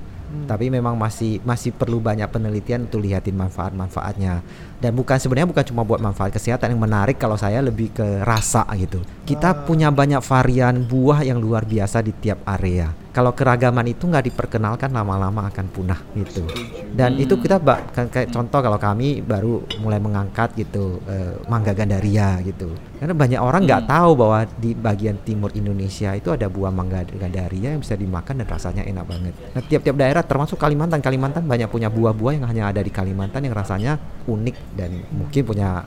Tapi 0.48 0.68
memang 0.72 0.96
masih 0.96 1.44
masih 1.44 1.76
perlu 1.76 2.04
banyak 2.04 2.28
penelitian 2.28 2.88
untuk 2.88 3.04
lihatin 3.04 3.36
manfaat-manfaatnya. 3.36 4.44
Dan 4.80 4.92
bukan 4.96 5.20
sebenarnya 5.20 5.48
bukan 5.48 5.66
cuma 5.68 5.88
buat 5.88 6.00
manfaat 6.00 6.36
kesehatan 6.36 6.76
yang 6.76 6.84
menarik 6.84 7.20
kalau 7.20 7.36
saya 7.36 7.60
lebih 7.64 7.92
ke 7.92 8.24
rasa 8.24 8.64
gitu. 8.80 9.04
Kita 9.28 9.68
punya 9.68 9.92
banyak 9.92 10.24
varian 10.24 10.84
buah 10.84 11.24
yang 11.24 11.40
luar 11.40 11.68
biasa 11.68 12.00
di 12.04 12.12
tiap 12.16 12.44
area. 12.48 12.92
Kalau 13.18 13.34
keragaman 13.34 13.90
itu 13.90 14.06
nggak 14.06 14.30
diperkenalkan 14.30 14.94
lama-lama 14.94 15.50
akan 15.50 15.66
punah 15.74 15.98
gitu. 16.14 16.46
Dan 16.94 17.18
itu 17.18 17.34
kita 17.42 17.58
kan 17.90 18.14
kayak 18.14 18.30
contoh 18.30 18.62
kalau 18.62 18.78
kami 18.78 19.26
baru 19.26 19.66
mulai 19.82 19.98
mengangkat 19.98 20.54
gitu 20.54 21.02
eh, 21.10 21.34
mangga 21.50 21.74
gandaria 21.74 22.38
gitu. 22.46 22.78
Karena 23.02 23.18
banyak 23.18 23.42
orang 23.42 23.66
nggak 23.66 23.90
tahu 23.90 24.14
bahwa 24.14 24.46
di 24.62 24.78
bagian 24.78 25.18
timur 25.26 25.50
Indonesia 25.58 26.14
itu 26.14 26.30
ada 26.30 26.46
buah 26.46 26.70
mangga 26.70 27.10
gandaria 27.10 27.74
yang 27.74 27.82
bisa 27.82 27.98
dimakan 27.98 28.46
dan 28.46 28.48
rasanya 28.54 28.86
enak 28.86 29.10
banget. 29.10 29.34
Nah, 29.34 29.66
tiap-tiap 29.66 29.98
daerah 29.98 30.22
termasuk 30.22 30.62
Kalimantan, 30.62 31.02
Kalimantan 31.02 31.50
banyak 31.50 31.74
punya 31.74 31.90
buah-buah 31.90 32.38
yang 32.38 32.46
hanya 32.46 32.70
ada 32.70 32.86
di 32.86 32.94
Kalimantan 32.94 33.50
yang 33.50 33.58
rasanya 33.58 33.98
unik 34.30 34.78
dan 34.78 34.94
mungkin 35.10 35.42
punya 35.42 35.82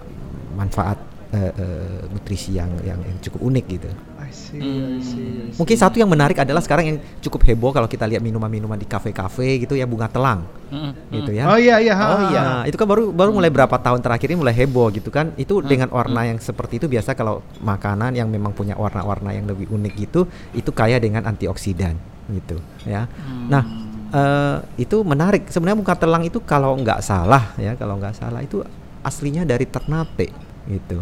manfaat 0.59 0.99
eh, 1.31 1.55
eh, 1.55 2.11
nutrisi 2.11 2.59
yang, 2.59 2.75
yang 2.83 2.99
yang 3.07 3.19
cukup 3.23 3.39
unik 3.55 3.65
gitu. 3.71 3.91
I 4.31 4.33
see, 4.33 4.63
I 4.63 5.03
see, 5.03 5.27
I 5.27 5.51
see. 5.51 5.59
Mungkin 5.59 5.75
satu 5.75 5.99
yang 5.99 6.07
menarik 6.07 6.39
adalah 6.39 6.63
sekarang 6.63 6.85
yang 6.87 6.99
cukup 7.19 7.43
heboh 7.51 7.75
kalau 7.75 7.91
kita 7.91 8.07
lihat 8.07 8.23
minuman-minuman 8.23 8.79
di 8.79 8.87
kafe-kafe 8.87 9.67
gitu 9.67 9.75
ya 9.75 9.91
bunga 9.91 10.07
telang 10.07 10.47
Mm-mm. 10.71 10.95
gitu 11.11 11.35
ya. 11.35 11.51
Oh 11.51 11.59
iya 11.59 11.83
iya. 11.83 11.95
ha, 11.99 12.07
Oh 12.07 12.21
iya, 12.31 12.45
itu 12.71 12.79
kan 12.79 12.87
baru 12.87 13.11
baru 13.11 13.35
mulai 13.35 13.51
berapa 13.51 13.75
tahun 13.75 13.99
terakhir 13.99 14.31
ini 14.31 14.39
mulai 14.39 14.55
heboh 14.55 14.87
gitu 14.95 15.11
kan. 15.11 15.35
Itu 15.35 15.59
dengan 15.67 15.91
warna 15.91 16.31
yang 16.31 16.39
seperti 16.39 16.79
itu 16.79 16.87
biasa 16.87 17.19
kalau 17.19 17.43
makanan 17.59 18.15
yang 18.15 18.31
memang 18.31 18.55
punya 18.55 18.79
warna-warna 18.79 19.35
yang 19.35 19.51
lebih 19.51 19.67
unik 19.67 19.93
gitu, 19.99 20.31
itu 20.55 20.71
kaya 20.71 21.03
dengan 21.03 21.27
antioksidan 21.27 21.99
gitu 22.31 22.63
ya. 22.87 23.11
Nah, 23.51 23.67
eh, 24.15 24.57
itu 24.79 25.03
menarik. 25.03 25.51
Sebenarnya 25.51 25.79
bunga 25.83 25.97
telang 25.99 26.23
itu 26.23 26.39
kalau 26.39 26.79
nggak 26.79 27.03
salah 27.03 27.51
ya, 27.59 27.75
kalau 27.75 27.99
nggak 27.99 28.15
salah 28.15 28.39
itu 28.39 28.63
aslinya 29.03 29.43
dari 29.43 29.67
Ternate 29.67 30.50
gitu. 30.69 31.01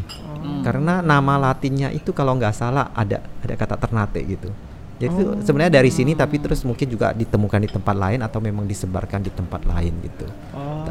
Karena 0.62 1.02
nama 1.02 1.38
latinnya 1.38 1.90
itu 1.90 2.14
kalau 2.14 2.38
nggak 2.38 2.54
salah 2.54 2.90
ada 2.94 3.24
ada 3.42 3.54
kata 3.54 3.76
Ternate 3.78 4.22
gitu. 4.22 4.50
Jadi 4.98 5.14
itu 5.14 5.26
sebenarnya 5.46 5.78
dari 5.78 5.90
sini 5.94 6.18
tapi 6.18 6.42
terus 6.42 6.66
mungkin 6.66 6.90
juga 6.90 7.14
ditemukan 7.14 7.60
di 7.62 7.70
tempat 7.70 7.94
lain 7.94 8.18
atau 8.18 8.42
memang 8.42 8.66
disebarkan 8.66 9.22
di 9.22 9.30
tempat 9.30 9.62
lain 9.62 9.94
gitu. 10.02 10.26
Oh, 10.58 10.82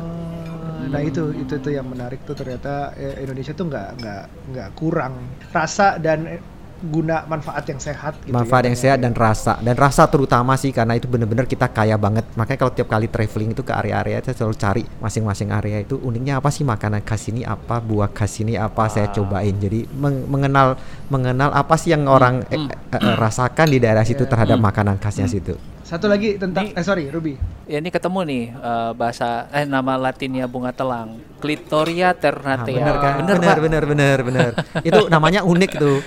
nah 0.88 1.04
itu 1.04 1.36
itu 1.36 1.60
tuh 1.60 1.76
yang 1.76 1.92
menarik 1.92 2.24
tuh 2.24 2.32
ternyata 2.32 2.96
eh, 2.96 3.20
Indonesia 3.20 3.52
tuh 3.52 3.68
nggak 3.68 3.90
nggak 4.00 4.24
nggak 4.56 4.70
kurang 4.80 5.28
rasa 5.52 6.00
dan 6.00 6.40
guna 6.80 7.26
manfaat 7.26 7.66
yang 7.66 7.78
sehat 7.78 8.22
gitu 8.22 8.30
manfaat 8.30 8.64
ya. 8.64 8.68
yang 8.70 8.78
sehat 8.78 8.98
dan 8.98 9.12
rasa 9.12 9.58
dan 9.58 9.74
rasa 9.74 10.06
terutama 10.06 10.54
sih 10.54 10.70
karena 10.70 10.94
itu 10.94 11.06
benar-benar 11.06 11.44
kita 11.44 11.66
kaya 11.68 11.96
banget. 11.96 12.26
Makanya 12.34 12.60
kalau 12.60 12.72
tiap 12.72 12.88
kali 12.88 13.06
traveling 13.06 13.52
itu 13.52 13.62
ke 13.62 13.72
area-area 13.72 14.22
saya 14.22 14.36
selalu 14.36 14.56
cari 14.56 14.84
masing-masing 14.98 15.50
area 15.50 15.78
itu 15.80 15.98
uniknya 15.98 16.38
apa 16.38 16.48
sih 16.48 16.62
makanan 16.62 17.02
khas 17.02 17.28
ini 17.28 17.42
apa 17.42 17.78
buah 17.78 18.10
khas 18.10 18.40
ini 18.40 18.54
apa 18.54 18.86
saya 18.88 19.10
cobain. 19.10 19.54
Jadi 19.54 19.90
meng- 19.92 20.26
mengenal 20.28 20.78
mengenal 21.08 21.50
apa 21.50 21.76
sih 21.76 21.92
yang 21.92 22.06
orang 22.06 22.46
eh, 22.48 22.60
eh, 22.60 22.70
eh, 22.94 23.16
rasakan 23.16 23.68
di 23.68 23.78
daerah 23.78 24.02
situ 24.02 24.24
terhadap 24.24 24.58
makanan 24.58 24.98
khasnya 24.98 25.26
situ. 25.26 25.58
Satu 25.82 26.06
lagi 26.06 26.36
tentang 26.36 26.68
Ini- 26.68 26.76
eh 26.76 26.84
sorry 26.84 27.08
Ruby. 27.08 27.40
Ya 27.64 27.80
ini 27.80 27.88
ketemu 27.88 28.20
nih 28.22 28.44
eh, 28.52 28.92
bahasa 28.94 29.48
eh 29.50 29.64
nama 29.64 29.96
latinnya 29.96 30.46
bunga 30.46 30.70
telang. 30.70 31.16
Clitoria 31.38 32.10
Ah, 32.10 32.14
ternatea. 32.14 32.76
bener 32.76 32.96
kan 32.98 33.14
Bener, 33.20 33.38
bener 33.58 33.84
bener 33.88 34.18
bener. 34.22 34.52
Itu 34.88 35.08
namanya 35.08 35.42
unik 35.42 35.72
tuh 35.74 36.00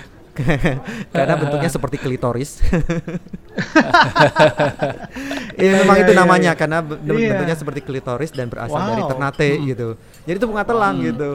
karena 1.14 1.34
bentuknya 1.36 1.70
seperti 1.76 1.96
klitoris. 1.98 2.50
Iya 5.60 5.84
memang 5.84 5.96
Iya, 6.00 6.04
itu 6.08 6.12
iya, 6.16 6.20
namanya 6.24 6.52
iya. 6.54 6.58
karena 6.58 6.78
be- 6.80 6.96
bentuknya 7.02 7.56
seperti 7.58 7.80
klitoris 7.84 8.32
dan 8.32 8.48
berasal 8.48 8.80
dari 8.80 9.02
Wow. 9.04 9.10
Ternate 9.12 9.50
gitu. 9.60 9.88
Jadi 10.24 10.36
itu 10.40 10.46
bunga 10.48 10.64
telang 10.64 10.96
gitu. 11.02 11.30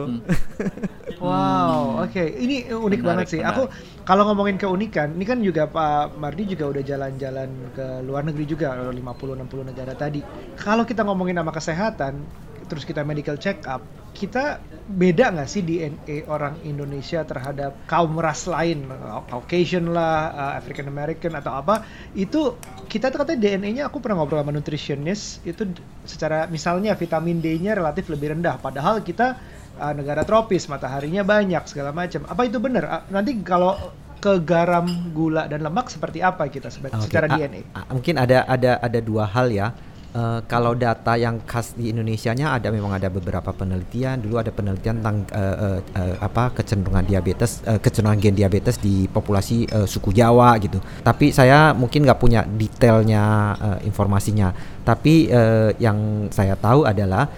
Wow, 1.22 2.02
oke. 2.02 2.18
Ini 2.20 2.72
unik 2.72 3.00
Menarik, 3.00 3.06
banget 3.06 3.26
sih. 3.30 3.40
Aku 3.40 3.70
kalau 4.02 4.26
ngomongin 4.26 4.58
keunikan, 4.58 5.14
ini 5.14 5.24
kan 5.24 5.38
juga 5.40 5.70
Pak 5.70 6.18
Mardi 6.18 6.44
juga 6.50 6.68
udah 6.74 6.82
jalan-jalan 6.82 7.48
ke 7.72 7.86
luar 8.02 8.22
negeri 8.26 8.44
juga 8.44 8.74
50 8.74 8.98
60 8.98 9.70
negara 9.70 9.92
tadi. 9.94 10.20
Kalau 10.58 10.82
kita 10.82 11.06
ngomongin 11.06 11.38
sama 11.38 11.52
kesehatan, 11.54 12.14
terus 12.66 12.82
kita 12.82 13.02
medical 13.02 13.38
check 13.38 13.62
up, 13.64 13.82
kita 14.12 14.58
beda 14.86 15.34
nggak 15.34 15.46
sih 15.46 15.60
DNA 15.60 16.24
orang 16.26 16.56
Indonesia 16.62 17.22
terhadap 17.22 17.74
kaum 17.84 18.16
ras 18.16 18.46
lain, 18.46 18.86
Caucasian 19.28 19.90
lah, 19.90 20.32
uh, 20.32 20.52
African 20.56 20.88
American 20.88 21.34
atau 21.34 21.52
apa? 21.52 21.84
Itu 22.12 22.56
kita 22.86 23.10
tuh 23.10 23.22
katanya 23.22 23.40
DNA-nya 23.44 23.82
aku 23.86 23.98
pernah 24.00 24.22
ngobrol 24.22 24.40
sama 24.40 24.54
nutritionist 24.54 25.42
itu 25.42 25.68
secara 26.02 26.46
misalnya 26.46 26.94
vitamin 26.94 27.38
D-nya 27.38 27.74
relatif 27.74 28.08
lebih 28.08 28.34
rendah, 28.38 28.56
padahal 28.58 29.02
kita 29.02 29.36
uh, 29.76 29.92
negara 29.92 30.24
tropis, 30.24 30.66
mataharinya 30.66 31.22
banyak 31.22 31.62
segala 31.68 31.92
macam. 31.92 32.24
Apa 32.26 32.48
itu 32.48 32.58
benar? 32.58 32.84
Uh, 32.86 33.02
nanti 33.12 33.36
kalau 33.44 33.76
ke 34.16 34.40
garam, 34.42 34.88
gula 35.12 35.44
dan 35.44 35.60
lemak 35.60 35.92
seperti 35.92 36.24
apa 36.24 36.48
kita 36.48 36.72
sebe- 36.72 36.88
Oke, 36.88 37.04
secara 37.04 37.28
a- 37.28 37.36
DNA? 37.36 37.60
a- 37.76 37.86
mungkin 37.92 38.16
ada 38.16 38.48
ada 38.48 38.80
ada 38.80 38.98
dua 39.04 39.28
hal 39.28 39.52
ya. 39.52 39.76
Eh, 40.16 40.40
kalau 40.48 40.72
data 40.72 41.12
yang 41.20 41.44
khas 41.44 41.76
di 41.76 41.92
Indonesia-nya 41.92 42.56
ada 42.56 42.72
memang 42.72 42.96
ada 42.96 43.12
beberapa 43.12 43.52
penelitian. 43.52 44.16
Dulu 44.16 44.40
ada 44.40 44.48
penelitian 44.48 45.04
tentang 45.04 45.28
eh, 45.28 45.56
eh, 45.60 45.80
eh, 45.92 46.14
apa 46.16 46.56
kecenderungan 46.56 47.04
diabetes, 47.04 47.60
eh, 47.68 47.76
kecenderungan 47.76 48.24
gen 48.24 48.32
diabetes 48.32 48.80
di 48.80 49.04
populasi 49.12 49.68
eh, 49.68 49.84
suku 49.84 50.16
Jawa 50.16 50.56
gitu. 50.56 50.80
Tapi 51.04 51.36
saya 51.36 51.76
mungkin 51.76 52.08
nggak 52.08 52.16
punya 52.16 52.48
detailnya 52.48 53.24
eh, 53.60 53.78
informasinya. 53.84 54.56
Tapi 54.88 55.28
eh, 55.28 55.76
yang 55.84 56.32
saya 56.32 56.56
tahu 56.56 56.88
adalah 56.88 57.28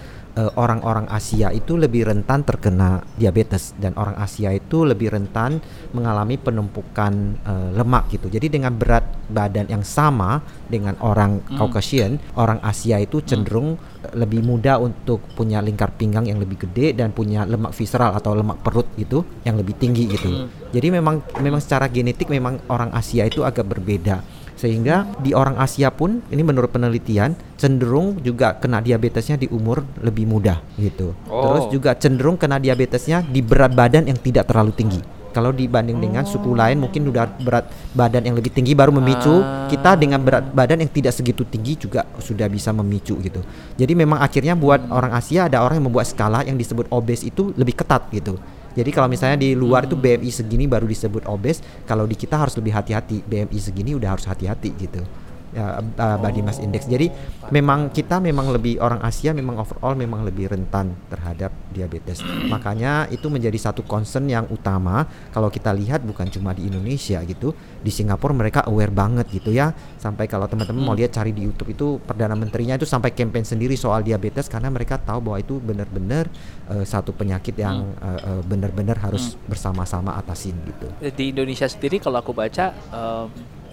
orang-orang 0.54 1.10
Asia 1.10 1.50
itu 1.50 1.74
lebih 1.74 2.06
rentan 2.06 2.46
terkena 2.46 3.02
diabetes 3.18 3.74
dan 3.80 3.96
orang 3.98 4.14
Asia 4.20 4.54
itu 4.54 4.86
lebih 4.86 5.10
rentan 5.10 5.58
mengalami 5.96 6.38
penumpukan 6.38 7.12
eh, 7.42 7.70
lemak 7.74 8.12
gitu. 8.14 8.30
Jadi 8.30 8.60
dengan 8.60 8.76
berat 8.76 9.02
badan 9.28 9.66
yang 9.66 9.82
sama 9.82 10.38
dengan 10.70 10.94
orang 11.02 11.42
Caucasian, 11.58 12.20
orang 12.38 12.62
Asia 12.62 13.00
itu 13.02 13.24
cenderung 13.24 13.80
eh, 14.04 14.14
lebih 14.14 14.44
mudah 14.46 14.78
untuk 14.78 15.24
punya 15.34 15.58
lingkar 15.58 15.96
pinggang 15.96 16.28
yang 16.28 16.38
lebih 16.38 16.68
gede 16.68 16.94
dan 16.94 17.10
punya 17.10 17.42
lemak 17.42 17.74
visceral 17.74 18.14
atau 18.14 18.36
lemak 18.36 18.62
perut 18.62 18.86
gitu 18.94 19.24
yang 19.42 19.58
lebih 19.58 19.74
tinggi 19.80 20.06
gitu. 20.06 20.46
Jadi 20.70 20.88
memang 20.92 21.24
memang 21.40 21.58
secara 21.64 21.88
genetik 21.88 22.28
memang 22.28 22.60
orang 22.70 22.92
Asia 22.92 23.24
itu 23.24 23.42
agak 23.42 23.64
berbeda 23.64 24.38
sehingga 24.58 25.06
di 25.22 25.30
orang 25.32 25.54
Asia 25.54 25.94
pun 25.94 26.18
ini 26.34 26.42
menurut 26.42 26.74
penelitian 26.74 27.38
cenderung 27.54 28.18
juga 28.26 28.58
kena 28.58 28.82
diabetesnya 28.82 29.38
di 29.38 29.46
umur 29.54 29.86
lebih 30.02 30.26
muda 30.26 30.58
gitu. 30.74 31.14
Oh. 31.30 31.42
Terus 31.46 31.64
juga 31.70 31.94
cenderung 31.94 32.34
kena 32.34 32.58
diabetesnya 32.58 33.22
di 33.22 33.38
berat 33.38 33.72
badan 33.72 34.10
yang 34.10 34.18
tidak 34.18 34.50
terlalu 34.50 34.74
tinggi. 34.74 35.00
Kalau 35.28 35.54
dibanding 35.54 36.02
dengan 36.02 36.26
suku 36.26 36.50
lain 36.50 36.82
mungkin 36.82 37.14
udah 37.14 37.38
berat 37.38 37.70
badan 37.94 38.26
yang 38.26 38.34
lebih 38.34 38.50
tinggi 38.50 38.74
baru 38.74 38.90
memicu, 38.90 39.38
Ah. 39.38 39.70
kita 39.70 39.94
dengan 39.94 40.18
berat 40.18 40.50
badan 40.50 40.82
yang 40.82 40.90
tidak 40.90 41.14
segitu 41.14 41.46
tinggi 41.46 41.78
juga 41.78 42.02
sudah 42.18 42.50
bisa 42.50 42.74
memicu 42.74 43.14
gitu. 43.22 43.44
Jadi 43.78 43.92
memang 43.94 44.18
akhirnya 44.18 44.58
buat 44.58 44.90
orang 44.90 45.14
Asia 45.14 45.46
ada 45.46 45.62
orang 45.62 45.78
yang 45.78 45.86
membuat 45.92 46.10
skala 46.10 46.42
yang 46.42 46.58
disebut 46.58 46.90
obes 46.90 47.22
itu 47.22 47.54
lebih 47.54 47.78
ketat 47.78 48.10
gitu. 48.10 48.34
Jadi 48.76 48.90
kalau 48.92 49.08
misalnya 49.08 49.38
di 49.40 49.56
luar 49.56 49.88
itu 49.88 49.96
BMI 49.96 50.30
segini 50.32 50.64
baru 50.68 50.84
disebut 50.84 51.24
obes, 51.28 51.62
kalau 51.88 52.04
di 52.04 52.16
kita 52.18 52.36
harus 52.36 52.54
lebih 52.58 52.72
hati-hati. 52.74 53.24
BMI 53.24 53.58
segini 53.58 53.96
udah 53.96 54.16
harus 54.16 54.26
hati-hati 54.28 54.74
gitu. 54.76 55.02
Ya, 55.58 55.82
uh, 55.82 56.18
body 56.22 56.40
mass 56.46 56.62
index. 56.62 56.86
Jadi 56.86 57.10
memang 57.50 57.90
kita 57.90 58.22
memang 58.22 58.54
lebih 58.54 58.78
orang 58.78 59.02
Asia 59.02 59.34
memang 59.34 59.58
overall 59.58 59.98
memang 59.98 60.22
lebih 60.22 60.54
rentan 60.54 60.94
terhadap 61.10 61.50
diabetes. 61.74 62.22
Makanya 62.22 63.10
itu 63.10 63.26
menjadi 63.26 63.58
satu 63.58 63.82
concern 63.82 64.30
yang 64.30 64.46
utama 64.54 65.02
kalau 65.34 65.50
kita 65.50 65.74
lihat 65.74 66.06
bukan 66.06 66.30
cuma 66.30 66.54
di 66.54 66.70
Indonesia 66.70 67.18
gitu. 67.26 67.58
Di 67.82 67.90
Singapura 67.90 68.30
mereka 68.30 68.62
aware 68.70 68.94
banget 68.94 69.26
gitu 69.34 69.50
ya. 69.50 69.74
Sampai 69.98 70.30
kalau 70.30 70.46
teman-teman 70.46 70.78
mau 70.78 70.94
lihat 70.94 71.10
cari 71.10 71.34
di 71.34 71.42
YouTube 71.42 71.74
itu 71.74 71.98
perdana 71.98 72.38
menterinya 72.38 72.78
itu 72.78 72.86
sampai 72.86 73.10
campaign 73.10 73.42
sendiri 73.42 73.74
soal 73.74 74.06
diabetes 74.06 74.46
karena 74.46 74.70
mereka 74.70 74.94
tahu 75.02 75.18
bahwa 75.26 75.42
itu 75.42 75.58
benar-benar 75.58 76.30
uh, 76.70 76.86
satu 76.86 77.10
penyakit 77.10 77.58
yang 77.58 77.98
uh, 77.98 78.38
uh, 78.38 78.42
benar-benar 78.46 78.94
harus 79.02 79.34
bersama-sama 79.50 80.14
atasin 80.14 80.54
gitu. 80.62 80.86
di 81.10 81.34
Indonesia 81.34 81.66
sendiri 81.66 81.98
kalau 81.98 82.22
aku 82.22 82.30
baca 82.36 82.70
em, 82.70 83.26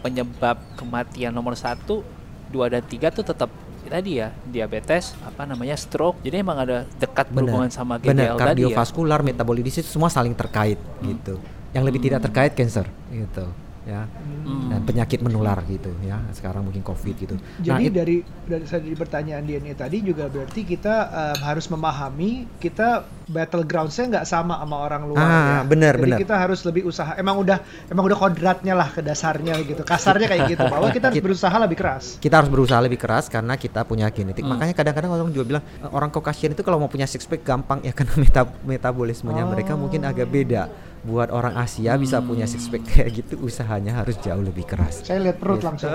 penyebab 0.06 0.62
kematian 0.78 1.34
nomor 1.34 1.58
satu, 1.58 2.06
dua 2.54 2.70
dan 2.70 2.86
tiga 2.86 3.10
tuh 3.10 3.26
tetap 3.26 3.50
tadi 3.86 4.22
ya 4.22 4.30
diabetes, 4.46 5.18
apa 5.26 5.50
namanya 5.50 5.74
stroke. 5.74 6.22
Jadi 6.22 6.46
emang 6.46 6.62
ada 6.62 6.86
dekat 7.02 7.34
berhubungan 7.34 7.74
sama 7.74 7.98
Benar, 7.98 8.14
GDL 8.14 8.38
tadi 8.38 8.62
ya. 8.62 8.70
kardiovaskular, 8.70 9.26
metabolitis 9.26 9.82
itu 9.82 9.90
semua 9.90 10.14
saling 10.14 10.38
terkait 10.38 10.78
gitu. 11.02 11.42
Yang 11.74 11.84
lebih 11.90 12.00
tidak 12.06 12.22
terkait 12.30 12.54
cancer 12.54 12.86
gitu 13.10 13.65
ya. 13.86 14.10
Hmm. 14.44 14.68
Dan 14.68 14.82
penyakit 14.84 15.20
menular 15.20 15.62
gitu 15.64 15.94
ya. 16.02 16.18
Sekarang 16.32 16.62
mungkin 16.62 16.82
Covid 16.82 17.16
gitu. 17.16 17.36
nah, 17.36 17.46
Jadi 17.62 17.84
it- 17.84 17.94
dari 17.94 18.16
dari 18.44 18.66
dari 18.66 18.94
pertanyaan 18.94 19.42
DNA 19.42 19.74
tadi 19.74 20.02
juga 20.02 20.26
berarti 20.26 20.62
kita 20.62 20.96
eh, 21.08 21.38
harus 21.40 21.66
memahami 21.68 22.32
kita 22.58 23.06
battlegroundsnya 23.26 24.06
nggak 24.12 24.26
sama 24.26 24.54
sama 24.56 24.78
orang 24.80 25.02
luar 25.04 25.18
Ah, 25.20 25.30
ya. 25.32 25.58
benar, 25.64 25.94
Jadi 25.94 26.04
benar. 26.04 26.20
kita 26.22 26.36
harus 26.36 26.60
lebih 26.62 26.84
usaha. 26.84 27.14
Emang 27.16 27.38
udah 27.38 27.58
emang 27.88 28.06
udah 28.06 28.18
kodratnya 28.20 28.74
lah 28.74 28.88
ke 28.88 29.00
dasarnya 29.00 29.54
gitu. 29.62 29.82
Kasarnya 29.82 30.28
kayak 30.28 30.44
gitu. 30.52 30.64
Bahwa 30.64 30.90
kita 30.90 31.10
harus 31.10 31.16
Kita- 31.16 31.26
berusaha 31.26 31.56
lebih 31.56 31.78
keras. 31.78 32.06
kita 32.18 32.36
harus 32.36 32.50
berusaha 32.50 32.80
lebih 32.80 32.98
keras 32.98 33.26
karena 33.28 33.54
kita 33.56 33.82
punya 33.82 34.10
genetik. 34.10 34.42
Makanya 34.42 34.74
kadang-kadang 34.74 35.10
orang 35.12 35.30
juga 35.30 35.46
bilang 35.48 35.64
"E, 35.76 35.86
orang 35.88 36.10
Caucasian 36.10 36.52
itu 36.52 36.62
kalau 36.62 36.78
mau 36.78 36.88
punya 36.88 37.06
six 37.06 37.24
pack 37.24 37.42
gampang 37.42 37.82
ya 37.82 37.94
karena 37.98 38.14
meta- 38.16 38.56
metabolismenya 38.62 39.44
mereka 39.44 39.74
mungkin 39.74 40.02
agak 40.04 40.26
beda. 40.28 40.70
Buat 41.06 41.30
orang 41.30 41.54
Asia 41.56 41.94
bisa 41.96 42.18
punya 42.20 42.44
six 42.44 42.66
pack 42.66 42.82
kayak 42.92 43.10
gitu 43.16 43.38
usahanya 43.40 43.94
harus 43.96 44.18
jauh 44.20 44.42
lebih 44.42 44.66
keras. 44.66 45.06
Saya 45.06 45.22
lihat 45.22 45.38
perut 45.38 45.62
langsung. 45.62 45.94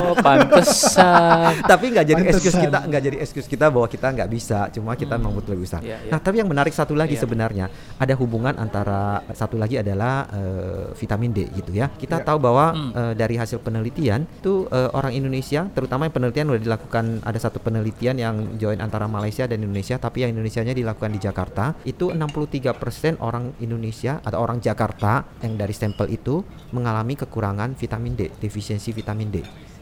Oh, 0.00 0.16
pantesan. 0.16 1.60
tapi 1.70 1.84
nggak 1.90 2.06
jadi 2.06 2.22
excuse 2.26 2.54
Pantesan. 2.54 2.64
kita 2.64 2.78
nggak 2.86 3.02
jadi 3.02 3.16
excuse 3.20 3.46
kita 3.46 3.66
bahwa 3.68 3.86
kita 3.86 4.06
nggak 4.10 4.28
bisa 4.28 4.58
cuma 4.70 4.94
kita 4.94 5.14
memang 5.14 5.32
butuh 5.32 5.52
lebih 5.52 5.66
usaha 5.66 5.80
Iya, 5.80 5.96
iya. 5.98 6.10
nah 6.10 6.18
tapi 6.18 6.40
yang 6.40 6.48
menarik 6.48 6.72
satu 6.72 6.92
lagi 6.92 7.14
Iya. 7.14 7.22
sebenarnya 7.22 7.66
ada 7.96 8.14
hubungan 8.16 8.54
antara 8.54 9.00
satu 9.30 9.56
lagi 9.56 9.76
adalah 9.76 10.24
eh, 10.30 10.84
vitamin 10.94 11.30
D 11.30 11.38
gitu 11.52 11.70
ya 11.70 11.90
kita 11.90 12.20
Iya. 12.20 12.26
tahu 12.26 12.38
bahwa 12.40 12.66
Hmm. 12.70 12.90
eh, 12.92 13.14
dari 13.14 13.34
hasil 13.34 13.60
penelitian 13.60 14.24
itu 14.30 14.64
eh, 14.68 14.88
orang 14.90 15.12
Indonesia 15.12 15.66
terutama 15.68 16.06
yang 16.06 16.14
penelitian 16.14 16.46
udah 16.48 16.62
dilakukan 16.62 17.04
ada 17.20 17.38
satu 17.38 17.58
penelitian 17.58 18.16
yang 18.16 18.34
join 18.56 18.78
antara 18.78 19.04
Malaysia 19.04 19.44
dan 19.44 19.60
Indonesia 19.60 19.96
tapi 19.96 20.22
yang 20.22 20.32
Indonesianya 20.32 20.72
dilakukan 20.72 21.10
di 21.10 21.20
Jakarta 21.20 21.74
itu 21.82 22.10
63% 22.10 23.18
orang 23.20 23.52
Indonesia 23.58 24.22
atau 24.30 24.40
orang 24.40 24.62
Jakarta 24.62 25.26
yang 25.42 25.58
dari 25.58 25.74
sampel 25.74 26.08
itu 26.14 26.40
mengalami 26.70 27.18
kekurangan 27.18 27.74
vitamin 27.74 28.14
D 28.14 28.30
defisiensi 28.38 28.94
vitamin 28.94 29.28
D 29.28 29.38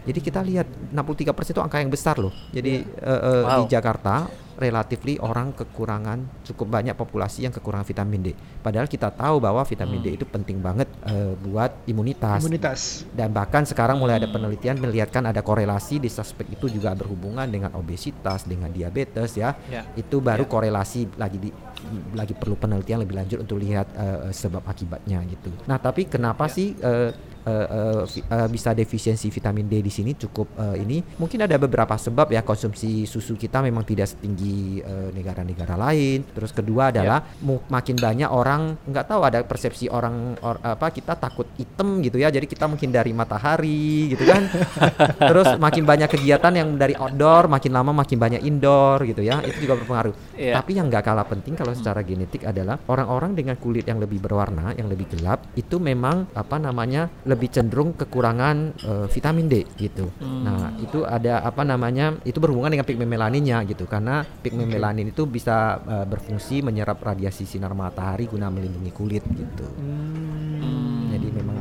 jadi 0.08 0.20
kita 0.24 0.40
lihat 0.40 0.64
63% 0.88 1.52
itu 1.52 1.60
angka 1.60 1.84
yang 1.84 1.92
besar 1.92 2.16
loh. 2.16 2.32
Jadi 2.48 2.80
eh, 2.80 3.20
eh, 3.20 3.42
di 3.44 3.62
Wow. 3.64 3.68
Jakarta 3.68 4.24
relatively 4.58 5.20
orang 5.22 5.54
kekurangan 5.54 6.42
cukup 6.42 6.66
banyak 6.80 6.96
populasi 6.98 7.46
yang 7.46 7.52
kekurangan 7.52 7.84
vitamin 7.84 8.24
D. 8.24 8.28
Padahal 8.64 8.88
kita 8.88 9.12
tahu 9.12 9.36
bahwa 9.38 9.60
vitamin 9.68 10.00
D 10.00 10.16
itu 10.16 10.24
penting 10.24 10.64
banget 10.64 10.88
eh, 11.04 11.36
buat 11.44 11.84
imunitas. 11.84 12.40
Imunitas. 12.40 13.04
Dan 13.12 13.36
bahkan 13.36 13.68
sekarang 13.68 14.00
mulai 14.00 14.16
ada 14.16 14.32
penelitian 14.32 14.80
melihatkan 14.80 15.28
ada 15.28 15.44
korelasi 15.44 16.00
di 16.00 16.08
suspek 16.08 16.56
itu 16.56 16.72
juga 16.72 16.96
berhubungan 16.96 17.44
dengan 17.44 17.76
obesitas, 17.76 18.48
dengan 18.48 18.72
diabetes 18.72 19.36
ya. 19.36 19.60
Ya. 19.68 19.84
Itu 19.92 20.24
baru 20.24 20.48
Ya. 20.48 20.50
korelasi 20.50 21.20
lagi 21.20 21.36
di 21.36 21.50
lagi 22.12 22.32
perlu 22.32 22.54
penelitian 22.54 23.02
lebih 23.02 23.16
lanjut 23.18 23.38
untuk 23.42 23.58
lihat 23.58 23.86
eh, 23.96 24.30
sebab 24.30 24.62
akibatnya 24.64 25.22
gitu. 25.26 25.50
Nah, 25.66 25.76
tapi 25.76 26.06
kenapa 26.06 26.46
Ya. 26.46 26.52
sih 26.52 26.68
eh, 26.74 27.10
vi- 28.06 28.24
eh, 28.24 28.48
bisa 28.48 28.72
defisiensi 28.72 29.28
vitamin 29.28 29.66
D 29.66 29.80
di 29.80 29.88
sini 29.88 30.12
cukup 30.14 30.48
eh, 30.56 30.82
ini? 30.82 30.98
Mungkin 31.16 31.44
ada 31.44 31.54
beberapa 31.54 31.94
sebab 31.94 32.28
ya 32.28 32.42
konsumsi 32.42 33.04
susu 33.04 33.34
kita 33.34 33.60
memang 33.60 33.84
tidak 33.84 34.10
setinggi 34.10 34.80
negara-negara 35.12 35.74
lain. 35.74 36.24
Terus 36.26 36.50
kedua 36.50 36.90
adalah 36.90 37.22
mu- 37.40 37.62
makin 37.68 37.94
banyak 37.94 38.26
orang 38.26 38.74
nggak 38.82 39.06
tahu 39.06 39.20
ada 39.22 39.38
persepsi 39.44 39.86
orang 39.86 40.34
or- 40.42 40.58
apa 40.58 40.90
kita 40.90 41.14
takut 41.14 41.46
hitam 41.54 42.02
gitu 42.02 42.18
ya. 42.18 42.28
Jadi 42.28 42.50
kita 42.50 42.66
menghindari 42.66 43.12
matahari 43.12 44.10
gitu 44.10 44.26
kan. 44.26 44.42
Terus 45.30 45.54
makin 45.56 45.84
banyak 45.84 46.08
kegiatan 46.10 46.50
yang 46.50 46.74
dari 46.74 46.98
outdoor, 46.98 47.46
makin 47.46 47.70
lama 47.70 47.92
makin 47.94 48.18
banyak 48.18 48.42
indoor 48.42 49.06
gitu 49.06 49.22
ya. 49.22 49.38
Itu 49.44 49.62
juga 49.62 49.78
berpengaruh. 49.78 50.14
Iya. 50.34 50.58
Tapi 50.58 50.74
yang 50.74 50.90
nggak 50.90 51.04
kalah 51.04 51.26
penting 51.28 51.54
kalau 51.54 51.70
secara 51.70 52.02
genetik 52.02 52.42
adalah 52.42 52.82
orang-orang 52.90 53.38
dengan 53.38 53.54
kulit 53.54 53.86
yang 53.86 54.02
lebih 54.02 54.18
berwarna, 54.18 54.74
yang 54.74 54.90
lebih 54.90 55.06
gelap, 55.14 55.46
itu 55.54 55.78
memang 55.78 56.26
apa 56.34 56.58
namanya 56.58 57.06
lebih 57.22 57.37
cenderung 57.46 57.94
kekurangan 57.94 58.56
eh, 58.82 59.06
vitamin 59.06 59.46
D 59.46 59.54
gitu. 59.78 60.10
Nah 60.18 60.74
itu 60.82 61.06
ada 61.06 61.46
apa 61.46 61.62
namanya 61.62 62.18
itu 62.26 62.42
berhubungan 62.42 62.74
dengan 62.74 62.86
pigmen 62.88 63.06
melaninnya 63.06 63.62
gitu 63.70 63.86
karena 63.86 64.26
pigmen 64.42 64.66
melanin 64.66 65.14
itu 65.14 65.22
bisa 65.30 65.78
eh, 65.86 66.06
berfungsi 66.10 66.66
menyerap 66.66 66.98
radiasi 66.98 67.46
sinar 67.46 67.78
matahari 67.78 68.26
guna 68.26 68.50
melindungi 68.50 68.90
kulit 68.90 69.22
gitu. 69.30 69.66
Hmm. 69.78 70.77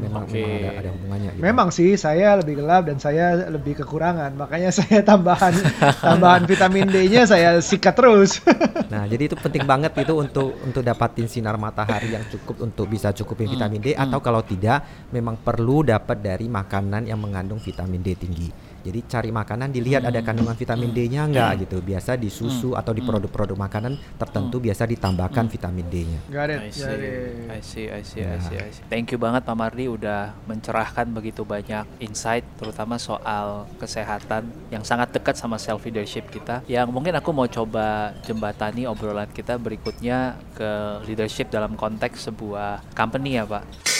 Memang 0.07 0.25
memang 0.25 0.27
memang, 0.31 0.51
memang 0.51 0.57
ada, 0.57 0.79
ada 0.79 0.89
hubungannya. 0.95 1.29
Gitu. 1.35 1.43
Memang 1.43 1.67
sih 1.69 1.89
saya 1.99 2.27
lebih 2.39 2.53
gelap 2.63 2.83
dan 2.87 2.97
saya 2.97 3.25
lebih 3.51 3.73
kekurangan, 3.83 4.31
makanya 4.33 4.69
saya 4.79 4.99
tambahan 5.03 5.53
tambahan 5.99 6.43
vitamin 6.47 6.87
D-nya 6.89 7.27
saya 7.27 7.59
sikat 7.59 7.95
terus. 7.95 8.31
Nah, 8.87 9.03
jadi 9.03 9.27
itu 9.27 9.35
penting 9.35 9.67
banget 9.67 9.91
itu 9.99 10.15
untuk 10.15 10.55
untuk 10.63 10.79
dapatin 10.79 11.27
sinar 11.27 11.59
matahari 11.59 12.15
yang 12.15 12.23
cukup 12.31 12.63
untuk 12.63 12.87
bisa 12.87 13.11
cukupin 13.11 13.51
vitamin 13.51 13.83
D 13.83 13.91
atau 13.91 14.23
kalau 14.23 14.39
tidak 14.39 15.11
memang 15.11 15.35
perlu 15.43 15.83
dapat 15.83 16.23
dari 16.23 16.47
makanan 16.47 17.03
yang 17.03 17.19
mengandung 17.19 17.59
vitamin 17.59 17.99
D 17.99 18.15
tinggi. 18.15 18.47
Jadi 18.87 18.99
cari 19.03 19.29
makanan 19.35 19.67
dilihat 19.75 20.07
ada 20.07 20.23
kandungan 20.23 20.55
vitamin 20.55 20.95
D-nya 20.95 21.27
enggak 21.27 21.67
gitu. 21.67 21.83
Biasa 21.83 22.15
di 22.15 22.31
susu 22.31 22.71
atau 22.71 22.95
di 22.95 23.03
produk-produk 23.03 23.59
makanan 23.59 23.99
tertentu 24.15 24.63
biasa 24.63 24.87
ditambahkan 24.87 25.51
vitamin 25.51 25.83
D-nya. 25.91 26.19
Got 26.31 26.55
I 26.55 26.71
it, 26.71 26.71
see, 26.71 26.87
got 26.87 26.99
it. 27.03 27.51
I 27.51 27.59
see, 27.59 27.85
I 27.91 28.01
see, 28.07 28.23
I 28.23 28.39
Ya. 28.39 28.39
see, 28.39 28.57
I 28.63 28.69
see. 28.71 28.83
Thank 28.87 29.11
you 29.11 29.19
banget 29.19 29.43
Pak 29.43 29.57
Mardi 29.59 29.91
udah 29.91 30.31
mencerahkan 30.47 31.11
begitu 31.11 31.43
banyak 31.43 31.83
insight, 31.99 32.47
terutama 32.55 32.95
soal 32.95 33.67
kesehatan 33.75 34.47
yang 34.71 34.87
sangat 34.87 35.11
dekat 35.11 35.35
sama 35.35 35.59
self 35.59 35.83
leadership 35.83 36.31
kita. 36.31 36.63
Yang 36.71 36.87
mungkin 36.95 37.11
aku 37.19 37.35
mau 37.35 37.49
coba 37.51 38.15
jembatani 38.23 38.87
obrolan 38.87 39.27
kita 39.35 39.59
berikutnya 39.59 40.39
ke 40.55 41.03
leadership 41.03 41.51
dalam 41.51 41.75
konteks 41.75 42.31
sebuah 42.31 42.87
company 42.95 43.35
ya 43.35 43.43
Pak. 43.43 43.96